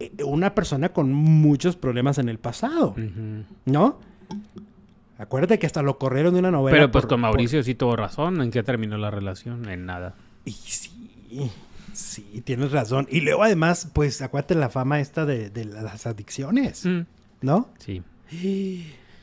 eh, 0.00 0.10
una 0.24 0.54
persona 0.54 0.88
con 0.88 1.12
muchos 1.12 1.76
problemas 1.76 2.18
en 2.18 2.28
el 2.28 2.38
pasado, 2.38 2.96
¿no? 3.64 4.00
Acuérdate 5.16 5.60
que 5.60 5.66
hasta 5.66 5.82
lo 5.82 5.96
corrieron 5.98 6.34
de 6.34 6.40
una 6.40 6.50
novela. 6.50 6.76
Pero 6.76 6.90
pues 6.90 7.06
con 7.06 7.20
Mauricio 7.20 7.62
sí 7.62 7.74
tuvo 7.74 7.96
razón. 7.96 8.40
¿En 8.40 8.50
qué 8.50 8.62
terminó 8.62 8.98
la 8.98 9.10
relación? 9.10 9.68
En 9.68 9.86
nada. 9.86 10.14
Y 10.48 10.52
sí, 10.52 11.50
sí, 11.92 12.42
tienes 12.44 12.72
razón. 12.72 13.06
Y 13.10 13.20
luego 13.20 13.42
además, 13.42 13.90
pues 13.92 14.22
acuérdate 14.22 14.54
la 14.54 14.70
fama 14.70 15.00
esta 15.00 15.26
de, 15.26 15.64
las 15.64 16.06
adicciones. 16.06 16.86
Mm. 16.86 17.00
¿No? 17.42 17.68
Sí. 17.78 18.02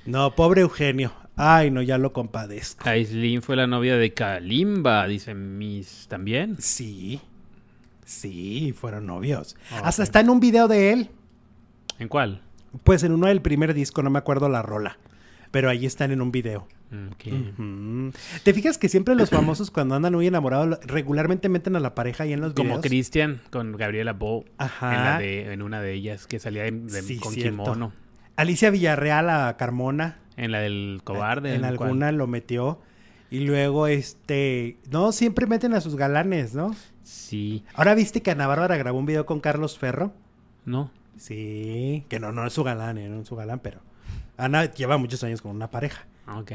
No, 0.05 0.35
pobre 0.35 0.61
Eugenio. 0.61 1.11
Ay, 1.35 1.71
no, 1.71 1.81
ya 1.81 1.97
lo 1.97 2.13
compadezco. 2.13 2.87
Aislinn 2.87 3.41
fue 3.41 3.55
la 3.55 3.67
novia 3.67 3.97
de 3.97 4.13
Kalimba, 4.13 5.07
dicen 5.07 5.57
mis 5.57 6.07
también. 6.07 6.57
Sí. 6.59 7.19
Sí, 8.05 8.73
fueron 8.77 9.07
novios. 9.07 9.57
Hasta 9.83 10.03
está 10.03 10.19
en 10.19 10.29
un 10.29 10.39
video 10.39 10.67
de 10.67 10.93
él. 10.93 11.09
¿En 11.97 12.07
cuál? 12.07 12.41
Pues 12.83 13.03
en 13.03 13.11
uno 13.11 13.27
del 13.27 13.41
primer 13.41 13.73
disco, 13.73 14.03
no 14.03 14.11
me 14.11 14.19
acuerdo 14.19 14.47
la 14.47 14.61
rola. 14.61 14.97
Pero 15.55 15.69
ahí 15.69 15.85
están 15.85 16.11
en 16.11 16.21
un 16.21 16.33
video. 16.33 16.67
¿Te 18.43 18.53
fijas 18.53 18.77
que 18.77 18.89
siempre 18.89 19.15
los 19.15 19.29
famosos 19.29 19.71
cuando 19.71 19.95
andan 19.95 20.13
muy 20.13 20.27
enamorados 20.27 20.77
regularmente 20.85 21.47
meten 21.47 21.77
a 21.77 21.79
la 21.79 21.95
pareja 21.95 22.25
ahí 22.25 22.33
en 22.33 22.41
los 22.41 22.53
videos? 22.53 22.71
Como 22.71 22.81
Cristian 22.81 23.39
con 23.51 23.71
Gabriela 23.77 24.11
Bo 24.11 24.43
Ajá. 24.57 25.23
En, 25.23 25.61
una 25.61 25.79
de 25.79 25.93
ellas 25.93 26.27
que 26.27 26.39
salía 26.39 26.69
con 27.21 27.33
kimono. 27.33 27.93
Alicia 28.35 28.69
Villarreal 28.69 29.29
a 29.29 29.55
Carmona. 29.55 30.19
En 30.35 30.51
la 30.51 30.59
del 30.59 30.99
cobarde. 31.05 31.55
En, 31.55 31.63
alguna 31.63 32.11
lo 32.11 32.27
metió. 32.27 32.81
Y 33.31 33.39
luego, 33.39 33.87
este. 33.87 34.75
No, 34.91 35.13
siempre 35.13 35.47
meten 35.47 35.73
a 35.73 35.79
sus 35.79 35.95
galanes, 35.95 36.53
¿no? 36.53 36.75
Sí. 37.03 37.63
Ahora 37.75 37.95
viste 37.95 38.21
que 38.21 38.31
Ana 38.31 38.45
Bárbara 38.45 38.75
grabó 38.75 38.99
un 38.99 39.05
video 39.05 39.25
con 39.25 39.39
Carlos 39.39 39.79
Ferro. 39.79 40.11
No. 40.65 40.91
Sí. 41.15 42.03
Que 42.09 42.19
no, 42.19 42.33
no 42.33 42.45
es 42.45 42.51
su 42.51 42.65
galán, 42.65 42.97
eh, 42.97 43.07
no 43.07 43.21
es 43.21 43.27
su 43.29 43.37
galán, 43.37 43.59
pero. 43.59 43.84
Ana 44.37 44.71
lleva 44.71 44.97
muchos 44.97 45.23
años 45.23 45.41
con 45.41 45.55
una 45.55 45.69
pareja. 45.69 46.05
Ok. 46.27 46.51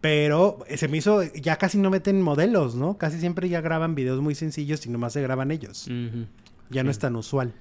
Pero 0.00 0.58
se 0.74 0.88
me 0.88 0.96
hizo, 0.96 1.22
ya 1.34 1.56
casi 1.56 1.78
no 1.78 1.90
meten 1.90 2.22
modelos, 2.22 2.74
¿no? 2.74 2.96
Casi 2.96 3.20
siempre 3.20 3.48
ya 3.48 3.60
graban 3.60 3.94
videos 3.94 4.20
muy 4.20 4.34
sencillos 4.34 4.86
y 4.86 4.90
nomás 4.90 5.12
se 5.12 5.22
graban 5.22 5.50
ellos. 5.50 5.88
Ya 6.70 6.82
no 6.82 6.90
es 6.90 6.98
tan 6.98 7.16
usual. 7.16 7.52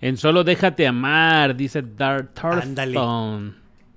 En 0.00 0.16
solo 0.16 0.44
déjate 0.44 0.86
amar, 0.86 1.56
dice 1.56 1.82
Dark 1.82 2.30
Ándale. 2.42 2.98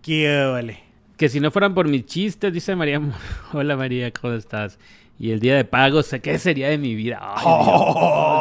Qué 0.02 0.46
vale. 0.52 0.80
Que 1.16 1.30
si 1.30 1.40
no 1.40 1.52
fueran 1.52 1.76
por 1.76 1.88
mis 1.88 2.06
chistes, 2.06 2.52
dice 2.52 2.76
María. 2.76 3.00
Hola 3.54 3.78
María, 3.78 4.12
¿cómo 4.12 4.34
estás? 4.34 4.80
Y 5.22 5.30
el 5.30 5.40
día 5.40 5.56
de 5.56 5.66
pago, 5.66 6.02
sé 6.02 6.20
qué 6.20 6.40
sería 6.40 6.70
de 6.70 6.80
mi 6.80 6.96
vida. 6.96 7.20
Ay, 7.22 7.46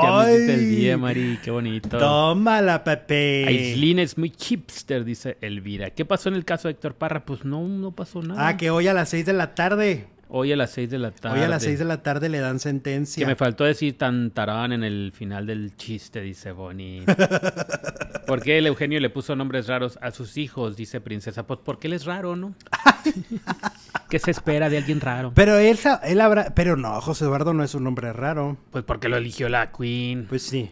ya 0.03 0.13
me 0.17 0.33
hiciste 0.33 0.55
el 0.55 0.71
día, 0.71 0.97
Mari, 0.97 1.39
qué 1.45 1.51
bonito. 1.51 1.99
Tómala, 1.99 2.83
Pepe. 2.85 3.45
Aislin 3.47 3.99
es 3.99 4.17
muy 4.17 4.31
chipster, 4.31 5.05
dice 5.05 5.37
Elvira. 5.43 5.91
¿Qué 5.91 6.07
pasó 6.07 6.31
en 6.31 6.37
el 6.37 6.47
caso 6.47 6.69
de 6.69 6.73
Héctor 6.73 6.95
Parra? 6.95 7.27
Pues 7.27 7.45
no, 7.45 7.69
no 7.69 7.93
pasó 7.93 8.23
nada. 8.23 8.49
Ah, 8.49 8.57
que 8.57 8.71
hoy 8.71 8.89
a 8.89 8.95
las 8.95 9.11
seis 9.11 9.27
de 9.27 9.35
la 9.35 9.55
tarde. 9.55 10.07
Hoy 10.33 10.53
a 10.53 10.57
las 10.57 10.71
6 10.71 10.91
de 10.91 10.99
la 10.99 11.11
tarde. 11.11 11.39
Hoy 11.39 11.45
a 11.45 11.49
las 11.49 11.65
6 11.65 11.81
de 11.81 11.85
la 11.85 12.03
tarde 12.03 12.29
le 12.29 12.39
dan 12.39 12.61
sentencia. 12.61 13.21
Que 13.21 13.27
me 13.27 13.35
faltó 13.35 13.65
decir 13.65 13.99
tantarán 13.99 14.73
en 14.73 14.85
el 14.85 15.13
final 15.13 15.47
del 15.47 15.77
chiste, 15.77 16.21
dice 16.21 16.53
Bonnie. 16.53 17.05
¿Por 18.27 18.41
qué 18.41 18.59
el 18.59 18.67
Eugenio 18.69 19.01
le 19.01 19.11
puso 19.11 19.35
nombres 19.35 19.67
raros 19.67 19.99
a 20.01 20.13
sus 20.13 20.37
hijos? 20.37 20.77
Dice 20.77 21.01
Princesa. 21.01 21.47
Pues 21.47 21.59
porque 21.65 21.89
él 21.89 21.95
es 21.95 22.05
raro, 22.05 22.37
¿no? 22.37 22.55
¿Qué 24.09 24.21
se 24.21 24.31
espera 24.31 24.71
de 24.71 24.79
alguien 24.79 25.01
raro? 25.01 25.33
Pero 25.35 25.59
él, 25.59 25.77
él 26.05 26.21
habrá... 26.21 26.55
Pero 26.55 26.77
no, 26.77 27.01
José 27.01 27.25
Eduardo 27.25 27.53
no 27.53 27.65
es 27.65 27.75
un 27.75 27.83
nombre 27.83 28.13
raro. 28.13 28.57
Pues 28.71 28.85
porque 28.85 29.09
lo 29.09 29.17
eligió 29.17 29.49
la 29.49 29.73
Queen. 29.73 30.27
Pues 30.29 30.43
sí. 30.43 30.71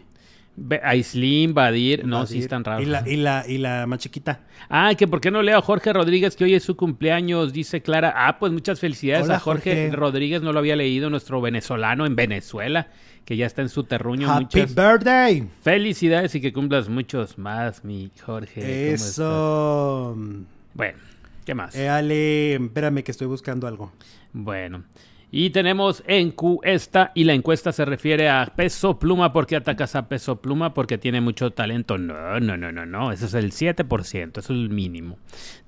Aislin, 0.83 1.53
Badir, 1.53 2.05
no, 2.05 2.25
sí 2.25 2.39
están 2.39 2.63
raros. 2.63 2.83
Y 2.83 2.85
la, 2.85 3.03
y 3.07 3.15
la, 3.15 3.45
y 3.47 3.57
la 3.57 3.87
más 3.87 3.99
chiquita. 3.99 4.41
Ah, 4.69 4.93
que 4.97 5.07
por 5.07 5.21
qué 5.21 5.31
no 5.31 5.41
leo 5.41 5.57
a 5.57 5.61
Jorge 5.61 5.93
Rodríguez, 5.93 6.35
que 6.35 6.43
hoy 6.43 6.53
es 6.53 6.63
su 6.63 6.75
cumpleaños, 6.75 7.53
dice 7.53 7.81
Clara. 7.81 8.13
Ah, 8.15 8.39
pues 8.39 8.51
muchas 8.51 8.79
felicidades 8.79 9.29
a 9.29 9.39
Jorge, 9.39 9.91
Rodríguez, 9.91 10.41
no 10.41 10.53
lo 10.53 10.59
había 10.59 10.75
leído, 10.75 11.09
nuestro 11.09 11.41
venezolano 11.41 12.05
en 12.05 12.15
Venezuela, 12.15 12.87
que 13.25 13.37
ya 13.37 13.45
está 13.45 13.61
en 13.61 13.69
su 13.69 13.83
terruño. 13.83 14.31
Happy 14.31 14.65
birthday. 14.65 15.47
Felicidades 15.61 16.35
y 16.35 16.41
que 16.41 16.51
cumplas 16.51 16.89
muchos 16.89 17.37
más, 17.37 17.83
mi 17.83 18.11
Jorge. 18.25 18.93
Eso. 18.93 20.15
Bueno, 20.73 20.97
¿qué 21.45 21.53
más? 21.55 21.75
Eh, 21.75 21.89
Ale, 21.89 22.55
espérame 22.55 23.03
que 23.03 23.11
estoy 23.11 23.27
buscando 23.27 23.67
algo. 23.67 23.91
Bueno. 24.33 24.83
Y 25.31 25.51
tenemos 25.51 26.03
encuesta, 26.07 27.11
y 27.13 27.23
la 27.23 27.33
encuesta 27.33 27.71
se 27.71 27.85
refiere 27.85 28.29
a 28.29 28.51
peso 28.55 28.97
pluma. 28.97 29.31
¿Por 29.31 29.45
qué 29.45 29.57
atacas 29.57 29.95
a 29.95 30.09
peso 30.09 30.41
pluma? 30.41 30.73
Porque 30.73 30.97
tiene 30.97 31.21
mucho 31.21 31.51
talento. 31.51 31.99
No, 31.99 32.39
no, 32.39 32.57
no, 32.57 32.71
no, 32.71 32.85
no. 32.85 33.11
Eso 33.11 33.27
es 33.27 33.35
el 33.35 33.51
7%, 33.51 34.29
eso 34.29 34.39
es 34.39 34.49
el 34.49 34.69
mínimo. 34.69 35.19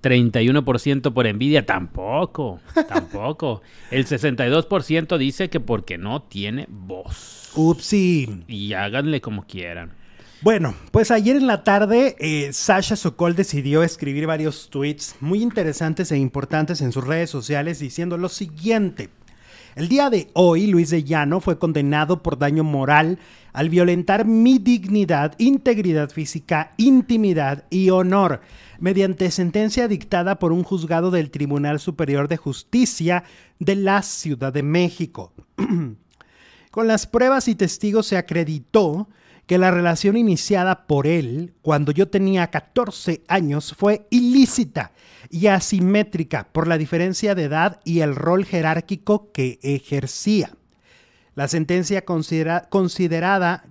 31% 0.01 1.13
por 1.13 1.27
envidia, 1.27 1.65
tampoco, 1.65 2.59
tampoco. 2.87 3.61
el 3.91 4.07
62% 4.07 5.17
dice 5.17 5.49
que 5.49 5.59
porque 5.59 5.99
no 5.99 6.23
tiene 6.23 6.65
voz. 6.67 7.51
Upsi. 7.55 8.43
Y 8.47 8.73
háganle 8.73 9.21
como 9.21 9.45
quieran. 9.45 9.91
Bueno, 10.41 10.73
pues 10.89 11.11
ayer 11.11 11.35
en 11.35 11.45
la 11.45 11.63
tarde 11.63 12.15
eh, 12.17 12.51
Sasha 12.51 12.95
Sokol 12.95 13.35
decidió 13.35 13.83
escribir 13.83 14.25
varios 14.25 14.71
tweets 14.71 15.17
muy 15.19 15.43
interesantes 15.43 16.11
e 16.11 16.17
importantes 16.17 16.81
en 16.81 16.91
sus 16.91 17.05
redes 17.05 17.29
sociales 17.29 17.77
diciendo 17.77 18.17
lo 18.17 18.27
siguiente. 18.27 19.11
El 19.75 19.87
día 19.87 20.09
de 20.09 20.29
hoy, 20.33 20.67
Luis 20.67 20.89
de 20.89 21.05
Llano 21.05 21.39
fue 21.39 21.57
condenado 21.57 22.21
por 22.21 22.37
daño 22.37 22.63
moral 22.63 23.19
al 23.53 23.69
violentar 23.69 24.25
mi 24.25 24.59
dignidad, 24.59 25.33
integridad 25.37 26.09
física, 26.09 26.73
intimidad 26.75 27.63
y 27.69 27.89
honor, 27.89 28.41
mediante 28.79 29.31
sentencia 29.31 29.87
dictada 29.87 30.39
por 30.39 30.51
un 30.51 30.63
juzgado 30.63 31.09
del 31.09 31.31
Tribunal 31.31 31.79
Superior 31.79 32.27
de 32.27 32.35
Justicia 32.35 33.23
de 33.59 33.75
la 33.75 34.01
Ciudad 34.01 34.51
de 34.51 34.63
México. 34.63 35.31
Con 36.71 36.87
las 36.87 37.07
pruebas 37.07 37.47
y 37.47 37.55
testigos 37.55 38.07
se 38.07 38.17
acreditó 38.17 39.07
que 39.51 39.57
la 39.57 39.69
relación 39.69 40.15
iniciada 40.15 40.87
por 40.87 41.07
él 41.07 41.55
cuando 41.61 41.91
yo 41.91 42.07
tenía 42.07 42.47
14 42.47 43.21
años 43.27 43.75
fue 43.77 44.07
ilícita 44.09 44.93
y 45.29 45.47
asimétrica 45.47 46.47
por 46.53 46.69
la 46.69 46.77
diferencia 46.77 47.35
de 47.35 47.43
edad 47.43 47.81
y 47.83 47.99
el 47.99 48.15
rol 48.15 48.45
jerárquico 48.45 49.29
que 49.33 49.59
ejercía. 49.61 50.51
La 51.35 51.49
sentencia 51.49 52.05
considera, 52.05 52.69
considerada 52.69 53.65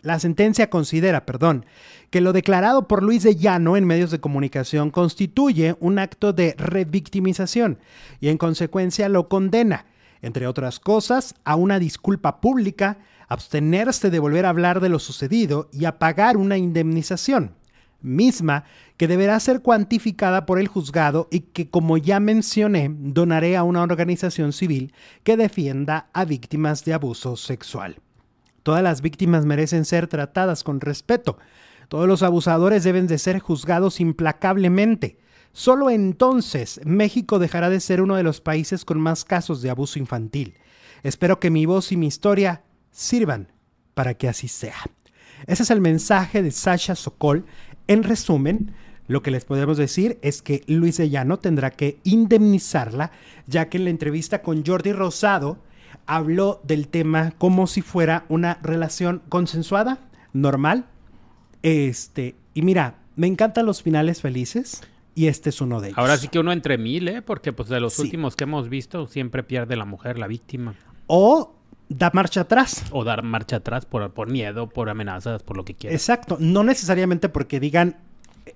la 0.00 0.18
sentencia 0.20 0.70
considera, 0.70 1.26
perdón, 1.26 1.66
que 2.08 2.22
lo 2.22 2.32
declarado 2.32 2.88
por 2.88 3.02
Luis 3.02 3.22
de 3.22 3.36
Llano 3.36 3.76
en 3.76 3.84
medios 3.84 4.10
de 4.10 4.20
comunicación 4.20 4.90
constituye 4.90 5.76
un 5.80 5.98
acto 5.98 6.32
de 6.32 6.54
revictimización 6.56 7.78
y 8.20 8.28
en 8.28 8.38
consecuencia 8.38 9.10
lo 9.10 9.28
condena, 9.28 9.84
entre 10.22 10.46
otras 10.46 10.80
cosas, 10.80 11.34
a 11.44 11.56
una 11.56 11.78
disculpa 11.78 12.40
pública, 12.40 12.96
abstenerse 13.28 14.10
de 14.10 14.18
volver 14.18 14.46
a 14.46 14.50
hablar 14.50 14.80
de 14.80 14.88
lo 14.88 14.98
sucedido 14.98 15.68
y 15.72 15.84
a 15.84 15.98
pagar 15.98 16.36
una 16.36 16.56
indemnización, 16.56 17.54
misma 18.00 18.64
que 18.96 19.08
deberá 19.08 19.38
ser 19.40 19.62
cuantificada 19.62 20.46
por 20.46 20.58
el 20.58 20.68
juzgado 20.68 21.28
y 21.30 21.40
que, 21.40 21.68
como 21.68 21.98
ya 21.98 22.20
mencioné, 22.20 22.90
donaré 22.90 23.56
a 23.56 23.62
una 23.62 23.82
organización 23.82 24.52
civil 24.52 24.92
que 25.22 25.36
defienda 25.36 26.08
a 26.12 26.24
víctimas 26.24 26.84
de 26.84 26.94
abuso 26.94 27.36
sexual. 27.36 28.00
Todas 28.62 28.82
las 28.82 29.00
víctimas 29.00 29.44
merecen 29.44 29.84
ser 29.84 30.08
tratadas 30.08 30.64
con 30.64 30.80
respeto. 30.80 31.38
Todos 31.88 32.08
los 32.08 32.22
abusadores 32.22 32.82
deben 32.82 33.06
de 33.06 33.18
ser 33.18 33.38
juzgados 33.38 34.00
implacablemente. 34.00 35.18
Solo 35.52 35.88
entonces 35.88 36.80
México 36.84 37.38
dejará 37.38 37.70
de 37.70 37.80
ser 37.80 38.02
uno 38.02 38.16
de 38.16 38.24
los 38.24 38.40
países 38.40 38.84
con 38.84 39.00
más 39.00 39.24
casos 39.24 39.62
de 39.62 39.70
abuso 39.70 39.98
infantil. 39.98 40.54
Espero 41.02 41.38
que 41.38 41.50
mi 41.50 41.64
voz 41.64 41.92
y 41.92 41.96
mi 41.96 42.08
historia 42.08 42.64
sirvan 42.96 43.48
para 43.94 44.14
que 44.14 44.26
así 44.26 44.48
sea. 44.48 44.76
Ese 45.46 45.62
es 45.62 45.70
el 45.70 45.80
mensaje 45.80 46.42
de 46.42 46.50
Sasha 46.50 46.94
Sokol. 46.94 47.44
En 47.88 48.02
resumen, 48.02 48.72
lo 49.06 49.22
que 49.22 49.30
les 49.30 49.44
podemos 49.44 49.76
decir 49.76 50.18
es 50.22 50.40
que 50.40 50.62
Luis 50.66 50.96
de 50.96 51.10
Llano 51.10 51.38
tendrá 51.38 51.70
que 51.70 51.98
indemnizarla, 52.04 53.12
ya 53.46 53.68
que 53.68 53.76
en 53.76 53.84
la 53.84 53.90
entrevista 53.90 54.40
con 54.40 54.64
Jordi 54.64 54.92
Rosado 54.92 55.58
habló 56.06 56.60
del 56.64 56.88
tema 56.88 57.32
como 57.36 57.66
si 57.66 57.82
fuera 57.82 58.24
una 58.28 58.58
relación 58.62 59.22
consensuada, 59.28 59.98
normal. 60.32 60.86
Este, 61.62 62.34
y 62.54 62.62
mira, 62.62 62.98
me 63.14 63.26
encantan 63.26 63.66
los 63.66 63.82
finales 63.82 64.22
felices 64.22 64.82
y 65.14 65.26
este 65.26 65.50
es 65.50 65.60
uno 65.60 65.80
de 65.80 65.88
ellos. 65.88 65.98
Ahora 65.98 66.16
sí 66.16 66.28
que 66.28 66.38
uno 66.38 66.52
entre 66.52 66.78
mil, 66.78 67.08
¿eh? 67.08 67.20
Porque 67.20 67.52
pues 67.52 67.68
de 67.68 67.80
los 67.80 67.98
últimos 67.98 68.36
que 68.36 68.44
hemos 68.44 68.70
visto 68.70 69.06
siempre 69.06 69.42
pierde 69.42 69.76
la 69.76 69.84
mujer, 69.84 70.18
la 70.18 70.26
víctima. 70.26 70.74
O 71.06 71.55
da 71.88 72.10
marcha 72.12 72.42
atrás. 72.42 72.84
O 72.90 73.04
dar 73.04 73.22
marcha 73.22 73.56
atrás 73.56 73.86
por, 73.86 74.12
por 74.12 74.30
miedo, 74.30 74.68
por 74.68 74.88
amenazas, 74.88 75.42
por 75.42 75.56
lo 75.56 75.64
que 75.64 75.74
quiera. 75.74 75.94
Exacto. 75.94 76.36
No 76.40 76.64
necesariamente 76.64 77.28
porque 77.28 77.60
digan 77.60 77.96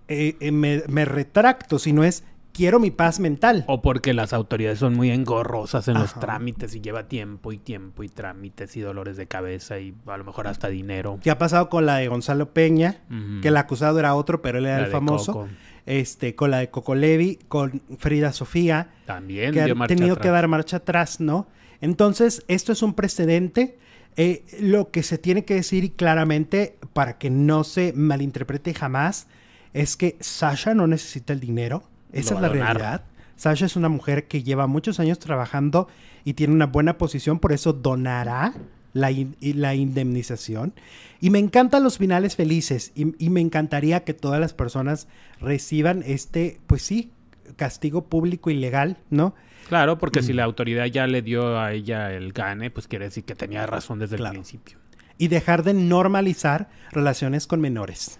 eh, 0.09 0.37
eh, 0.41 0.53
me, 0.53 1.05
retracto, 1.05 1.78
sino 1.78 2.05
es 2.05 2.24
quiero 2.53 2.81
mi 2.81 2.91
paz 2.91 3.20
mental. 3.20 3.64
O 3.66 3.83
porque 3.83 4.12
las 4.12 4.33
autoridades 4.33 4.78
son 4.78 4.95
muy 4.95 5.11
engorrosas 5.11 5.89
en 5.89 5.95
los 5.95 6.14
trámites 6.14 6.74
y 6.74 6.81
lleva 6.81 7.09
tiempo 7.09 7.53
y 7.53 7.59
tiempo 7.59 8.03
y 8.03 8.09
trámites 8.09 8.76
y 8.76 8.81
dolores 8.81 9.16
de 9.16 9.26
cabeza 9.26 9.78
y 9.78 9.95
a 10.07 10.16
lo 10.16 10.24
mejor 10.24 10.47
hasta 10.47 10.68
dinero. 10.68 11.18
¿Qué 11.22 11.31
ha 11.31 11.39
pasado 11.39 11.68
con 11.68 11.87
la 11.87 11.97
de 11.97 12.09
Gonzalo 12.09 12.53
Peña? 12.53 12.99
Que 13.43 13.49
el 13.49 13.57
acusado 13.57 13.99
era 13.99 14.14
otro, 14.14 14.43
pero 14.43 14.59
él 14.59 14.66
era 14.66 14.81
el 14.85 14.91
famoso. 14.91 15.49
este, 15.87 16.35
con 16.35 16.51
la 16.51 16.59
de 16.59 16.70
Coco 16.70 16.95
Levi, 16.95 17.39
con 17.49 17.83
Frida 17.99 18.33
Sofía. 18.33 18.91
También 19.07 19.53
que 19.53 19.61
han 19.61 19.87
tenido 19.87 20.16
que 20.16 20.28
dar 20.28 20.47
marcha 20.49 20.78
atrás, 20.78 21.20
¿no? 21.20 21.47
Entonces, 21.81 22.45
esto 22.49 22.72
es 22.72 22.83
un 22.83 22.95
precedente. 22.95 23.78
Eh, 24.16 24.45
lo 24.61 24.91
que 24.91 25.03
se 25.03 25.18
tiene 25.18 25.45
que 25.45 25.55
decir 25.55 25.93
claramente 25.93 26.76
para 26.93 27.18
que 27.18 27.31
no 27.31 27.64
se 27.64 27.93
malinterprete 27.93 28.74
jamás 28.74 29.26
es 29.72 29.97
que 29.97 30.16
Sasha 30.20 30.74
no 30.74 30.87
necesita 30.87 31.33
el 31.33 31.41
dinero. 31.41 31.85
Esa 32.12 32.35
es 32.35 32.41
la 32.41 32.49
realidad. 32.49 33.05
Sasha 33.37 33.66
es 33.66 33.76
una 33.76 33.89
mujer 33.89 34.26
que 34.26 34.43
lleva 34.43 34.66
muchos 34.66 35.01
años 35.01 35.18
trabajando 35.18 35.89
y 36.24 36.35
tiene 36.35 36.53
una 36.53 36.66
buena 36.66 36.99
posición, 36.99 37.39
por 37.39 37.53
eso 37.53 37.72
donará 37.72 38.53
la, 38.93 39.11
la 39.41 39.74
indemnización. 39.74 40.74
Y 41.20 41.31
me 41.31 41.39
encantan 41.39 41.83
los 41.83 41.99
finales 41.99 42.37
felices 42.37 42.93
y, 42.95 43.31
me 43.31 43.41
encantaría 43.41 44.05
que 44.05 44.14
todas 44.14 44.41
las 44.41 44.53
personas 44.53 45.07
reciban 45.41 46.03
este, 46.07 46.61
pues 46.66 46.83
sí, 46.83 47.12
castigo 47.57 48.05
público 48.05 48.51
y 48.51 48.55
legal, 48.55 48.99
¿no? 49.11 49.35
Claro, 49.69 49.99
porque 49.99 50.23
si 50.23 50.33
mm. 50.33 50.37
la 50.37 50.45
autoridad 50.45 50.87
ya 50.87 51.07
le 51.07 51.23
dio 51.23 51.59
a 51.59 51.73
ella 51.73 52.13
el 52.13 52.33
gane, 52.33 52.71
pues 52.71 52.89
quiere 52.89 53.07
decir 53.07 53.25
que 53.25 53.35
tenía 53.35 53.67
razón 53.67 53.99
desde 53.99 54.17
el 54.17 54.29
principio. 54.29 54.79
Y 55.19 55.29
dejar 55.29 55.63
de 55.63 55.75
normalizar 55.75 56.69
relaciones 56.91 57.47
con 57.47 57.61
menores. 57.61 58.19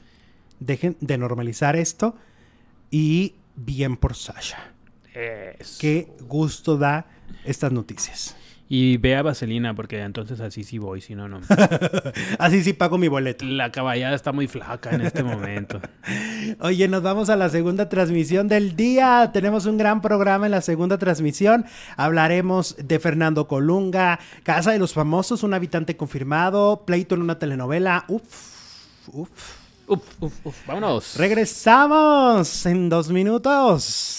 Dejen 0.59 0.97
de 1.01 1.19
normalizar 1.19 1.77
esto 1.77 2.17
y 2.91 3.37
bien 3.57 3.97
por 3.97 4.15
Sasha. 4.15 4.75
Qué 5.79 6.13
gusto 6.21 6.77
da 6.77 7.07
estas 7.45 7.73
noticias. 7.73 8.37
Y 8.73 8.99
ve 8.99 9.17
a 9.17 9.23
Vaselina, 9.23 9.75
porque 9.75 10.01
entonces 10.01 10.39
así 10.39 10.63
sí 10.63 10.79
voy, 10.79 11.01
si 11.01 11.17
no, 11.17 11.27
no. 11.27 11.41
así 12.39 12.63
sí 12.63 12.73
pago 12.73 12.99
mi 12.99 13.09
boleto. 13.09 13.45
La 13.45 13.73
caballada 13.73 14.15
está 14.15 14.31
muy 14.31 14.47
flaca 14.47 14.91
en 14.91 15.01
este 15.01 15.25
momento. 15.25 15.81
Oye, 16.61 16.87
nos 16.87 17.03
vamos 17.03 17.31
a 17.31 17.37
la 17.37 17.49
segunda 17.49 17.89
transmisión 17.89 18.47
del 18.47 18.77
día. 18.77 19.31
Tenemos 19.33 19.67
un 19.67 19.77
gran 19.77 20.01
programa 20.01 20.47
en 20.47 20.53
la 20.53 20.61
segunda 20.61 20.99
transmisión. 20.99 21.65
Hablaremos 21.97 22.77
de 22.79 23.01
Fernando 23.01 23.49
Colunga, 23.49 24.21
Casa 24.45 24.71
de 24.71 24.79
los 24.79 24.93
Famosos, 24.93 25.43
un 25.43 25.53
habitante 25.53 25.97
confirmado, 25.97 26.85
pleito 26.87 27.17
en 27.17 27.23
una 27.23 27.41
telenovela. 27.41 28.05
Uf, 28.07 28.23
uf. 29.09 29.31
Uf, 29.89 30.03
uf, 30.21 30.47
uf. 30.47 30.67
Vámonos. 30.69 31.17
Regresamos 31.17 32.65
en 32.67 32.89
dos 32.89 33.09
minutos. 33.09 34.19